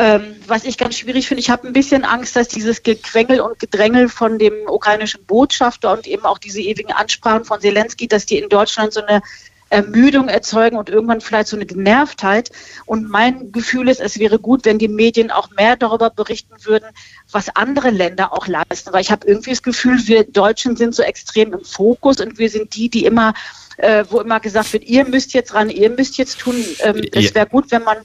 [0.00, 3.58] Ähm, was ich ganz schwierig finde, ich habe ein bisschen Angst, dass dieses Gequengel und
[3.58, 8.38] Gedrängel von dem ukrainischen Botschafter und eben auch diese ewigen Ansprachen von Zelensky, dass die
[8.38, 9.20] in Deutschland so eine
[9.68, 12.50] Ermüdung erzeugen und irgendwann vielleicht so eine Genervtheit.
[12.86, 16.88] Und mein Gefühl ist, es wäre gut, wenn die Medien auch mehr darüber berichten würden,
[17.30, 18.94] was andere Länder auch leisten.
[18.94, 22.48] Weil ich habe irgendwie das Gefühl, wir Deutschen sind so extrem im Fokus und wir
[22.48, 23.34] sind die, die immer,
[23.76, 26.56] äh, wo immer gesagt wird, ihr müsst jetzt ran, ihr müsst jetzt tun.
[26.78, 27.98] Ähm, es wäre gut, wenn man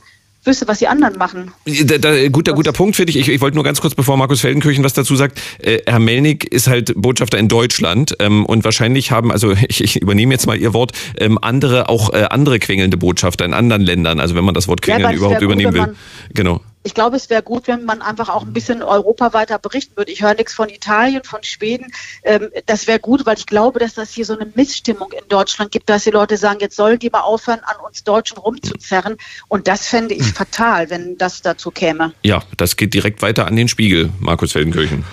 [0.45, 1.51] wüsste, was die anderen machen.
[1.65, 3.17] Da, da, guter, guter Punkt finde ich.
[3.17, 3.29] ich.
[3.29, 6.67] Ich wollte nur ganz kurz, bevor Markus Feldenkirchen was dazu sagt, äh, Herr Melnik ist
[6.67, 10.73] halt Botschafter in Deutschland ähm, und wahrscheinlich haben, also ich, ich übernehme jetzt mal Ihr
[10.73, 14.67] Wort, ähm, andere auch äh, andere quengelnde Botschafter in anderen Ländern, also wenn man das
[14.67, 15.95] Wort quengeln ja, überhaupt übernehmen will.
[16.33, 19.97] Genau ich glaube, es wäre gut, wenn man einfach auch ein bisschen Europa weiter berichten
[19.97, 20.11] würde.
[20.11, 21.91] Ich höre nichts von Italien, von Schweden.
[22.23, 25.71] Ähm, das wäre gut, weil ich glaube, dass das hier so eine Missstimmung in Deutschland
[25.71, 29.17] gibt, dass die Leute sagen, jetzt sollen die mal aufhören, an uns Deutschen rumzuzerren.
[29.47, 30.33] Und das fände ich hm.
[30.35, 32.13] fatal, wenn das dazu käme.
[32.21, 35.03] Ja, das geht direkt weiter an den Spiegel, Markus Feldenkirchen.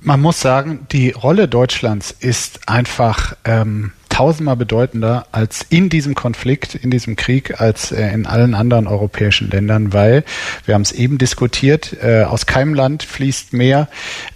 [0.00, 6.74] Man muss sagen, die Rolle Deutschlands ist einfach ähm, tausendmal bedeutender als in diesem Konflikt,
[6.74, 10.24] in diesem Krieg, als äh, in allen anderen europäischen Ländern, weil
[10.64, 13.86] wir haben es eben diskutiert, äh, aus keinem Land fließt mehr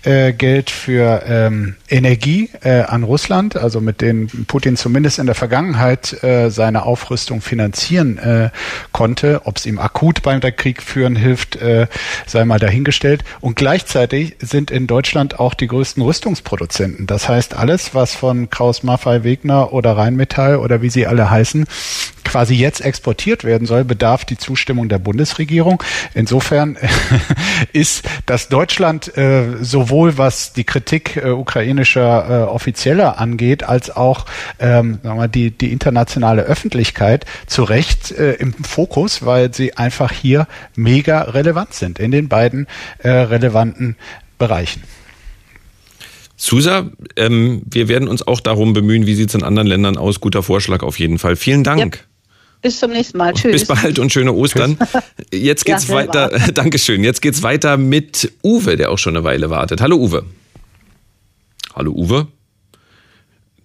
[0.04, 5.34] äh, Geld für ähm, Energie äh, an Russland, also mit denen Putin zumindest in der
[5.34, 8.50] Vergangenheit äh, seine Aufrüstung finanzieren äh,
[8.92, 9.42] konnte.
[9.44, 11.86] Ob es ihm akut beim Krieg führen hilft, äh,
[12.26, 13.24] sei mal dahingestellt.
[13.40, 17.06] Und gleichzeitig sind in Deutschland auch die größten Rüstungsproduzenten.
[17.06, 21.66] Das heißt, alles, was von Kraus Maffei Wegner oder Rheinmetall oder wie sie alle heißen,
[22.24, 25.82] quasi jetzt exportiert werden soll, bedarf die Zustimmung der Bundesregierung.
[26.14, 26.76] Insofern
[27.72, 34.26] ist, dass Deutschland äh, sowohl was die Kritik äh, ukrainischer äh, Offizieller angeht, als auch
[34.58, 40.12] ähm, sagen wir, die, die internationale Öffentlichkeit zu Recht äh, im Fokus, weil sie einfach
[40.12, 42.66] hier mega relevant sind in den beiden
[42.98, 43.96] äh, relevanten
[44.38, 44.82] Bereichen.
[46.36, 50.20] Susa, ähm, wir werden uns auch darum bemühen, wie sieht es in anderen Ländern aus.
[50.20, 51.36] Guter Vorschlag auf jeden Fall.
[51.36, 51.96] Vielen Dank.
[51.96, 52.11] Ja.
[52.62, 53.34] Bis zum nächsten Mal.
[53.34, 53.52] Tschüss.
[53.52, 54.78] Bis bald und schöne Ostern.
[55.32, 56.30] Jetzt geht's ja, weiter.
[56.54, 57.02] Dankeschön.
[57.02, 59.80] Jetzt geht's weiter mit Uwe, der auch schon eine Weile wartet.
[59.80, 60.24] Hallo Uwe.
[61.74, 62.28] Hallo Uwe.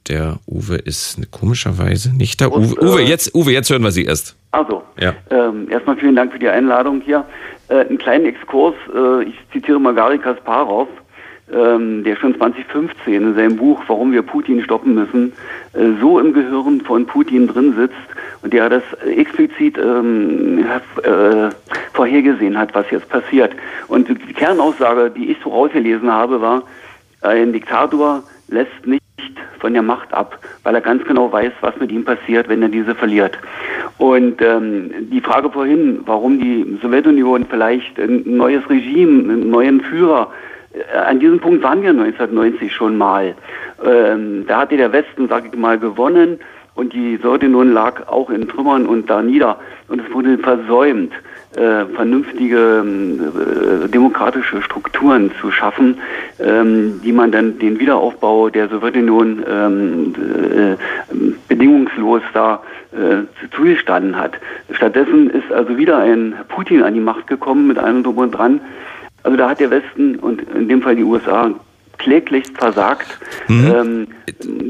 [0.07, 2.47] Der Uwe ist komischerweise nicht da.
[2.47, 4.35] Uwe, Uwe, äh, jetzt, Uwe, jetzt hören wir Sie erst.
[4.51, 5.13] Also, ja.
[5.29, 7.25] ähm, erstmal vielen Dank für die Einladung hier.
[7.67, 8.73] Äh, einen kleinen Exkurs.
[8.95, 10.87] Äh, ich zitiere mal Gary Kasparov
[11.51, 15.31] ähm, der schon 2015 in seinem Buch Warum wir Putin stoppen müssen,
[15.73, 17.95] äh, so im Gehirn von Putin drin sitzt
[18.41, 20.65] und der das explizit ähm,
[21.03, 21.49] äh,
[21.93, 23.53] vorhergesehen hat, was jetzt passiert.
[23.87, 26.63] Und die Kernaussage, die ich so rausgelesen habe, war,
[27.21, 29.03] ein Diktator lässt nicht
[29.59, 32.69] von der Macht ab, weil er ganz genau weiß, was mit ihm passiert, wenn er
[32.69, 33.37] diese verliert.
[33.97, 40.31] Und ähm, die Frage vorhin, warum die Sowjetunion vielleicht ein neues Regime, einen neuen Führer
[41.07, 43.35] an diesem Punkt waren wir 1990 schon mal.
[43.85, 46.39] Ähm, da hatte der Westen, sage ich mal, gewonnen
[46.77, 49.57] und die Sowjetunion lag auch in Trümmern und da nieder.
[49.87, 51.11] Und es wurde versäumt,
[51.55, 55.97] äh, vernünftige äh, demokratische Strukturen zu schaffen,
[56.39, 60.13] ähm, die man dann den Wiederaufbau der Sowjetunion ähm,
[60.53, 60.75] äh,
[61.47, 63.23] bedingungslos da äh,
[63.55, 64.33] zugestanden hat.
[64.71, 68.61] Stattdessen ist also wieder ein Putin an die Macht gekommen mit allem drum und dran,
[69.27, 71.53] also da hat der Westen und in dem Fall die USA
[71.97, 73.07] kläglich versagt.
[73.49, 73.73] Mhm.
[73.75, 74.07] Ähm,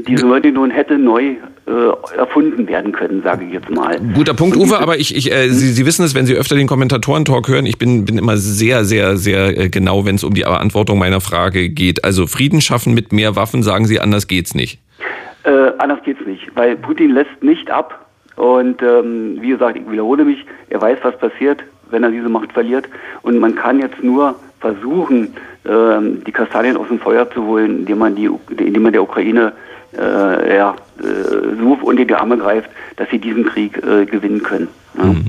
[0.04, 1.36] die Sowjetunion hätte neu
[1.66, 4.00] äh, erfunden werden können, sage ich jetzt mal.
[4.16, 6.66] Guter Punkt, Uwe, aber ich, ich äh, Sie, Sie wissen es, wenn Sie öfter den
[6.66, 10.42] Kommentatoren-Talk hören, ich bin, bin immer sehr, sehr, sehr äh, genau, wenn es um die
[10.42, 12.02] Beantwortung meiner Frage geht.
[12.02, 14.80] Also Frieden schaffen mit mehr Waffen, sagen Sie, anders geht's nicht.
[15.44, 18.06] Äh, anders geht's nicht, weil Putin lässt nicht ab.
[18.34, 22.52] Und ähm, wie gesagt, ich wiederhole mich, er weiß, was passiert, wenn er diese Macht
[22.52, 22.88] verliert.
[23.22, 25.34] Und man kann jetzt nur versuchen,
[25.66, 29.52] ähm, die Kastanien aus dem Feuer zu holen, indem man, die, indem man der Ukraine
[29.96, 34.68] äh, ja, äh, so unter die Arme greift, dass sie diesen Krieg äh, gewinnen können.
[34.96, 35.04] Ja.
[35.04, 35.24] Mhm.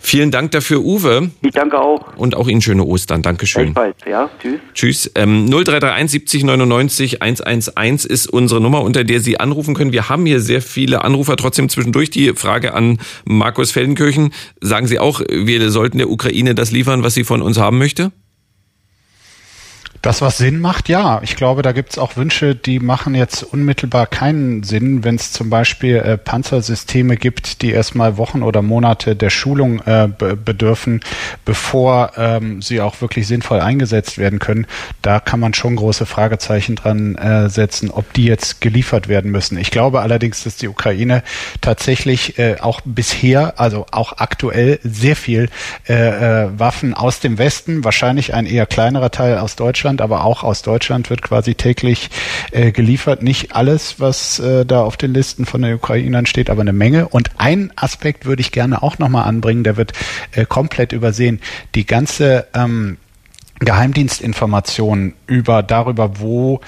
[0.00, 1.30] Vielen Dank dafür, Uwe.
[1.42, 2.16] Ich danke auch.
[2.16, 3.20] Und auch Ihnen schöne Ostern.
[3.20, 3.74] Dankeschön.
[3.74, 4.30] Bald, ja.
[4.40, 4.60] Tschüss.
[4.72, 5.12] Tschüss.
[5.14, 9.92] Ähm, 0331 70 99 111 ist unsere Nummer, unter der Sie anrufen können.
[9.92, 11.36] Wir haben hier sehr viele Anrufer.
[11.36, 14.32] Trotzdem zwischendurch die Frage an Markus Feldenkirchen.
[14.62, 18.12] Sagen Sie auch, wir sollten der Ukraine das liefern, was sie von uns haben möchte?
[20.08, 21.20] Das, was Sinn macht, ja.
[21.22, 25.32] Ich glaube, da gibt es auch Wünsche, die machen jetzt unmittelbar keinen Sinn, wenn es
[25.32, 31.02] zum Beispiel äh, Panzersysteme gibt, die erstmal Wochen oder Monate der Schulung äh, bedürfen,
[31.44, 34.66] bevor ähm, sie auch wirklich sinnvoll eingesetzt werden können.
[35.02, 39.58] Da kann man schon große Fragezeichen dran äh, setzen, ob die jetzt geliefert werden müssen.
[39.58, 41.22] Ich glaube allerdings, dass die Ukraine
[41.60, 45.50] tatsächlich äh, auch bisher, also auch aktuell, sehr viel
[45.86, 50.24] äh, äh, Waffen aus dem Westen, wahrscheinlich ein eher kleinerer Teil aus Deutschland, Deutschland, aber
[50.24, 52.10] auch aus Deutschland wird quasi täglich
[52.52, 53.22] äh, geliefert.
[53.22, 57.08] Nicht alles, was äh, da auf den Listen von den Ukrainern steht, aber eine Menge.
[57.08, 59.92] Und ein Aspekt würde ich gerne auch nochmal anbringen, der wird
[60.32, 61.40] äh, komplett übersehen.
[61.74, 62.98] Die ganze ähm,
[63.60, 66.60] Geheimdienstinformation über darüber, wo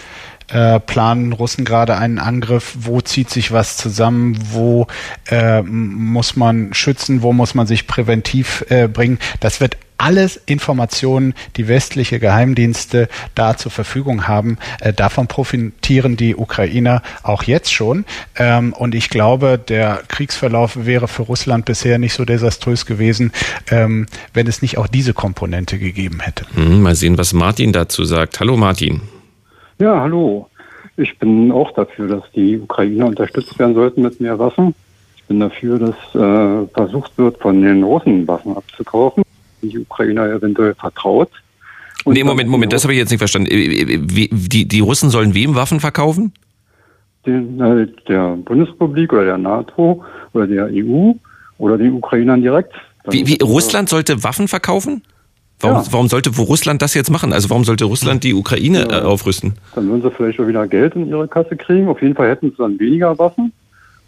[0.51, 4.87] äh, planen Russen gerade einen Angriff, wo zieht sich was zusammen, wo
[5.31, 9.19] äh, muss man schützen, wo muss man sich präventiv äh, bringen.
[9.41, 14.57] Das wird alles Informationen, die westliche Geheimdienste da zur Verfügung haben.
[14.81, 18.07] Äh, davon profitieren die Ukrainer auch jetzt schon.
[18.37, 23.33] Ähm, und ich glaube, der Kriegsverlauf wäre für Russland bisher nicht so desaströs gewesen,
[23.71, 26.47] ähm, wenn es nicht auch diese Komponente gegeben hätte.
[26.55, 28.41] Hm, mal sehen, was Martin dazu sagt.
[28.41, 29.03] Hallo Martin.
[29.81, 30.49] Ja, hallo.
[30.97, 34.75] Ich bin auch dafür, dass die Ukrainer unterstützt werden sollten mit mehr Waffen.
[35.17, 39.25] Ich bin dafür, dass äh, versucht wird, von den Russen Waffen abzukaufen
[39.63, 41.31] die Ukrainer eventuell vertraut.
[42.05, 43.51] Und nee, Moment, Moment, das habe ich jetzt nicht verstanden.
[43.51, 46.33] Äh, äh, wie, die, die Russen sollen wem Waffen verkaufen?
[47.27, 51.13] den, äh, der Bundesrepublik oder der NATO oder der EU
[51.59, 52.73] oder den Ukrainern direkt.
[53.09, 55.03] Wie, wie Russland sollte Waffen verkaufen?
[55.61, 55.85] Warum, ja.
[55.91, 57.33] warum sollte wo Russland das jetzt machen?
[57.33, 59.01] Also warum sollte Russland die Ukraine ja.
[59.01, 59.55] äh, aufrüsten?
[59.75, 61.89] Dann würden sie vielleicht auch wieder Geld in ihre Kasse kriegen.
[61.89, 63.53] Auf jeden Fall hätten sie dann weniger Waffen.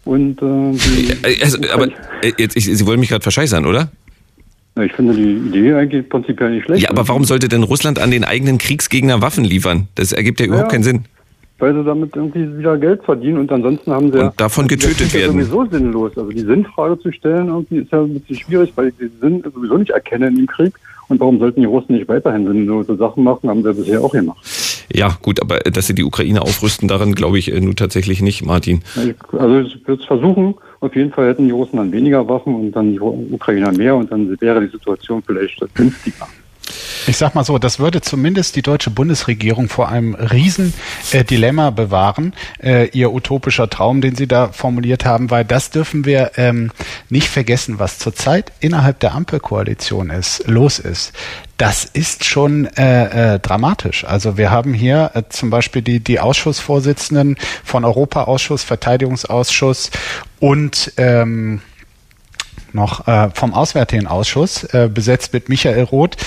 [0.05, 1.87] Und äh, also, aber
[2.21, 3.89] äh, jetzt, ich, Sie wollen mich gerade verscheißern, oder?
[4.75, 6.83] Ja, ich finde die Idee eigentlich prinzipiell nicht schlecht.
[6.83, 9.87] Ja, aber warum sollte denn Russland an den eigenen Kriegsgegner Waffen liefern?
[9.95, 11.05] Das ergibt ja überhaupt keinen Sinn.
[11.59, 15.13] Weil sie damit irgendwie wieder Geld verdienen und ansonsten haben sie und ja, davon getötet
[15.13, 15.37] werden.
[15.37, 16.17] Das ist sowieso sinnlos.
[16.17, 19.43] Also die Sinnfrage zu stellen irgendwie ist ja ein bisschen schwierig, weil ich den Sinn
[19.53, 20.73] sowieso nicht erkennen im Krieg.
[21.07, 23.49] Und warum sollten die Russen nicht weiterhin sinnlose Sachen machen?
[23.49, 24.37] Haben sie bisher auch gemacht.
[24.93, 28.45] Ja, gut, aber dass sie die Ukraine aufrüsten, daran glaube ich äh, nun tatsächlich nicht,
[28.45, 28.81] Martin.
[28.95, 30.55] Also ich würde es versuchen.
[30.81, 34.11] Auf jeden Fall hätten die Russen dann weniger Waffen und dann die Ukrainer mehr und
[34.11, 36.27] dann wäre die Situation vielleicht günstiger.
[37.07, 42.33] Ich sag mal so, das würde zumindest die deutsche Bundesregierung vor einem Riesendilemma äh, bewahren,
[42.61, 46.71] äh, ihr utopischer Traum, den sie da formuliert haben, weil das dürfen wir ähm,
[47.09, 51.13] nicht vergessen, was zurzeit innerhalb der Ampelkoalition ist, los ist.
[51.57, 54.05] Das ist schon äh, äh, dramatisch.
[54.05, 59.91] Also wir haben hier äh, zum Beispiel die, die Ausschussvorsitzenden von Europaausschuss, Verteidigungsausschuss
[60.39, 61.61] und ähm,
[62.73, 66.17] noch äh, vom Auswärtigen Ausschuss, äh, besetzt mit Michael Roth,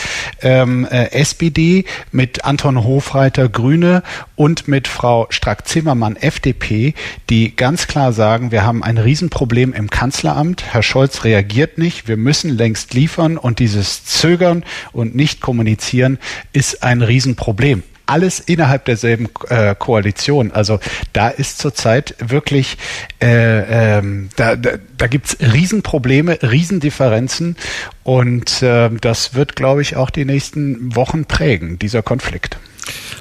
[0.42, 4.02] ähm, äh, SPD, mit Anton Hofreiter, Grüne
[4.34, 6.94] und mit Frau Strack-Zimmermann, FDP,
[7.30, 10.64] die ganz klar sagen, wir haben ein Riesenproblem im Kanzleramt.
[10.72, 12.08] Herr Scholz reagiert nicht.
[12.08, 16.18] Wir müssen längst liefern und dieses Zögern und nicht kommunizieren
[16.52, 20.52] ist ein Riesenproblem alles innerhalb derselben äh, Koalition.
[20.52, 20.78] Also
[21.12, 22.78] da ist zurzeit wirklich,
[23.20, 27.56] äh, ähm, da, da, da gibt es Riesenprobleme, Riesendifferenzen
[28.04, 32.58] und äh, das wird, glaube ich, auch die nächsten Wochen prägen, dieser Konflikt.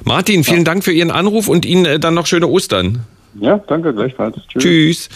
[0.04, 0.64] Martin, vielen ja.
[0.64, 3.04] Dank für Ihren Anruf und Ihnen äh, dann noch schöne Ostern.
[3.38, 4.36] Ja, danke, gleichfalls.
[4.48, 4.62] Tschüss.
[4.62, 5.08] Tschüss.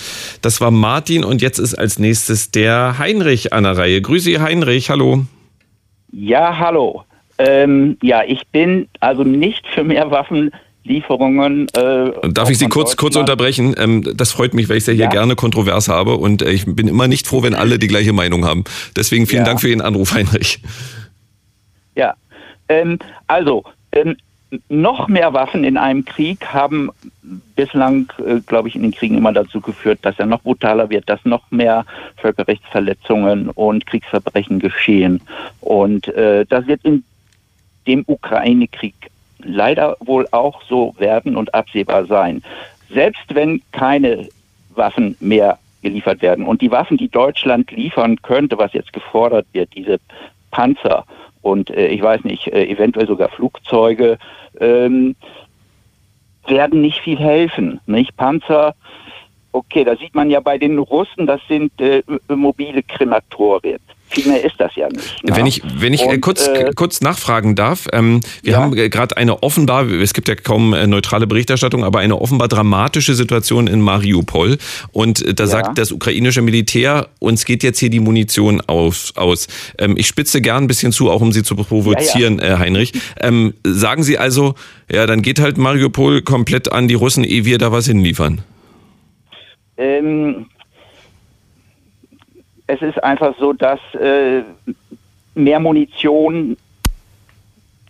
[0.42, 4.02] Das war Martin und jetzt ist als nächstes der Heinrich an der Reihe.
[4.02, 5.24] Grüße Sie, Heinrich, hallo.
[6.12, 7.04] Ja, hallo.
[7.42, 11.68] Ähm, ja, ich bin also nicht für mehr Waffenlieferungen.
[11.68, 13.74] Äh, Darf ich Sie kurz, kurz unterbrechen?
[13.78, 15.10] Ähm, das freut mich, weil ich es ja hier ja.
[15.10, 18.44] gerne kontrovers habe und äh, ich bin immer nicht froh, wenn alle die gleiche Meinung
[18.44, 18.64] haben.
[18.94, 19.46] Deswegen vielen ja.
[19.46, 20.60] Dank für Ihren Anruf, Heinrich.
[21.94, 22.12] Ja,
[22.68, 24.16] ähm, also ähm,
[24.68, 26.90] noch mehr Waffen in einem Krieg haben
[27.56, 31.08] bislang, äh, glaube ich, in den Kriegen immer dazu geführt, dass er noch brutaler wird,
[31.08, 31.86] dass noch mehr
[32.16, 35.22] Völkerrechtsverletzungen und Kriegsverbrechen geschehen.
[35.60, 37.04] Und äh, das wird in
[37.86, 38.94] dem Ukraine-Krieg
[39.42, 42.42] leider wohl auch so werden und absehbar sein.
[42.92, 44.28] Selbst wenn keine
[44.74, 49.70] Waffen mehr geliefert werden und die Waffen, die Deutschland liefern könnte, was jetzt gefordert wird,
[49.74, 49.98] diese
[50.50, 51.04] Panzer
[51.42, 54.18] und äh, ich weiß nicht, äh, eventuell sogar Flugzeuge,
[54.60, 55.16] ähm,
[56.46, 57.80] werden nicht viel helfen.
[57.86, 58.74] Nicht Panzer,
[59.52, 63.80] okay, da sieht man ja bei den Russen, das sind äh, mobile Krematorien.
[64.10, 65.22] Viel mehr ist das ja nicht.
[65.24, 65.36] Ne?
[65.36, 68.58] Wenn ich, wenn ich äh, Und, kurz, äh, kurz nachfragen darf, ähm, wir ja.
[68.58, 73.14] haben gerade eine offenbar, es gibt ja kaum äh, neutrale Berichterstattung, aber eine offenbar dramatische
[73.14, 74.58] Situation in Mariupol.
[74.92, 75.48] Und äh, da ja.
[75.48, 79.46] sagt das ukrainische Militär, uns geht jetzt hier die Munition auf, aus.
[79.78, 82.92] Ähm, ich spitze gern ein bisschen zu, auch um Sie zu provozieren, ja, Heinrich.
[83.20, 84.56] Ähm, sagen Sie also,
[84.90, 88.42] ja, dann geht halt Mariupol komplett an die Russen, ehe wir da was hinliefern.
[89.76, 90.46] Ähm,
[92.70, 94.42] es ist einfach so, dass äh,
[95.34, 96.56] mehr Munition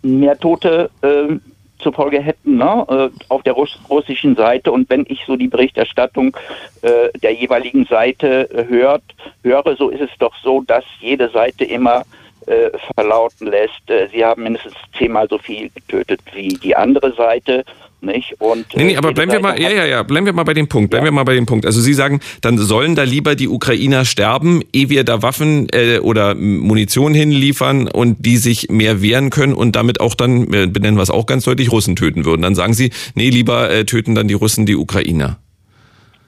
[0.01, 1.35] mehr Tote äh,
[1.79, 2.85] zur Folge hätten ne?
[2.89, 4.71] äh, auf der russ russischen Seite.
[4.71, 6.35] Und wenn ich so die Berichterstattung
[6.81, 9.03] äh, der jeweiligen Seite hört,
[9.43, 12.03] höre, so ist es doch so, dass jede Seite immer
[12.47, 17.63] äh, verlauten lässt, äh, sie haben mindestens zehnmal so viel getötet wie die andere Seite
[18.01, 18.35] nicht?
[18.39, 20.53] Und, nee, nee, äh, aber bleiben wir mal, ja, ja, ja, bleiben wir mal bei
[20.53, 21.11] dem Punkt, bleiben ja.
[21.11, 21.65] wir mal bei dem Punkt.
[21.65, 25.99] Also Sie sagen, dann sollen da lieber die Ukrainer sterben, ehe wir da Waffen äh,
[25.99, 30.97] oder Munition hinliefern und die sich mehr wehren können und damit auch dann, wir benennen
[30.97, 32.41] wir es auch ganz deutlich, Russen töten würden.
[32.41, 35.37] Dann sagen Sie, nee, lieber äh, töten dann die Russen die Ukrainer.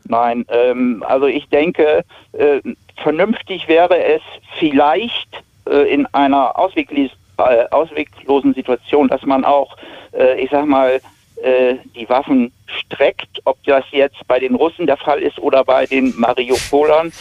[0.05, 2.59] Nein, ähm, also ich denke, äh,
[3.01, 4.21] vernünftig wäre es
[4.59, 9.77] vielleicht äh, in einer ausweglos, äh, ausweglosen Situation, dass man auch,
[10.11, 10.99] äh, ich sag mal,
[11.43, 15.85] äh, die Waffen streckt, ob das jetzt bei den Russen der Fall ist oder bei
[15.85, 17.11] den Mariupolern.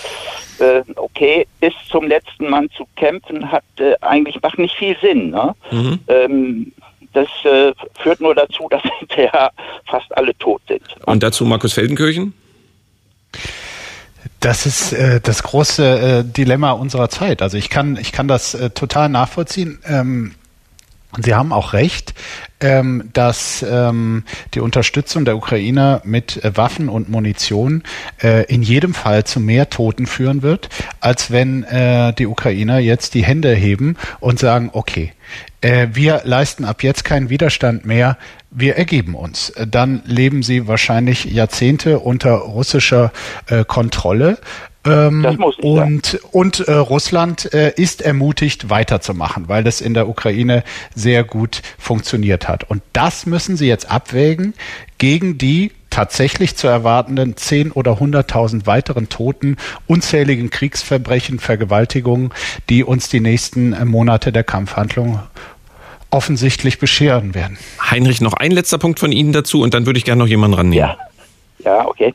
[0.58, 5.30] Äh, okay, bis zum letzten Mann zu kämpfen, hat äh, eigentlich macht nicht viel Sinn.
[5.30, 5.54] Ne?
[5.70, 5.98] Mhm.
[6.08, 6.72] Ähm,
[7.12, 9.50] das äh, führt nur dazu, dass hinterher
[9.86, 10.82] fast alle tot sind.
[11.04, 12.34] Und dazu Markus Feldenkirchen?
[14.40, 17.42] Das ist äh, das große äh, Dilemma unserer Zeit.
[17.42, 19.80] Also ich kann, ich kann das äh, total nachvollziehen.
[19.86, 20.34] Ähm,
[21.20, 22.14] Sie haben auch recht,
[22.60, 24.24] ähm, dass ähm,
[24.54, 27.82] die Unterstützung der Ukrainer mit äh, Waffen und Munition
[28.22, 30.70] äh, in jedem Fall zu mehr Toten führen wird,
[31.00, 35.12] als wenn äh, die Ukrainer jetzt die Hände heben und sagen, okay,
[35.60, 38.16] äh, wir leisten ab jetzt keinen Widerstand mehr,
[38.50, 39.52] wir ergeben uns.
[39.66, 43.12] Dann leben sie wahrscheinlich Jahrzehnte unter russischer
[43.48, 44.38] äh, Kontrolle
[44.84, 45.24] ähm,
[45.60, 50.64] und und äh, Russland äh, ist ermutigt weiterzumachen, weil das in der Ukraine
[50.94, 52.68] sehr gut funktioniert hat.
[52.68, 54.54] Und das müssen sie jetzt abwägen
[54.98, 59.56] gegen die tatsächlich zu erwartenden 10 oder 100.000 weiteren Toten,
[59.86, 62.30] unzähligen Kriegsverbrechen, Vergewaltigungen,
[62.70, 65.20] die uns die nächsten äh, Monate der Kampfhandlung
[66.10, 67.58] offensichtlich bescheren werden.
[67.90, 70.54] Heinrich, noch ein letzter Punkt von Ihnen dazu und dann würde ich gerne noch jemanden
[70.54, 70.88] rannehmen.
[70.88, 70.98] Ja,
[71.64, 72.14] ja okay.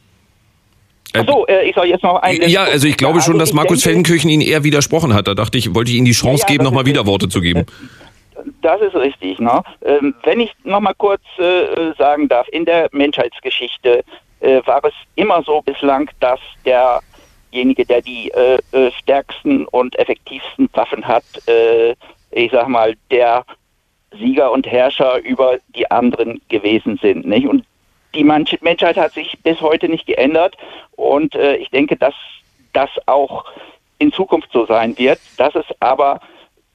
[1.19, 2.41] Achso, äh, ich soll jetzt noch ein.
[2.47, 5.27] Ja, also ich glaube schon, also dass Markus Feldenkirchen Ihnen eher widersprochen hat.
[5.27, 7.65] Da dachte ich, wollte ich Ihnen die Chance ja, ja, geben, nochmal Widerworte zu geben.
[8.61, 9.39] Das ist richtig.
[9.39, 9.61] Ne?
[9.83, 14.03] Ähm, wenn ich nochmal kurz äh, sagen darf, in der Menschheitsgeschichte
[14.39, 20.69] äh, war es immer so bislang, dass derjenige, der die äh, äh stärksten und effektivsten
[20.73, 21.95] Waffen hat, äh,
[22.31, 23.43] ich sag mal, der
[24.17, 27.25] Sieger und Herrscher über die anderen gewesen sind.
[27.25, 27.47] Nicht?
[27.47, 27.65] Und
[28.15, 30.55] die Menschheit hat sich bis heute nicht geändert
[30.97, 32.13] und äh, ich denke, dass
[32.73, 33.45] das auch
[33.99, 36.19] in Zukunft so sein wird, dass es aber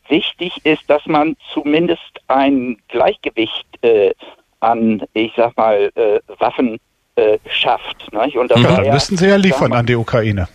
[0.09, 4.13] wichtig ist, dass man zumindest ein Gleichgewicht äh,
[4.61, 6.79] an, ich sag mal, äh, Waffen
[7.17, 8.13] äh, schafft.
[8.13, 8.37] Nicht?
[8.37, 10.49] Und ja, dann müssen Sie ja liefern an die Ukraine.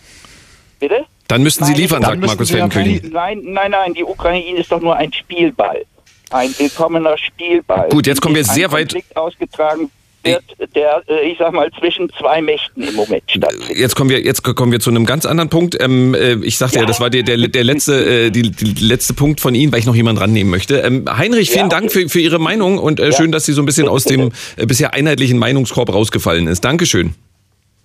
[0.80, 1.06] Bitte?
[1.28, 3.12] Dann müssten Sie liefern, sagt Markus Feldenkirchen.
[3.12, 5.86] Nein, nein, nein, die Ukraine ist doch nur ein Spielball.
[6.30, 7.90] Ein willkommener Spielball.
[7.90, 8.96] Gut, jetzt kommen wir sehr weit.
[9.16, 9.92] ausgetragen
[10.24, 10.44] wird,
[10.76, 13.78] der, äh, ich sag mal, zwischen zwei Mächten im Moment stattfindet.
[13.78, 15.78] Jetzt kommen wir, jetzt kommen wir zu einem ganz anderen Punkt.
[15.82, 16.82] Ähm, äh, ich sagte ja.
[16.82, 19.80] ja, das war der, der, der letzte, äh, die, die letzte Punkt von Ihnen, weil
[19.80, 20.80] ich noch jemanden rannehmen möchte.
[20.80, 21.76] Ähm, Heinrich, vielen ja, okay.
[21.76, 23.12] Dank für, für Ihre Meinung und äh, ja.
[23.12, 26.64] schön, dass Sie so ein bisschen aus dem äh, bisher einheitlichen Meinungskorb rausgefallen ist.
[26.64, 27.14] Dankeschön.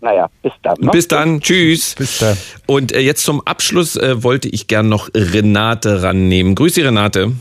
[0.01, 0.77] Naja, bis dann.
[0.81, 0.91] Ne?
[0.91, 1.95] Bis dann, tschüss.
[1.97, 2.37] Bis dann.
[2.67, 6.57] Und äh, jetzt zum Abschluss äh, wollte ich gern noch Renate rannehmen.
[6.57, 7.33] Grüß Sie, Renate.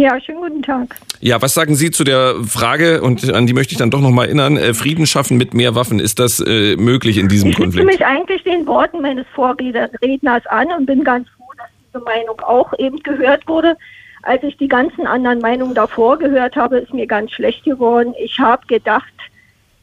[0.00, 0.96] Ja, schönen guten Tag.
[1.20, 4.26] Ja, was sagen Sie zu der Frage, und an die möchte ich dann doch nochmal
[4.26, 7.88] erinnern, äh, Frieden schaffen mit mehr Waffen, ist das äh, möglich in diesem ich Konflikt?
[7.88, 12.04] Ich schließe mich eigentlich den Worten meines Vorredners an und bin ganz froh, dass diese
[12.04, 13.76] Meinung auch eben gehört wurde.
[14.24, 18.14] Als ich die ganzen anderen Meinungen davor gehört habe, ist mir ganz schlecht geworden.
[18.18, 19.12] Ich habe gedacht,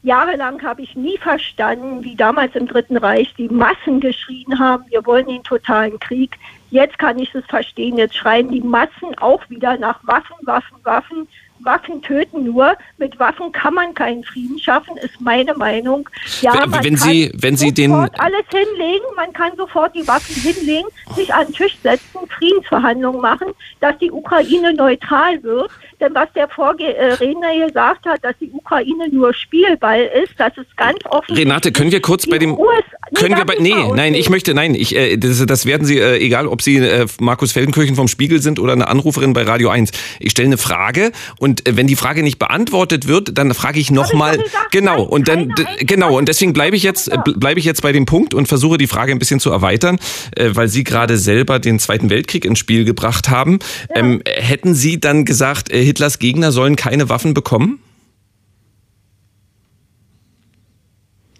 [0.02, 5.06] Jahrelang habe ich nie verstanden, wie damals im Dritten Reich die Massen geschrien haben, wir
[5.06, 6.36] wollen den totalen Krieg.
[6.72, 7.98] Jetzt kann ich es verstehen.
[7.98, 11.28] Jetzt schreien die Massen auch wieder nach Waffen, Waffen, Waffen.
[11.64, 12.76] Waffen töten nur.
[12.98, 16.08] Mit Waffen kann man keinen Frieden schaffen, ist meine Meinung.
[16.40, 20.34] Ja, man wenn kann Sie, wenn Sie den alles hinlegen, man kann sofort die Waffen
[20.34, 23.48] hinlegen, sich an den Tisch setzen, Friedensverhandlungen machen,
[23.80, 25.70] dass die Ukraine neutral wird.
[26.02, 30.76] Denn was der Vorredner hier gesagt hat, dass die Ukraine nur Spielball ist, das ist
[30.76, 31.36] ganz offen.
[31.36, 32.82] Renate, können wir kurz bei dem US
[33.14, 36.18] können wir bei nee, nein, ich möchte nein, ich äh, das, das werden Sie äh,
[36.18, 39.92] egal, ob Sie äh, Markus Feldenkirchen vom Spiegel sind oder eine Anruferin bei Radio 1.
[40.18, 43.90] Ich stelle eine Frage und äh, wenn die Frage nicht beantwortet wird, dann frage ich
[43.90, 47.92] nochmal genau und dann genau und deswegen bleibe ich jetzt äh, bleibe ich jetzt bei
[47.92, 49.98] dem Punkt und versuche die Frage ein bisschen zu erweitern,
[50.34, 53.58] äh, weil Sie gerade selber den Zweiten Weltkrieg ins Spiel gebracht haben.
[53.90, 54.00] Ja.
[54.00, 57.78] Ähm, hätten Sie dann gesagt, äh, Hitlers Gegner sollen keine Waffen bekommen?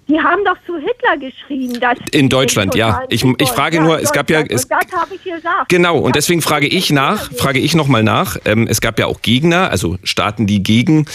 [0.08, 1.80] Die haben doch zu Hitler geschrien.
[1.80, 3.02] Dass in Deutschland, ja.
[3.08, 4.42] Ich, ich frage nur, es gab ja.
[4.42, 5.70] Es, das habe ich gesagt.
[5.70, 8.36] Genau, und deswegen frage ich nach, frage ich nochmal nach.
[8.44, 11.06] Ähm, es gab ja auch Gegner, also Staaten, die gegen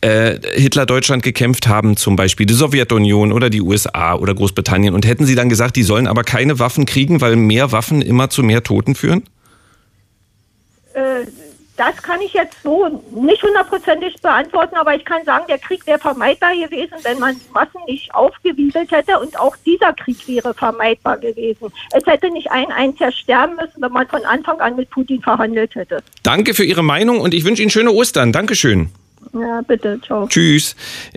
[0.00, 4.94] äh, Hitler Deutschland gekämpft haben, zum Beispiel die Sowjetunion oder die USA oder Großbritannien.
[4.94, 8.30] Und hätten Sie dann gesagt, die sollen aber keine Waffen kriegen, weil mehr Waffen immer
[8.30, 9.24] zu mehr Toten führen?
[10.94, 11.26] Äh,
[11.80, 15.98] das kann ich jetzt so nicht hundertprozentig beantworten, aber ich kann sagen, der Krieg wäre
[15.98, 21.72] vermeidbar gewesen, wenn man Massen nicht aufgewiegelt hätte und auch dieser Krieg wäre vermeidbar gewesen.
[21.94, 25.74] Es hätte nicht ein einziger sterben müssen, wenn man von Anfang an mit Putin verhandelt
[25.74, 26.02] hätte.
[26.22, 28.30] Danke für Ihre Meinung und ich wünsche Ihnen schöne Ostern.
[28.30, 28.90] Dankeschön.
[29.32, 30.26] Ja, bitte, ciao.
[30.26, 30.74] Tschüss.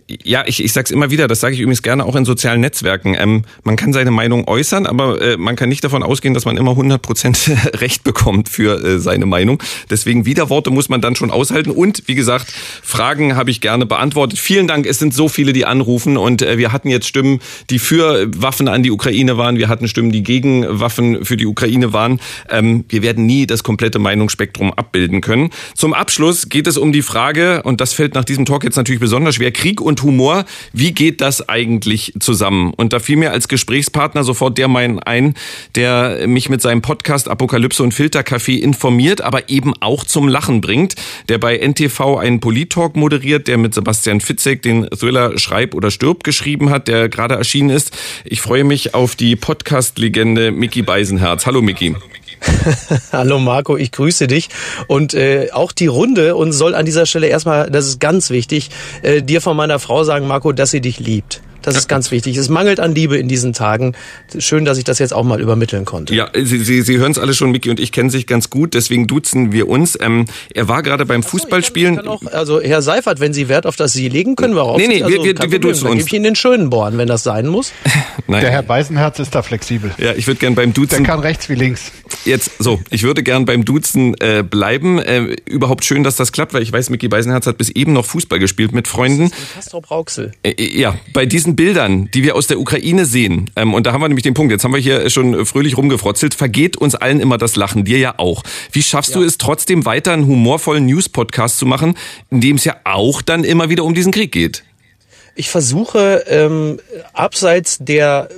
[0.07, 2.61] Ja, ich, ich sage es immer wieder, das sage ich übrigens gerne auch in sozialen
[2.61, 3.15] Netzwerken.
[3.17, 6.57] Ähm, man kann seine Meinung äußern, aber äh, man kann nicht davon ausgehen, dass man
[6.57, 9.63] immer 100% Recht bekommt für äh, seine Meinung.
[9.89, 11.71] Deswegen Widerworte muss man dann schon aushalten.
[11.71, 12.53] Und wie gesagt,
[12.84, 14.38] Fragen habe ich gerne beantwortet.
[14.38, 16.17] Vielen Dank, es sind so viele, die anrufen.
[16.17, 17.39] Und äh, wir hatten jetzt Stimmen,
[17.69, 19.57] die für Waffen an die Ukraine waren.
[19.57, 22.19] Wir hatten Stimmen, die gegen Waffen für die Ukraine waren.
[22.49, 25.49] Ähm, wir werden nie das komplette Meinungsspektrum abbilden können.
[25.73, 28.99] Zum Abschluss geht es um die Frage, und das fällt nach diesem Talk jetzt natürlich
[28.99, 29.52] besonders schwer.
[29.52, 32.74] Krieg und Humor, wie geht das eigentlich zusammen?
[32.76, 35.36] Und da fiel mir als Gesprächspartner sofort der mein ein,
[35.76, 40.95] der mich mit seinem Podcast Apokalypse und Filterkaffee informiert, aber eben auch zum Lachen bringt,
[41.30, 46.24] der bei NTV einen Polit-Talk moderiert, der mit Sebastian Fitzek den Thriller Schreib oder stirb
[46.24, 47.95] geschrieben hat, der gerade erschienen ist.
[48.26, 51.45] Ich freue mich auf die Podcast-Legende Mickey Beisenherz.
[51.45, 51.94] Hallo Mickey.
[51.94, 52.23] Hallo
[53.40, 54.49] Marco, ich grüße dich
[54.88, 58.70] und äh, auch die Runde und soll an dieser Stelle erstmal, das ist ganz wichtig,
[59.02, 61.41] äh, dir von meiner Frau sagen, Marco, dass sie dich liebt.
[61.64, 62.38] Das ist ganz wichtig.
[62.38, 63.94] Es mangelt an Liebe in diesen Tagen.
[64.38, 66.14] Schön, dass ich das jetzt auch mal übermitteln konnte.
[66.14, 68.73] Ja, Sie, Sie, Sie hören es alle schon, Miki und ich kennen sich ganz gut,
[68.73, 69.98] deswegen duzen wir uns.
[69.99, 72.02] Ähm, er war gerade beim Fußballspielen.
[72.03, 74.77] So, auch, also Herr Seifert, wenn Sie Wert auf das Sie legen, können wir auch.
[74.77, 75.98] Nee, nee, also, wir, wir, wir duzen uns.
[75.98, 77.72] Gebe ich Ihnen den schönen Born, wenn das sein muss.
[78.27, 78.41] Nein.
[78.41, 79.91] Der Herr Beisenherz ist da flexibel.
[79.98, 81.03] Ja, ich würde gern beim Duzen.
[81.03, 81.91] Der kann rechts wie links.
[82.26, 84.99] Jetzt so, ich würde gern beim Duzen äh, bleiben.
[84.99, 88.06] Äh, überhaupt schön, dass das klappt, weil ich weiß, Micky Beisenherz hat bis eben noch
[88.06, 89.31] Fußball gespielt mit Freunden.
[89.56, 90.31] Castrop Rauxel.
[90.44, 94.01] Äh, ja, bei diesen Bildern, die wir aus der Ukraine sehen, ähm, und da haben
[94.01, 97.38] wir nämlich den Punkt, jetzt haben wir hier schon fröhlich rumgefrotzelt, vergeht uns allen immer
[97.38, 98.43] das Lachen, dir ja auch.
[98.71, 99.21] Wie schaffst ja.
[99.21, 101.95] du es trotzdem weiter, einen humorvollen News-Podcast zu machen,
[102.30, 104.63] in dem es ja auch dann immer wieder um diesen Krieg geht?
[105.35, 106.80] Ich versuche ähm,
[107.13, 108.30] abseits der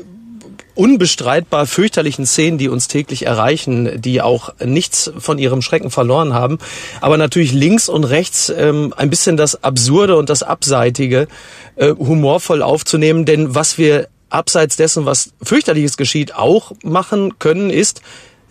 [0.75, 6.59] unbestreitbar fürchterlichen Szenen, die uns täglich erreichen, die auch nichts von ihrem Schrecken verloren haben,
[7.01, 11.27] aber natürlich links und rechts ähm, ein bisschen das Absurde und das Abseitige
[11.75, 18.01] äh, humorvoll aufzunehmen, denn was wir abseits dessen, was fürchterliches geschieht, auch machen können, ist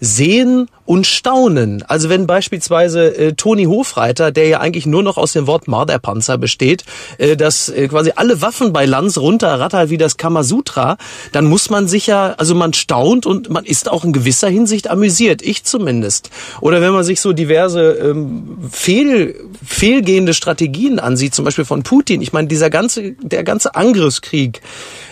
[0.04, 1.82] sehen und staunen.
[1.88, 6.36] Also wenn beispielsweise äh, Toni Hofreiter, der ja eigentlich nur noch aus dem Wort Marderpanzer
[6.36, 6.84] besteht,
[7.18, 10.98] äh, dass äh, quasi alle Waffen bei Lanz runterrattert wie das Kamasutra,
[11.32, 14.90] dann muss man sich ja, also man staunt und man ist auch in gewisser Hinsicht
[14.90, 16.30] amüsiert, ich zumindest.
[16.60, 22.20] Oder wenn man sich so diverse ähm, fehl, fehlgehende Strategien ansieht, zum Beispiel von Putin,
[22.20, 24.60] ich meine, dieser ganze, der ganze Angriffskrieg,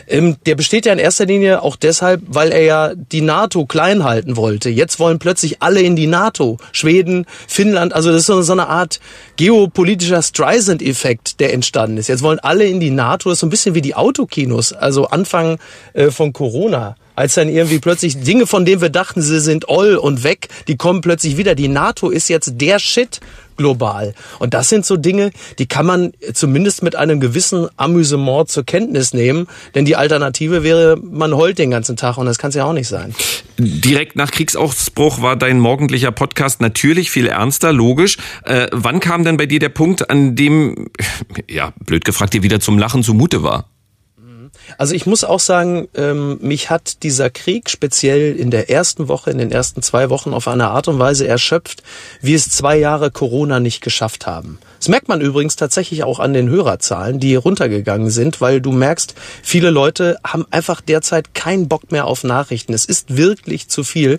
[0.07, 4.05] ähm, der besteht ja in erster Linie auch deshalb, weil er ja die NATO klein
[4.05, 4.71] halten wollte.
[4.71, 6.59] Jetzt wollen plötzlich alle in die NATO.
[6.73, 9.01] Schweden, Finnland, also das ist so, eine Art
[9.37, 12.09] geopolitischer Streisand-Effekt, der entstanden ist.
[12.09, 15.07] Jetzt wollen alle in die NATO, das ist so ein bisschen wie die Autokinos, also
[15.07, 15.59] Anfang
[15.95, 19.97] äh, von Corona als dann irgendwie plötzlich Dinge, von denen wir dachten, sie sind all
[19.97, 21.55] und weg, die kommen plötzlich wieder.
[21.55, 23.21] Die NATO ist jetzt der Shit
[23.57, 24.15] global.
[24.39, 29.13] Und das sind so Dinge, die kann man zumindest mit einem gewissen Amüsement zur Kenntnis
[29.13, 32.65] nehmen, denn die Alternative wäre, man heult den ganzen Tag und das kann es ja
[32.65, 33.15] auch nicht sein.
[33.59, 38.17] Direkt nach Kriegsausbruch war dein morgendlicher Podcast natürlich viel ernster, logisch.
[38.45, 40.89] Äh, wann kam denn bei dir der Punkt, an dem,
[41.49, 43.69] ja, blöd gefragt, dir wieder zum Lachen zumute war?
[44.79, 49.31] Also ich muss auch sagen, ähm, mich hat dieser Krieg speziell in der ersten Woche,
[49.31, 51.83] in den ersten zwei Wochen auf eine Art und Weise erschöpft,
[52.21, 54.59] wie es zwei Jahre Corona nicht geschafft haben.
[54.79, 59.15] Das merkt man übrigens tatsächlich auch an den Hörerzahlen, die runtergegangen sind, weil du merkst,
[59.43, 62.75] viele Leute haben einfach derzeit keinen Bock mehr auf Nachrichten.
[62.75, 64.19] Es ist wirklich zu viel.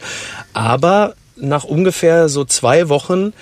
[0.53, 3.33] Aber nach ungefähr so zwei Wochen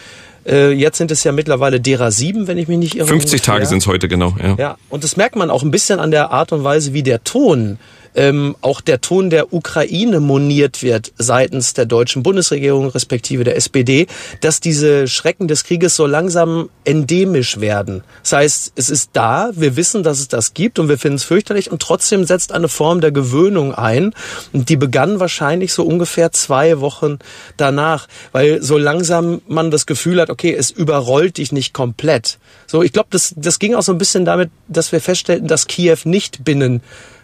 [0.46, 3.08] äh, jetzt sind es ja mittlerweile DERA 7, wenn ich mich nicht irre.
[3.08, 4.36] 50 Tage sind es heute, genau.
[4.42, 4.56] Ja.
[4.58, 7.24] ja, und das merkt man auch ein bisschen an der Art und Weise, wie der
[7.24, 7.78] Ton
[8.16, 14.08] ähm, auch der Ton der Ukraine moniert wird seitens der deutschen Bundesregierung respektive der SPD,
[14.42, 18.04] dass diese Schrecken des Krieges so langsam endemisch werden.
[18.24, 21.24] Das heißt, es ist da, wir wissen, dass es das gibt und wir finden es
[21.24, 24.14] fürchterlich und trotzdem setzt eine Form der Gewöhnung ein
[24.54, 27.20] und die begann wahrscheinlich so ungefähr zwei Wochen
[27.58, 32.40] danach, weil so langsam man das Gefühl hat, okay, es überrollt dich nicht komplett.
[32.68, 35.68] So, ich glaube, das, das ging auch so ein bisschen damit, dass wir feststellten, dass
[35.68, 36.82] Kiew nicht binnen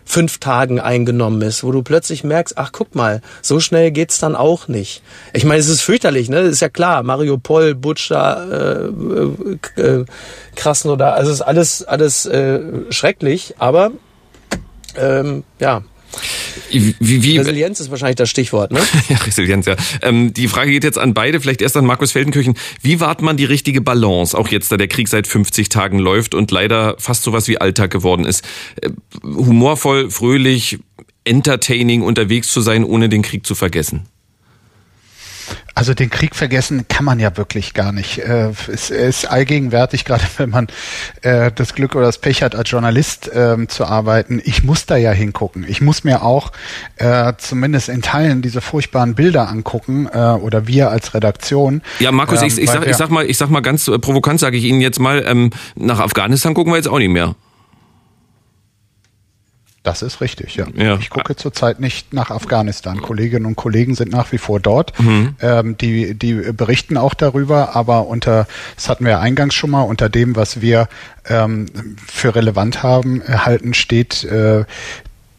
[0.08, 4.36] fünf Tagen eingenommen ist, wo du plötzlich merkst, ach guck mal, so schnell geht's dann
[4.36, 5.04] auch nicht.
[5.34, 6.42] Ich meine, es ist fürchterlich, ne?
[6.44, 10.06] Das ist ja klar, Mariupol, Butscha, äh, äh, äh
[10.56, 13.92] Krasnodar, also es ist alles alles äh, schrecklich, aber
[14.96, 15.84] ähm, ja,
[16.72, 18.80] wie, wie, Resilienz ist wahrscheinlich das Stichwort, ne?
[19.10, 19.76] ja, Resilienz, ja.
[20.02, 22.56] Ähm, die Frage geht jetzt an beide, vielleicht erst an Markus Feldenkirchen.
[22.82, 26.34] Wie wahrt man die richtige Balance, auch jetzt, da der Krieg seit 50 Tagen läuft
[26.34, 28.44] und leider fast sowas wie Alltag geworden ist?
[28.82, 28.90] Äh,
[29.24, 30.80] humorvoll, fröhlich,
[31.24, 34.08] entertaining unterwegs zu sein, ohne den Krieg zu vergessen?
[35.76, 38.20] Also den Krieg vergessen kann man ja wirklich gar nicht.
[38.20, 40.68] Äh, es ist allgegenwärtig, gerade wenn man
[41.22, 44.42] äh, das Glück oder das Pech hat, als Journalist ähm, zu arbeiten.
[44.44, 45.66] Ich muss da ja hingucken.
[45.68, 46.52] Ich muss mir auch
[46.98, 51.82] äh, zumindest in Teilen diese furchtbaren Bilder angucken äh, oder wir als Redaktion.
[52.00, 54.58] Ja, Markus, ähm, ich, ich, sag, ich sag mal, ich sag mal ganz provokant, sage
[54.58, 57.36] ich Ihnen jetzt mal, ähm, nach Afghanistan gucken wir jetzt auch nicht mehr.
[59.88, 60.66] Das ist richtig, ja.
[60.76, 60.98] ja.
[60.98, 63.02] Ich gucke zurzeit nicht nach Afghanistan.
[63.02, 64.92] Kolleginnen und Kollegen sind nach wie vor dort.
[65.00, 65.38] Mhm.
[65.40, 69.84] Ähm, die, die berichten auch darüber, aber unter, das hatten wir ja eingangs schon mal,
[69.84, 70.90] unter dem, was wir
[71.30, 71.68] ähm,
[72.06, 74.66] für relevant haben, halten, steht äh,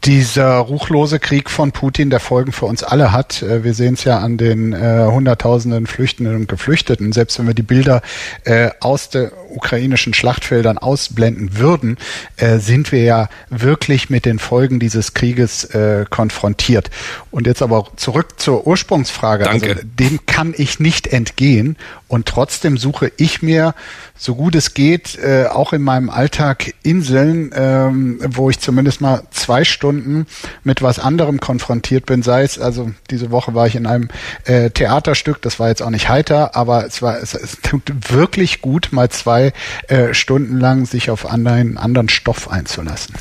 [0.05, 3.41] dieser ruchlose Krieg von Putin, der Folgen für uns alle hat.
[3.41, 7.11] Äh, wir sehen es ja an den äh, Hunderttausenden Flüchtenden und Geflüchteten.
[7.11, 8.01] Selbst wenn wir die Bilder
[8.45, 11.97] äh, aus den ukrainischen Schlachtfeldern ausblenden würden,
[12.37, 16.89] äh, sind wir ja wirklich mit den Folgen dieses Krieges äh, konfrontiert.
[17.29, 19.43] Und jetzt aber zurück zur Ursprungsfrage.
[19.43, 19.69] Danke.
[19.69, 21.75] Also, dem kann ich nicht entgehen.
[22.07, 23.75] Und trotzdem suche ich mir,
[24.15, 29.23] so gut es geht, äh, auch in meinem Alltag Inseln, ähm, wo ich zumindest mal
[29.31, 29.88] zwei Stunden
[30.63, 32.23] mit was anderem konfrontiert bin.
[32.23, 34.09] Sei es, also diese Woche war ich in einem
[34.45, 38.61] äh, Theaterstück, das war jetzt auch nicht heiter, aber es war es, es tut wirklich
[38.61, 39.53] gut, mal zwei
[39.87, 43.15] äh, Stunden lang sich auf einen anderen Stoff einzulassen.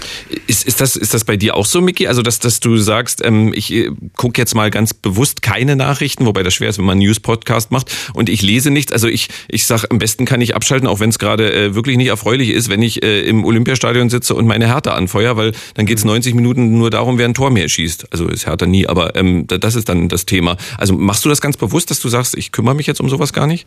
[0.46, 2.06] Ist, ist, das, ist das bei dir auch so, Micky?
[2.06, 6.26] Also, dass, dass du sagst, ähm, ich äh, gucke jetzt mal ganz bewusst keine Nachrichten,
[6.26, 8.92] wobei das schwer ist, wenn man einen News-Podcast macht und ich lese nichts.
[8.92, 11.96] Also ich, ich sag, am besten kann ich abschalten, auch wenn es gerade äh, wirklich
[11.96, 15.86] nicht erfreulich ist, wenn ich äh, im Olympiastadion sitze und meine Härte anfeuer, weil dann
[15.86, 18.12] geht es 90 Minuten nur darum, wer ein Tor mehr schießt.
[18.12, 20.56] Also ist Hertha nie, aber ähm, das ist dann das Thema.
[20.76, 23.32] Also machst du das ganz bewusst, dass du sagst, ich kümmere mich jetzt um sowas
[23.32, 23.66] gar nicht?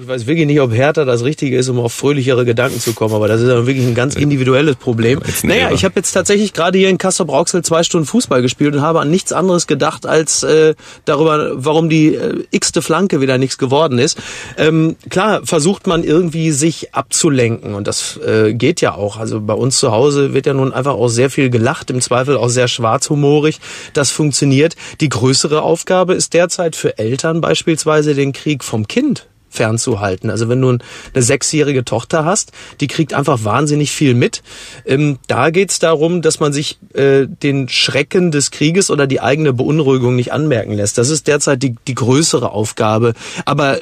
[0.00, 3.14] Ich weiß wirklich nicht, ob Hertha das Richtige ist, um auf fröhlichere Gedanken zu kommen,
[3.14, 5.20] aber das ist ja wirklich ein ganz individuelles Problem.
[5.42, 9.00] Naja, ich habe jetzt tatsächlich gerade hier in Kassel-Brauxel zwei Stunden Fußball gespielt und habe
[9.00, 13.98] an nichts anderes gedacht, als äh, darüber, warum die äh, x-te Flanke wieder nichts geworden
[13.98, 14.18] ist.
[14.56, 19.16] Ähm, klar, versucht man irgendwie sich abzulenken und das äh, geht ja auch.
[19.16, 22.36] Also bei uns zu Hause wird ja nun einfach auch sehr viel gelacht, im Zweifel
[22.36, 23.58] auch sehr schwarzhumorig.
[23.94, 24.76] Das funktioniert.
[25.00, 30.30] Die größere Aufgabe ist derzeit für Eltern beispielsweise den Krieg vom Kind fernzuhalten.
[30.30, 34.42] Also wenn du eine sechsjährige Tochter hast, die kriegt einfach wahnsinnig viel mit.
[34.84, 39.52] Ähm, da geht's darum, dass man sich äh, den Schrecken des Krieges oder die eigene
[39.52, 40.98] Beunruhigung nicht anmerken lässt.
[40.98, 43.14] Das ist derzeit die, die größere Aufgabe.
[43.44, 43.78] Aber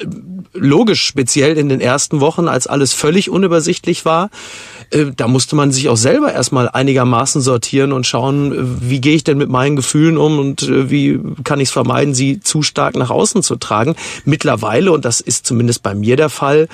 [0.53, 4.29] logisch, speziell in den ersten Wochen, als alles völlig unübersichtlich war,
[4.91, 9.15] äh, da musste man sich auch selber erstmal einigermaßen sortieren und schauen, äh, wie gehe
[9.15, 12.61] ich denn mit meinen Gefühlen um und äh, wie kann ich es vermeiden, sie zu
[12.61, 13.95] stark nach außen zu tragen.
[14.25, 16.67] Mittlerweile, und das ist zumindest bei mir der Fall,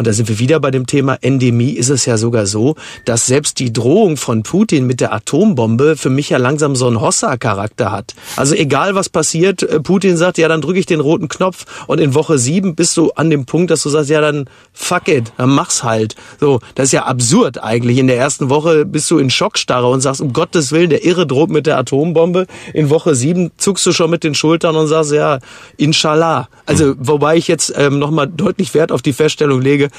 [0.00, 2.74] und da sind wir wieder bei dem Thema Endemie, ist es ja sogar so,
[3.04, 7.02] dass selbst die Drohung von Putin mit der Atombombe für mich ja langsam so einen
[7.02, 8.14] Hossa-Charakter hat.
[8.36, 12.00] Also egal was passiert, äh, Putin sagt, ja, dann drücke ich den roten Knopf und
[12.00, 15.34] in Woche sieben bist du an dem Punkt, dass du sagst, ja, dann fuck it,
[15.36, 16.16] dann mach's halt.
[16.40, 17.98] So, das ist ja absurd eigentlich.
[17.98, 21.26] In der ersten Woche bist du in Schockstarre und sagst, um Gottes Willen, der Irre
[21.26, 22.46] droht mit der Atombombe.
[22.72, 25.40] In Woche sieben zuckst du schon mit den Schultern und sagst, ja,
[25.76, 26.48] inshallah.
[26.64, 29.89] Also, wobei ich jetzt ähm, nochmal deutlich Wert auf die Feststellung lege,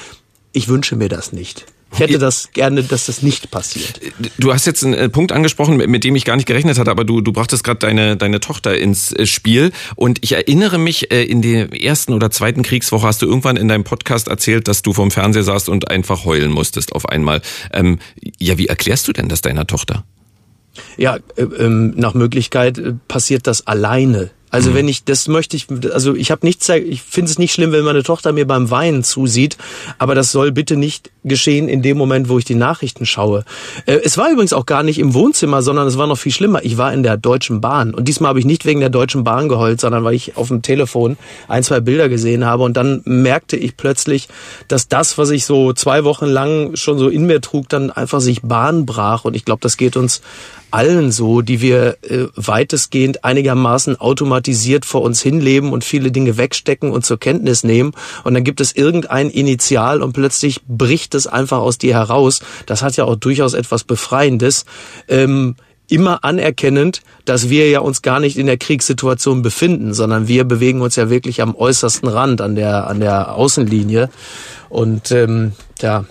[0.52, 1.66] ich wünsche mir das nicht.
[1.94, 4.00] Ich hätte das gerne, dass das nicht passiert.
[4.38, 7.04] Du hast jetzt einen äh, Punkt angesprochen, mit dem ich gar nicht gerechnet hatte, aber
[7.04, 9.72] du, du brachtest gerade deine, deine Tochter ins äh, Spiel.
[9.94, 13.68] Und ich erinnere mich, äh, in der ersten oder zweiten Kriegswoche hast du irgendwann in
[13.68, 17.42] deinem Podcast erzählt, dass du vom Fernseher saßt und einfach heulen musstest auf einmal.
[17.74, 17.98] Ähm,
[18.38, 20.04] ja, wie erklärst du denn das deiner Tochter?
[20.96, 24.74] Ja, äh, ähm, nach Möglichkeit passiert das alleine also mhm.
[24.74, 27.84] wenn ich, das möchte ich, also ich habe nichts, ich finde es nicht schlimm, wenn
[27.84, 29.56] meine Tochter mir beim Weinen zusieht,
[29.98, 33.44] aber das soll bitte nicht geschehen in dem Moment, wo ich die Nachrichten schaue.
[33.86, 36.64] Äh, es war übrigens auch gar nicht im Wohnzimmer, sondern es war noch viel schlimmer.
[36.64, 39.48] Ich war in der Deutschen Bahn und diesmal habe ich nicht wegen der Deutschen Bahn
[39.48, 41.16] geheult, sondern weil ich auf dem Telefon
[41.48, 44.28] ein, zwei Bilder gesehen habe und dann merkte ich plötzlich,
[44.68, 48.20] dass das, was ich so zwei Wochen lang schon so in mir trug, dann einfach
[48.20, 50.20] sich Bahn brach und ich glaube, das geht uns
[50.72, 56.90] allen so, die wir äh, weitestgehend einigermaßen automatisiert vor uns hinleben und viele Dinge wegstecken
[56.90, 57.92] und zur Kenntnis nehmen.
[58.24, 62.40] Und dann gibt es irgendein Initial und plötzlich bricht es einfach aus dir heraus.
[62.66, 64.64] Das hat ja auch durchaus etwas Befreiendes.
[65.08, 65.56] Ähm,
[65.88, 70.80] immer anerkennend, dass wir ja uns gar nicht in der Kriegssituation befinden, sondern wir bewegen
[70.80, 74.08] uns ja wirklich am äußersten Rand, an der, an der Außenlinie.
[74.70, 76.06] Und ähm, ja,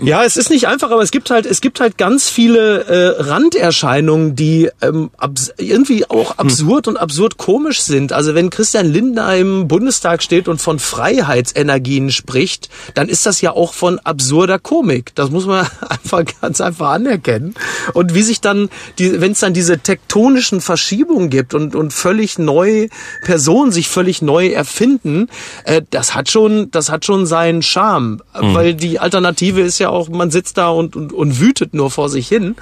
[0.00, 3.22] ja, es ist nicht einfach, aber es gibt halt, es gibt halt ganz viele äh,
[3.22, 5.10] Randerscheinungen, die ähm,
[5.56, 6.94] irgendwie auch absurd hm.
[6.94, 8.12] und absurd komisch sind.
[8.12, 13.52] Also wenn Christian Lindner im Bundestag steht und von Freiheitsenergien spricht, dann ist das ja
[13.52, 15.14] auch von absurder Komik.
[15.14, 17.54] Das muss man einfach ganz einfach anerkennen.
[17.94, 22.38] Und wie sich dann, die, wenn es dann diese tektonischen Verschiebungen gibt und, und völlig
[22.38, 22.88] neue
[23.24, 25.28] Personen sich völlig neu erfinden,
[25.64, 28.54] äh, das hat schon, das hat schon seinen Charme, mhm.
[28.54, 32.08] weil die Alternative ist ja auch, man sitzt da und, und, und wütet nur vor
[32.08, 32.56] sich hin.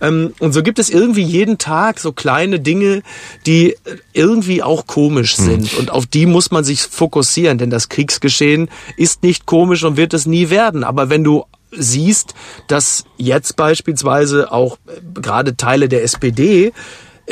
[0.00, 3.02] Ähm, und so gibt es irgendwie jeden Tag so kleine Dinge,
[3.46, 3.76] die
[4.12, 5.44] irgendwie auch komisch hm.
[5.44, 5.72] sind.
[5.72, 5.78] Mhm.
[5.78, 10.14] Und auf die muss man sich fokussieren, denn das Kriegsgeschehen ist nicht komisch und wird
[10.14, 10.84] es nie werden.
[10.84, 12.34] Aber wenn du siehst,
[12.66, 16.72] dass jetzt beispielsweise auch äh, gerade Teile der SPD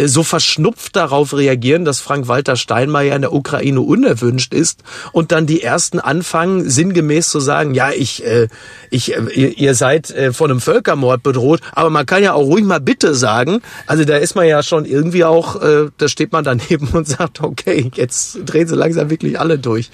[0.05, 4.83] so verschnupft darauf reagieren, dass Frank-Walter Steinmeier in der Ukraine unerwünscht ist
[5.13, 8.49] und dann die ersten anfangen, sinngemäß zu sagen, ja, ich, äh,
[8.91, 12.65] ich, äh, ihr, seid äh, von einem Völkermord bedroht, aber man kann ja auch ruhig
[12.65, 13.61] mal bitte sagen.
[13.87, 17.43] Also da ist man ja schon irgendwie auch, äh, da steht man daneben und sagt,
[17.43, 19.91] okay, jetzt drehen sie langsam wirklich alle durch.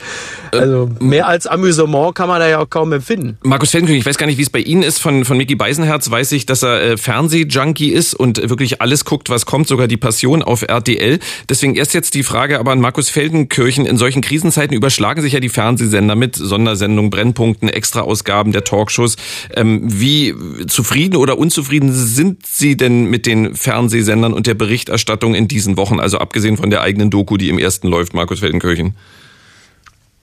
[0.53, 3.39] Also mehr als Amüsement kann man da ja auch kaum empfinden.
[3.43, 4.99] Markus Feldenkirchen, ich weiß gar nicht, wie es bei Ihnen ist.
[4.99, 9.31] Von, von Mickey Beisenherz weiß ich, dass er äh, Fernsehjunkie ist und wirklich alles guckt,
[9.31, 11.21] was kommt, sogar die Passion auf RTL.
[11.49, 13.87] Deswegen erst jetzt die Frage aber an Markus Feldenkirchen.
[13.87, 19.17] In solchen Krisenzeiten überschlagen sich ja die Fernsehsender mit Sondersendungen, Brennpunkten, Extraausgaben der Talkshows.
[19.55, 20.35] Ähm, wie
[20.67, 26.01] zufrieden oder unzufrieden sind Sie denn mit den Fernsehsendern und der Berichterstattung in diesen Wochen?
[26.01, 28.97] Also abgesehen von der eigenen Doku, die im ersten läuft, Markus Feldenkirchen.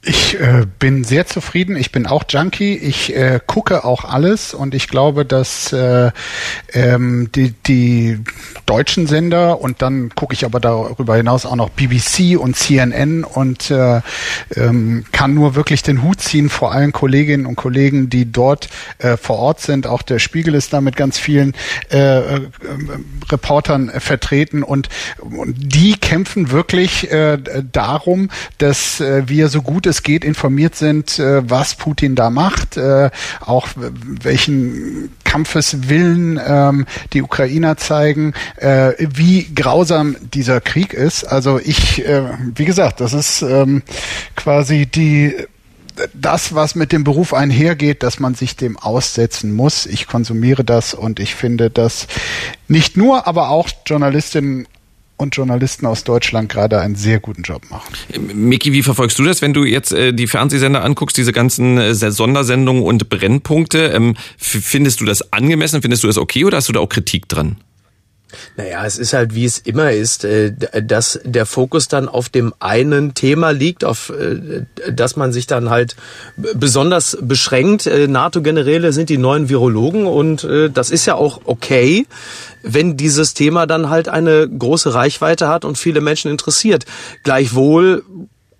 [0.01, 1.75] Ich äh, bin sehr zufrieden.
[1.75, 2.73] Ich bin auch Junkie.
[2.73, 6.11] Ich äh, gucke auch alles und ich glaube, dass äh,
[6.71, 8.19] ähm, die, die
[8.65, 13.71] deutschen Sender und dann gucke ich aber darüber hinaus auch noch BBC und CNN und
[13.71, 13.99] äh,
[14.55, 18.69] ähm, kann nur wirklich den Hut ziehen vor allen Kolleginnen und Kollegen, die dort
[18.99, 19.85] äh, vor Ort sind.
[19.85, 21.53] Auch der Spiegel ist da mit ganz vielen
[21.91, 22.41] äh, äh,
[23.29, 24.87] Reportern äh, vertreten und,
[25.19, 27.37] und die kämpfen wirklich äh,
[27.69, 32.77] darum, dass äh, wir so gut es geht informiert sind, äh, was Putin da macht,
[32.77, 33.09] äh,
[33.41, 41.25] auch welchen Kampfeswillen ähm, die Ukrainer zeigen, äh, wie grausam dieser Krieg ist.
[41.25, 42.23] Also ich, äh,
[42.55, 43.83] wie gesagt, das ist ähm,
[44.35, 45.35] quasi die
[46.13, 49.85] das, was mit dem Beruf einhergeht, dass man sich dem aussetzen muss.
[49.85, 52.07] Ich konsumiere das und ich finde, dass
[52.67, 54.65] nicht nur, aber auch Journalistinnen
[55.19, 57.93] und Journalisten aus Deutschland gerade einen sehr guten Job machen.
[58.33, 61.93] Miki, wie verfolgst du das, wenn du jetzt äh, die Fernsehsender anguckst, diese ganzen äh,
[61.93, 63.87] Sondersendungen und Brennpunkte?
[63.87, 65.81] Ähm, findest du das angemessen?
[65.81, 67.57] Findest du das okay oder hast du da auch Kritik dran?
[68.57, 70.51] Naja, es ist halt, wie es immer ist, äh,
[70.83, 75.69] dass der Fokus dann auf dem einen Thema liegt, auf äh, das man sich dann
[75.69, 75.95] halt
[76.53, 77.87] besonders beschränkt.
[77.87, 82.05] Äh, NATO-Generäle sind die neuen Virologen und das ist ja auch okay,
[82.63, 86.85] wenn dieses Thema dann halt eine große Reichweite hat und viele Menschen interessiert.
[87.23, 88.03] Gleichwohl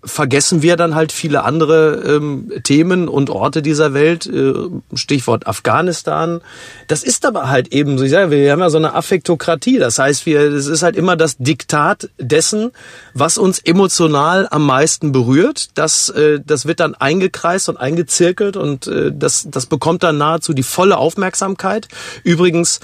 [0.02, 4.54] vergessen wir dann halt viele andere ähm, Themen und Orte dieser Welt, äh,
[4.94, 6.40] Stichwort Afghanistan.
[6.88, 9.78] Das ist aber halt eben so, ich sage, wir haben ja so eine Affektokratie.
[9.78, 12.72] Das heißt, wir, es ist halt immer das Diktat dessen,
[13.12, 15.68] was uns emotional am meisten berührt.
[15.74, 20.54] Das, äh, das wird dann eingekreist und eingezirkelt und äh, das, das bekommt dann nahezu
[20.54, 21.88] die volle Aufmerksamkeit.
[22.24, 22.80] Übrigens,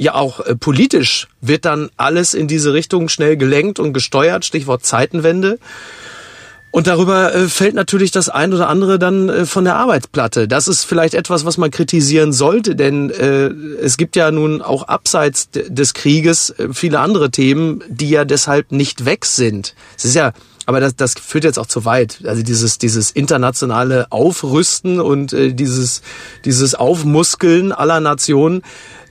[0.00, 4.84] ja auch äh, politisch wird dann alles in diese Richtung schnell gelenkt und gesteuert, Stichwort
[4.84, 5.58] Zeitenwende.
[6.72, 10.46] Und darüber äh, fällt natürlich das ein oder andere dann äh, von der Arbeitsplatte.
[10.46, 13.48] Das ist vielleicht etwas, was man kritisieren sollte, denn äh,
[13.82, 18.70] es gibt ja nun auch abseits des Krieges äh, viele andere Themen, die ja deshalb
[18.70, 19.74] nicht weg sind.
[19.96, 20.32] Es ist ja
[20.66, 22.20] aber das, das führt jetzt auch zu weit.
[22.24, 26.02] Also dieses, dieses internationale Aufrüsten und dieses,
[26.44, 28.62] dieses Aufmuskeln aller Nationen,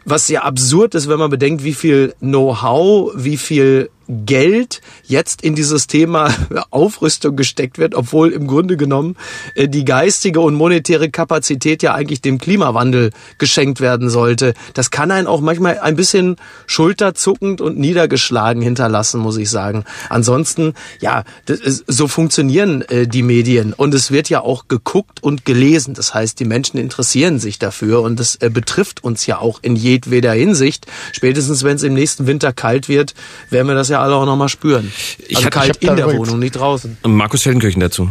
[0.06, 5.54] was ja absurd ist, wenn man bedenkt, wie viel Know-how, wie viel Geld jetzt in
[5.54, 6.34] dieses Thema
[6.72, 9.16] Aufrüstung gesteckt wird, obwohl im Grunde genommen
[9.56, 14.56] äh, die geistige und monetäre Kapazität ja eigentlich dem Klimawandel geschenkt werden sollte.
[14.74, 19.86] Das kann einen auch manchmal ein bisschen schulterzuckend und niedergeschlagen hinterlassen, muss ich sagen.
[20.10, 25.46] Ansonsten, ja, ist, so funktionieren äh, die Medien und es wird ja auch geguckt und
[25.46, 25.94] gelesen.
[25.94, 29.76] Das heißt, die Menschen interessieren sich dafür und das äh, betrifft uns ja auch in
[29.76, 30.88] jedweder Hinsicht.
[31.12, 33.14] Spätestens, wenn es im nächsten Winter kalt wird,
[33.52, 34.92] werden wir das ja alle auch nochmal spüren.
[35.28, 36.98] Ich also kalt ich in der Wohnung, nicht draußen.
[37.04, 38.10] Markus Feldenkirchen dazu.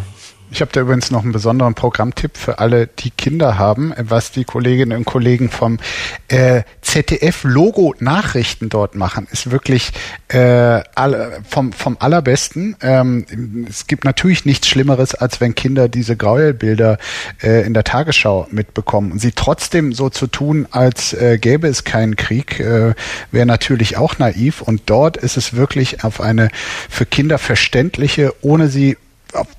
[0.51, 4.45] Ich habe da übrigens noch einen besonderen Programmtipp für alle, die Kinder haben, was die
[4.45, 5.79] Kolleginnen und Kollegen vom
[6.29, 9.93] äh, ZDF-Logo-Nachrichten dort machen, ist wirklich
[10.29, 10.39] äh,
[10.95, 12.77] alle, vom, vom allerbesten.
[12.81, 16.97] Ähm, es gibt natürlich nichts Schlimmeres, als wenn Kinder diese Gräuelbilder
[17.43, 19.13] äh, in der Tagesschau mitbekommen.
[19.13, 22.95] Und sie trotzdem so zu tun, als äh, gäbe es keinen Krieg, äh,
[23.31, 24.63] wäre natürlich auch naiv.
[24.63, 26.49] Und dort ist es wirklich auf eine
[26.89, 28.97] für Kinder verständliche, ohne sie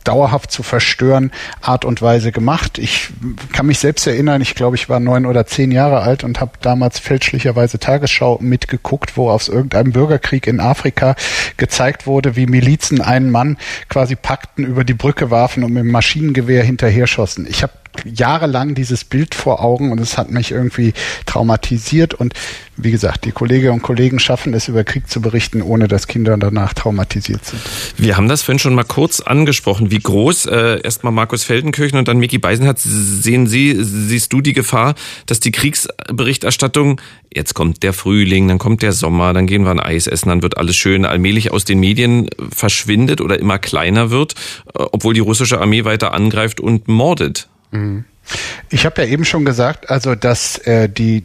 [0.04, 1.32] dauerhaft zu verstören
[1.62, 2.78] Art und Weise gemacht.
[2.78, 3.10] Ich
[3.54, 6.54] kann mich selbst erinnern, ich glaube, ich war neun oder zehn Jahre alt und habe
[6.62, 11.16] damals fälschlicherweise Tagesschau mitgeguckt, wo aus irgendeinem Bürgerkrieg in Afrika
[11.58, 13.58] gezeigt wurde, wie Milizen einen Mann
[13.90, 17.46] quasi packten, über die Brücke warfen und mit dem Maschinengewehr hinterher schossen.
[17.50, 17.74] Ich habe
[18.06, 20.94] jahrelang dieses Bild vor Augen und es hat mich irgendwie
[21.26, 22.34] traumatisiert und
[22.82, 26.38] wie gesagt, die Kolleginnen und Kollegen schaffen es, über Krieg zu berichten, ohne dass Kinder
[26.38, 27.62] danach traumatisiert sind.
[27.98, 29.92] Wir haben das vorhin schon mal kurz angesprochen.
[29.92, 34.54] Wie groß, äh, erstmal Markus Feldenkirchen und dann Micky Beisenherz, sehen Sie, siehst du die
[34.54, 34.96] Gefahr,
[35.26, 37.02] dass die Kriegsberichterstattung,
[37.34, 40.42] jetzt kommt der Frühling, dann kommt der Sommer, dann gehen wir ein Eis essen, dann
[40.42, 44.36] wird alles schön, allmählich aus den Medien verschwindet oder immer kleiner wird,
[44.68, 47.50] äh, obwohl die russische Armee weiter angreift und mordet?
[47.72, 48.06] Mhm.
[48.70, 51.24] Ich habe ja eben schon gesagt, also dass äh, die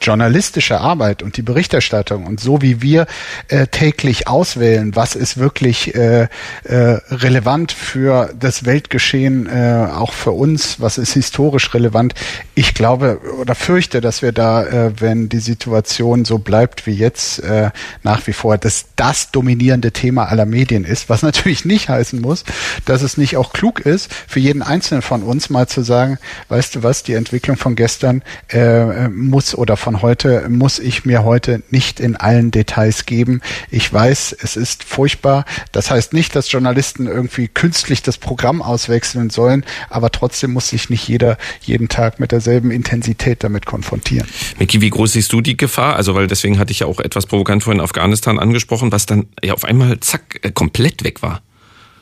[0.00, 3.06] journalistische Arbeit und die Berichterstattung und so wie wir
[3.48, 6.28] äh, täglich auswählen, was ist wirklich äh,
[6.64, 6.76] äh,
[7.10, 12.14] relevant für das Weltgeschehen, äh, auch für uns, was ist historisch relevant.
[12.54, 17.40] Ich glaube oder fürchte, dass wir da, äh, wenn die Situation so bleibt wie jetzt,
[17.40, 17.70] äh,
[18.02, 22.44] nach wie vor dass das dominierende Thema aller Medien ist, was natürlich nicht heißen muss,
[22.84, 26.18] dass es nicht auch klug ist, für jeden Einzelnen von uns mal zu sagen,
[26.48, 31.04] weißt du was, die Entwicklung von gestern äh, muss oder von von heute muss ich
[31.04, 33.40] mir heute nicht in allen Details geben.
[33.72, 35.44] Ich weiß, es ist furchtbar.
[35.72, 40.90] Das heißt nicht, dass Journalisten irgendwie künstlich das Programm auswechseln sollen, aber trotzdem muss sich
[40.90, 44.28] nicht jeder jeden Tag mit derselben Intensität damit konfrontieren.
[44.60, 45.96] Micky, wie groß siehst du die Gefahr?
[45.96, 49.54] Also, weil deswegen hatte ich ja auch etwas provokant vorhin Afghanistan angesprochen, was dann ja
[49.54, 51.42] auf einmal zack äh, komplett weg war.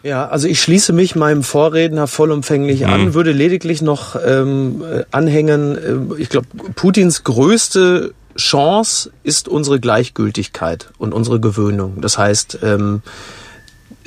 [0.02, 2.86] Ja, also ich schließe mich meinem Vorredner vollumfänglich mhm.
[2.86, 10.90] an, würde lediglich noch ähm, anhängen, äh, ich glaube, Putins größte Chance ist unsere Gleichgültigkeit
[10.98, 12.00] und unsere Gewöhnung.
[12.00, 13.02] Das heißt, ähm,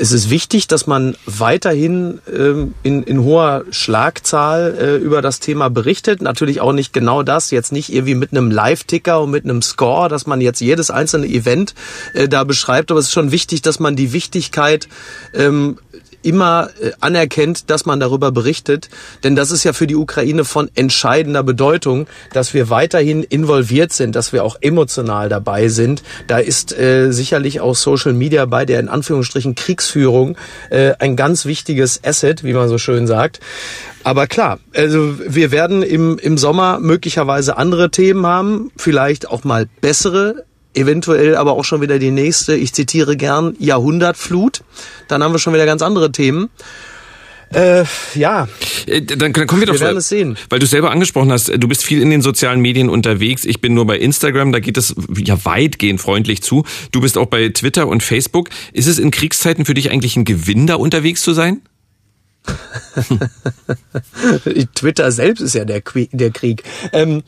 [0.02, 5.70] es ist wichtig, dass man weiterhin ähm, in, in hoher Schlagzahl äh, über das Thema
[5.70, 6.24] berichtet.
[6.24, 10.10] Natürlich auch nicht genau das, jetzt nicht irgendwie mit einem Live-Ticker und mit einem Score,
[10.10, 11.76] dass man jetzt jedes einzelne Event
[12.16, 14.90] äh, da beschreibt, aber es ist schon wichtig, dass man die Wichtigkeit
[15.36, 15.78] ähm,
[16.24, 18.90] immer äh, anerkennt, dass man darüber berichtet.
[19.24, 24.16] Denn das ist ja für die Ukraine von entscheidender Bedeutung, dass wir weiterhin involviert sind,
[24.16, 26.04] dass wir auch emotional dabei sind.
[26.28, 30.38] Da ist äh, sicherlich auch Social Media bei der in Anführungsstrichen Kriegsführung
[30.70, 33.40] äh, ein ganz wichtiges Asset, wie man so schön sagt.
[34.04, 39.68] Aber klar, also wir werden im, im Sommer möglicherweise andere Themen haben, vielleicht auch mal
[39.82, 44.64] bessere eventuell aber auch schon wieder die nächste, ich zitiere gern, Jahrhundertflut.
[45.08, 46.50] Dann haben wir schon wieder ganz andere Themen.
[47.54, 47.84] Äh,
[48.16, 48.48] ja.
[48.86, 49.74] Äh, dann kommen wir doch.
[49.74, 50.38] Wir werden es sehen.
[50.50, 53.44] Weil du selber angesprochen hast, du bist viel in den sozialen Medien unterwegs.
[53.44, 56.64] Ich bin nur bei Instagram, da geht es ja weitgehend freundlich zu.
[56.92, 58.50] Du bist auch bei Twitter und Facebook.
[58.72, 61.62] Ist es in Kriegszeiten für dich eigentlich ein Gewinn, da unterwegs zu sein?
[64.76, 66.64] Twitter selbst ist ja der, der Krieg.
[66.94, 67.24] Ähm,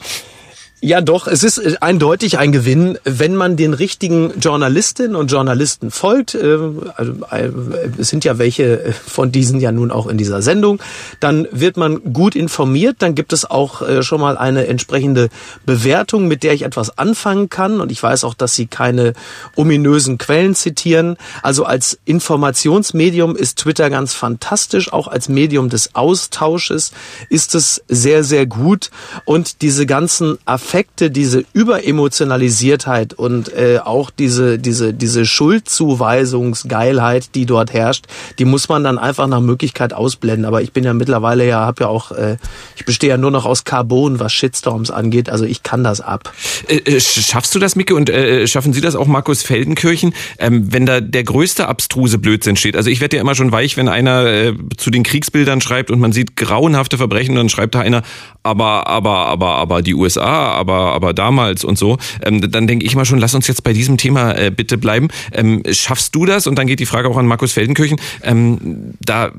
[0.86, 5.92] ja, doch, es ist äh, eindeutig ein Gewinn, wenn man den richtigen Journalistinnen und Journalisten
[5.92, 6.36] folgt.
[6.36, 6.58] Äh,
[6.98, 7.50] also, äh,
[7.98, 10.82] es sind ja welche von diesen ja nun auch in dieser Sendung.
[11.22, 15.30] Dann wird man gut informiert, dann gibt es auch schon mal eine entsprechende
[15.66, 17.80] Bewertung, mit der ich etwas anfangen kann.
[17.80, 19.14] Und ich weiß auch, dass Sie keine
[19.56, 21.16] ominösen Quellen zitieren.
[21.44, 24.92] Also als Informationsmedium ist Twitter ganz fantastisch.
[24.92, 26.92] Auch als Medium des Austausches
[27.30, 28.92] ist es sehr, sehr gut.
[29.26, 37.46] Und diese ganzen Affären Affekte, diese Überemotionalisiertheit und äh, auch diese, diese, diese Schuldzuweisungsgeilheit, die
[37.46, 38.06] dort herrscht,
[38.40, 40.46] die muss man dann einfach nach Möglichkeit ausblenden.
[40.46, 42.38] Aber ich bin ja mittlerweile ja, habe ja auch, äh,
[42.76, 45.30] ich bestehe ja nur noch aus Carbon, was Shitstorms angeht.
[45.30, 46.34] Also ich kann das ab.
[46.68, 47.94] Äh, äh, schaffst du das, Micke?
[47.94, 50.16] Und äh, schaffen Sie das auch, Markus Feldenkirchen?
[50.40, 52.76] Ähm, wenn da der größte abstruse Blödsinn steht.
[52.76, 56.00] Also ich werde ja immer schon weich, wenn einer äh, zu den Kriegsbildern schreibt und
[56.00, 58.02] man sieht grauenhafte Verbrechen dann schreibt da einer,
[58.42, 62.96] aber, aber, aber, aber die USA, aber, aber damals und so, ähm, dann denke ich
[62.96, 65.10] mal schon, lass uns jetzt bei diesem Thema äh, bitte bleiben.
[65.34, 66.48] Ähm, schaffst du das?
[66.48, 69.32] Und dann geht die Frage auch an Markus Feldenkirchen, ähm, da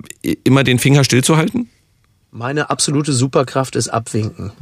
[0.45, 1.71] immer den Finger stillzuhalten?
[2.31, 4.53] Meine absolute Superkraft ist Abwinken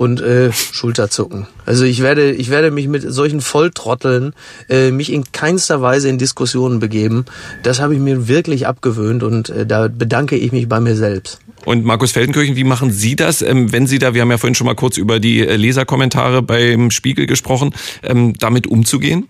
[0.00, 1.46] und äh, Schulterzucken.
[1.66, 4.32] Also ich werde, ich werde mich mit solchen Volltrotteln
[4.70, 7.26] äh, mich in keinster Weise in Diskussionen begeben.
[7.64, 11.40] Das habe ich mir wirklich abgewöhnt und äh, da bedanke ich mich bei mir selbst.
[11.66, 14.54] Und Markus Feldenkirchen, wie machen Sie das, ähm, wenn Sie da, wir haben ja vorhin
[14.54, 19.28] schon mal kurz über die äh, Leserkommentare beim Spiegel gesprochen, ähm, damit umzugehen?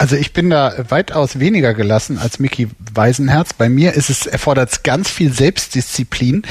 [0.00, 3.52] Also ich bin da weitaus weniger gelassen als Mickey Weisenherz.
[3.52, 6.42] Bei mir ist es erfordert ganz viel Selbstdisziplin,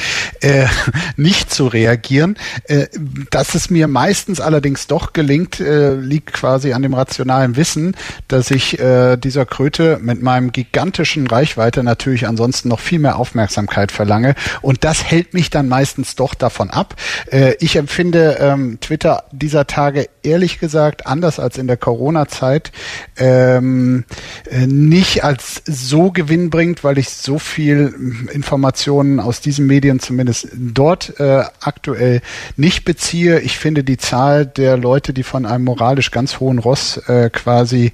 [0.41, 0.65] äh,
[1.15, 2.36] nicht zu reagieren.
[2.65, 2.88] Äh,
[3.32, 7.95] dass es mir meistens allerdings doch gelingt, äh, liegt quasi an dem rationalen Wissen,
[8.28, 13.94] dass ich äh, dieser Kröte mit meinem gigantischen Reichweite natürlich ansonsten noch viel mehr Aufmerksamkeit
[13.94, 14.36] verlange.
[14.61, 16.95] Und das hält mich dann meistens doch davon ab.
[17.32, 22.72] Äh, ich empfinde ähm, Twitter dieser Tage ehrlich gesagt anders als in der Corona-Zeit.
[23.16, 24.06] Äh, ähm,
[24.49, 27.94] äh, nicht als so gewinnbringend, weil ich so viel
[28.32, 32.22] Informationen aus diesen Medien zumindest dort äh, aktuell
[32.56, 33.40] nicht beziehe.
[33.41, 37.91] Ich finde die Zahl der Leute, die von einem moralisch ganz hohen Ross äh, quasi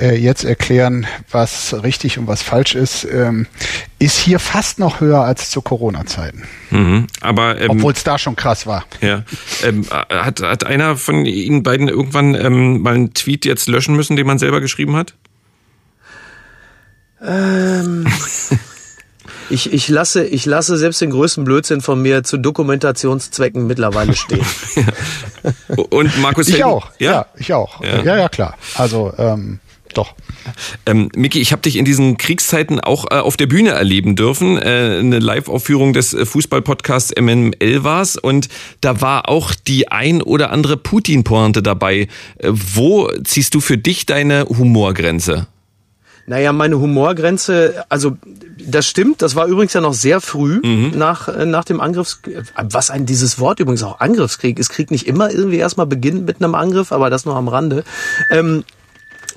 [0.00, 3.46] äh, jetzt erklären, was richtig und was falsch ist, ähm,
[4.02, 6.42] ist hier fast noch höher als zu Corona-Zeiten.
[6.70, 8.84] Mhm, aber ähm, obwohl es da schon krass war.
[9.00, 9.22] Ja,
[9.62, 14.16] ähm, hat, hat einer von Ihnen beiden irgendwann ähm, mal einen Tweet jetzt löschen müssen,
[14.16, 15.14] den man selber geschrieben hat?
[17.24, 18.08] Ähm,
[19.50, 24.44] ich, ich, lasse, ich lasse selbst den größten Blödsinn von mir zu Dokumentationszwecken mittlerweile stehen.
[25.90, 27.80] Und Markus Ich auch, ja, ja ich auch.
[27.84, 28.02] Ja.
[28.02, 28.56] ja, ja, klar.
[28.74, 29.60] Also ähm,
[29.92, 30.14] doch.
[30.86, 34.58] Ähm, Miki, ich habe dich in diesen Kriegszeiten auch äh, auf der Bühne erleben dürfen.
[34.58, 38.48] Äh, eine Live-Aufführung des äh, Fußballpodcasts MML war's und
[38.80, 42.08] da war auch die ein oder andere Putin-Pointe dabei.
[42.38, 45.46] Äh, wo ziehst du für dich deine Humorgrenze?
[46.26, 48.16] Naja, meine Humorgrenze, also
[48.58, 50.92] das stimmt, das war übrigens ja noch sehr früh mhm.
[50.94, 52.44] nach, äh, nach dem Angriffskrieg.
[52.56, 54.68] Was ein dieses Wort übrigens auch Angriffskrieg ist.
[54.68, 57.82] Krieg nicht immer irgendwie erstmal beginnt mit einem Angriff, aber das nur am Rande.
[58.30, 58.64] Ähm,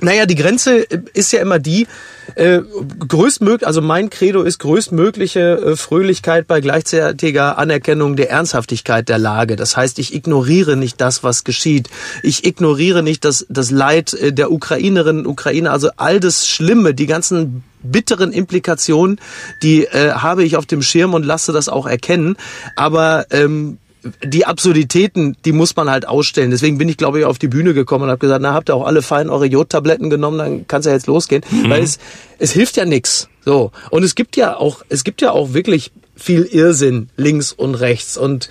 [0.01, 1.87] naja, die Grenze ist ja immer die,
[2.35, 2.61] äh,
[3.07, 9.55] größtmöglich, also mein Credo ist größtmögliche äh, Fröhlichkeit bei gleichzeitiger Anerkennung der Ernsthaftigkeit der Lage.
[9.55, 11.89] Das heißt, ich ignoriere nicht das, was geschieht.
[12.23, 16.93] Ich ignoriere nicht das, das Leid äh, der Ukrainerinnen und Ukrainer, also all das Schlimme,
[16.93, 19.19] die ganzen bitteren Implikationen,
[19.61, 22.35] die äh, habe ich auf dem Schirm und lasse das auch erkennen.
[22.75, 23.77] Aber ähm,
[24.23, 26.51] die Absurditäten, die muss man halt ausstellen.
[26.51, 28.75] Deswegen bin ich, glaube ich, auf die Bühne gekommen und habe gesagt, na, habt ihr
[28.75, 31.43] auch alle fein eure Jodtabletten genommen, dann kann es ja jetzt losgehen.
[31.49, 31.69] Mhm.
[31.69, 31.97] Weil es,
[32.37, 33.29] es hilft ja nix.
[33.43, 33.71] So.
[33.89, 38.17] Und es gibt ja auch, es gibt ja auch wirklich viel Irrsinn links und rechts.
[38.17, 38.49] Und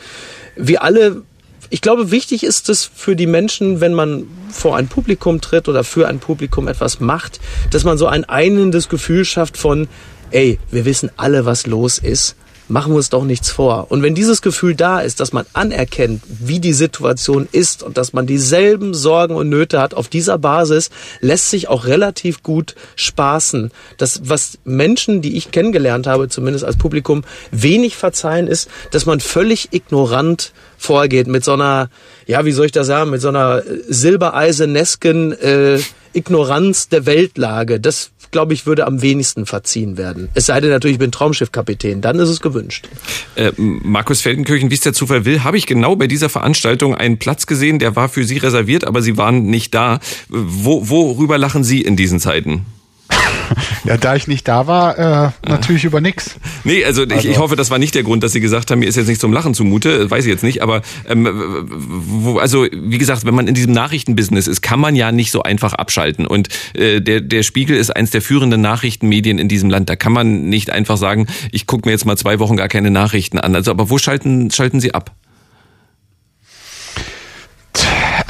[0.56, 1.22] wir alle,
[1.70, 5.84] ich glaube, wichtig ist es für die Menschen, wenn man vor ein Publikum tritt oder
[5.84, 7.40] für ein Publikum etwas macht,
[7.70, 9.88] dass man so ein einendes Gefühl schafft von,
[10.30, 12.36] ey, wir wissen alle, was los ist
[12.68, 13.90] machen wir uns doch nichts vor.
[13.90, 18.12] Und wenn dieses Gefühl da ist, dass man anerkennt, wie die Situation ist und dass
[18.12, 23.70] man dieselben Sorgen und Nöte hat, auf dieser Basis lässt sich auch relativ gut spaßen.
[23.98, 29.20] Das, was Menschen, die ich kennengelernt habe, zumindest als Publikum, wenig verzeihen, ist, dass man
[29.20, 31.90] völlig ignorant vorgeht mit so einer,
[32.26, 35.78] ja, wie soll ich das sagen, mit so einer silbereisenesken äh,
[36.14, 37.80] Ignoranz der Weltlage.
[37.80, 40.28] Das glaube ich, würde am wenigsten verziehen werden.
[40.34, 42.88] Es sei denn natürlich, ich bin Traumschiffkapitän, dann ist es gewünscht.
[43.36, 47.18] Äh, Markus Feldenkirchen, wie es der Zufall will, habe ich genau bei dieser Veranstaltung einen
[47.18, 50.00] Platz gesehen, der war für Sie reserviert, aber Sie waren nicht da.
[50.28, 52.66] Wo, worüber lachen Sie in diesen Zeiten?
[53.84, 56.36] Ja, da ich nicht da war, äh, natürlich über nix.
[56.64, 57.16] Nee, also, also.
[57.16, 59.08] Ich, ich hoffe, das war nicht der Grund, dass Sie gesagt haben, mir ist jetzt
[59.08, 63.34] nicht zum Lachen zumute, weiß ich jetzt nicht, aber ähm, wo, also wie gesagt, wenn
[63.34, 66.26] man in diesem Nachrichtenbusiness ist, kann man ja nicht so einfach abschalten.
[66.26, 69.90] Und äh, der, der Spiegel ist eins der führenden Nachrichtenmedien in diesem Land.
[69.90, 72.90] Da kann man nicht einfach sagen, ich gucke mir jetzt mal zwei Wochen gar keine
[72.90, 73.54] Nachrichten an.
[73.54, 75.10] Also, aber wo schalten, schalten Sie ab?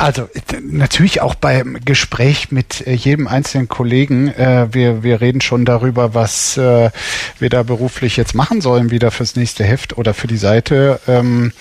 [0.04, 0.28] Also
[0.60, 4.28] natürlich auch beim Gespräch mit äh, jedem einzelnen Kollegen.
[4.28, 6.90] Äh, wir, wir reden schon darüber, was äh,
[7.38, 11.54] wir da beruflich jetzt machen sollen, wieder fürs nächste Heft oder für die Seite ähm,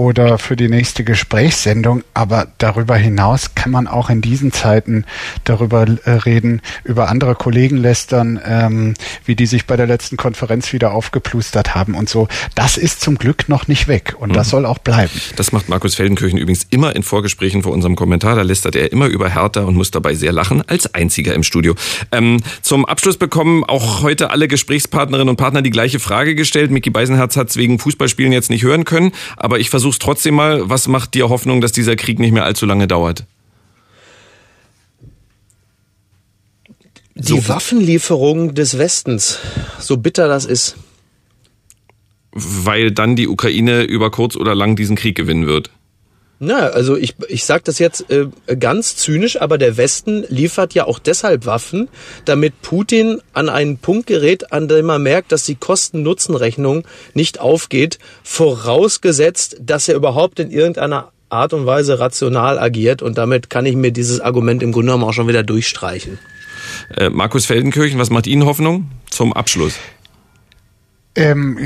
[0.00, 2.04] oder für die nächste Gesprächssendung.
[2.14, 5.04] Aber darüber hinaus kann man auch in diesen Zeiten
[5.44, 8.94] darüber äh, reden, über andere Kollegen lästern, ähm,
[9.26, 12.28] wie die sich bei der letzten Konferenz wieder aufgeplustert haben und so.
[12.54, 14.32] Das ist zum Glück noch nicht weg und mhm.
[14.32, 15.12] das soll auch bleiben.
[15.36, 18.36] Das macht Markus Feldenkirchen übrigens immer in Vorgesprächen vor unserem Kommentar.
[18.36, 21.74] Da lästert er immer über Hertha und muss dabei sehr lachen, als einziger im Studio.
[22.10, 26.70] Ähm, zum Abschluss bekommen auch heute alle Gesprächspartnerinnen und Partner die gleiche Frage gestellt.
[26.70, 30.34] Micky Beisenherz hat es wegen Fußballspielen jetzt nicht hören können, aber ich versuche es trotzdem
[30.34, 30.68] mal.
[30.68, 33.24] Was macht dir Hoffnung, dass dieser Krieg nicht mehr allzu lange dauert?
[37.14, 37.48] Die so.
[37.48, 39.38] Waffenlieferung des Westens,
[39.78, 40.76] so bitter das ist.
[42.32, 45.70] Weil dann die Ukraine über kurz oder lang diesen Krieg gewinnen wird.
[46.42, 48.26] Na, also ich, ich sage das jetzt äh,
[48.58, 51.90] ganz zynisch, aber der Westen liefert ja auch deshalb Waffen,
[52.24, 57.98] damit Putin an einen Punkt gerät, an dem er merkt, dass die Kosten-Nutzen-Rechnung nicht aufgeht,
[58.22, 63.76] vorausgesetzt, dass er überhaupt in irgendeiner Art und Weise rational agiert und damit kann ich
[63.76, 66.18] mir dieses Argument im Grunde genommen auch schon wieder durchstreichen.
[66.96, 69.74] Äh, Markus Feldenkirchen, was macht Ihnen Hoffnung zum Abschluss?
[71.16, 71.58] Ähm,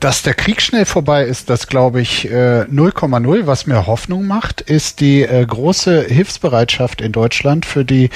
[0.00, 3.38] dass der Krieg schnell vorbei ist, das glaube ich 0,0.
[3.40, 8.10] Äh, Was mir Hoffnung macht, ist die äh, große Hilfsbereitschaft in Deutschland für die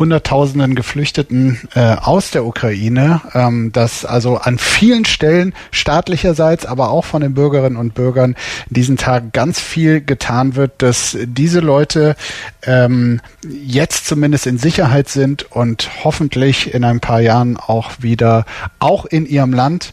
[0.00, 7.04] Hunderttausenden Geflüchteten äh, aus der Ukraine, ähm, dass also an vielen Stellen staatlicherseits, aber auch
[7.04, 8.34] von den Bürgerinnen und Bürgern
[8.68, 12.16] in diesen Tagen ganz viel getan wird, dass diese Leute
[12.62, 18.44] ähm, jetzt zumindest in Sicherheit sind und hoffentlich in ein paar Jahren auch wieder,
[18.80, 19.92] auch in ihrem Land,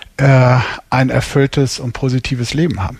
[0.21, 2.99] äh, ein erfülltes und positives Leben haben.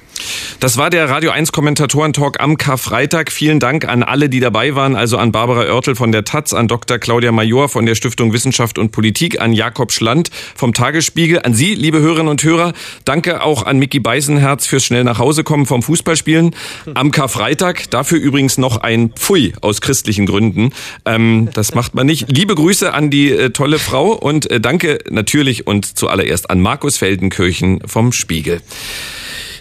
[0.60, 3.31] Das war der Radio 1 Kommentatoren-Talk am Karfreitag.
[3.31, 6.68] Vielen Dank an alle, die dabei waren, also an Barbara Oertel von der Taz, an
[6.68, 6.99] Dr.
[6.99, 11.73] Claudia Major von der Stiftung Wissenschaft und Politik, an Jakob Schland vom Tagesspiegel, an Sie,
[11.73, 12.73] liebe Hörerinnen und Hörer.
[13.06, 16.56] Danke auch an Mickey Beisenherz fürs schnell nach Hause kommen vom Fußballspielen
[16.93, 17.89] am Karfreitag.
[17.89, 20.73] Dafür übrigens noch ein Pfui aus christlichen Gründen.
[21.06, 22.31] Ähm, das macht man nicht.
[22.31, 26.98] Liebe Grüße an die äh, tolle Frau und äh, danke natürlich und zuallererst an Markus
[27.11, 28.61] Feldenkirchen vom Spiegel.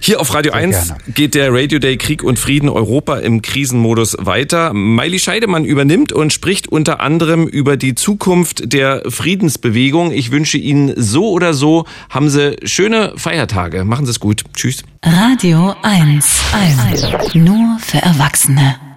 [0.03, 1.03] Hier auf Radio Sehr 1 gerne.
[1.13, 4.73] geht der Radio Day Krieg und Frieden Europa im Krisenmodus weiter.
[4.73, 10.13] Miley Scheidemann übernimmt und spricht unter anderem über die Zukunft der Friedensbewegung.
[10.13, 13.85] Ich wünsche Ihnen so oder so, haben Sie schöne Feiertage.
[13.85, 14.45] Machen Sie es gut.
[14.55, 14.85] Tschüss.
[15.05, 16.41] Radio 1.
[16.55, 17.35] 1.
[17.35, 18.90] Nur für Erwachsene.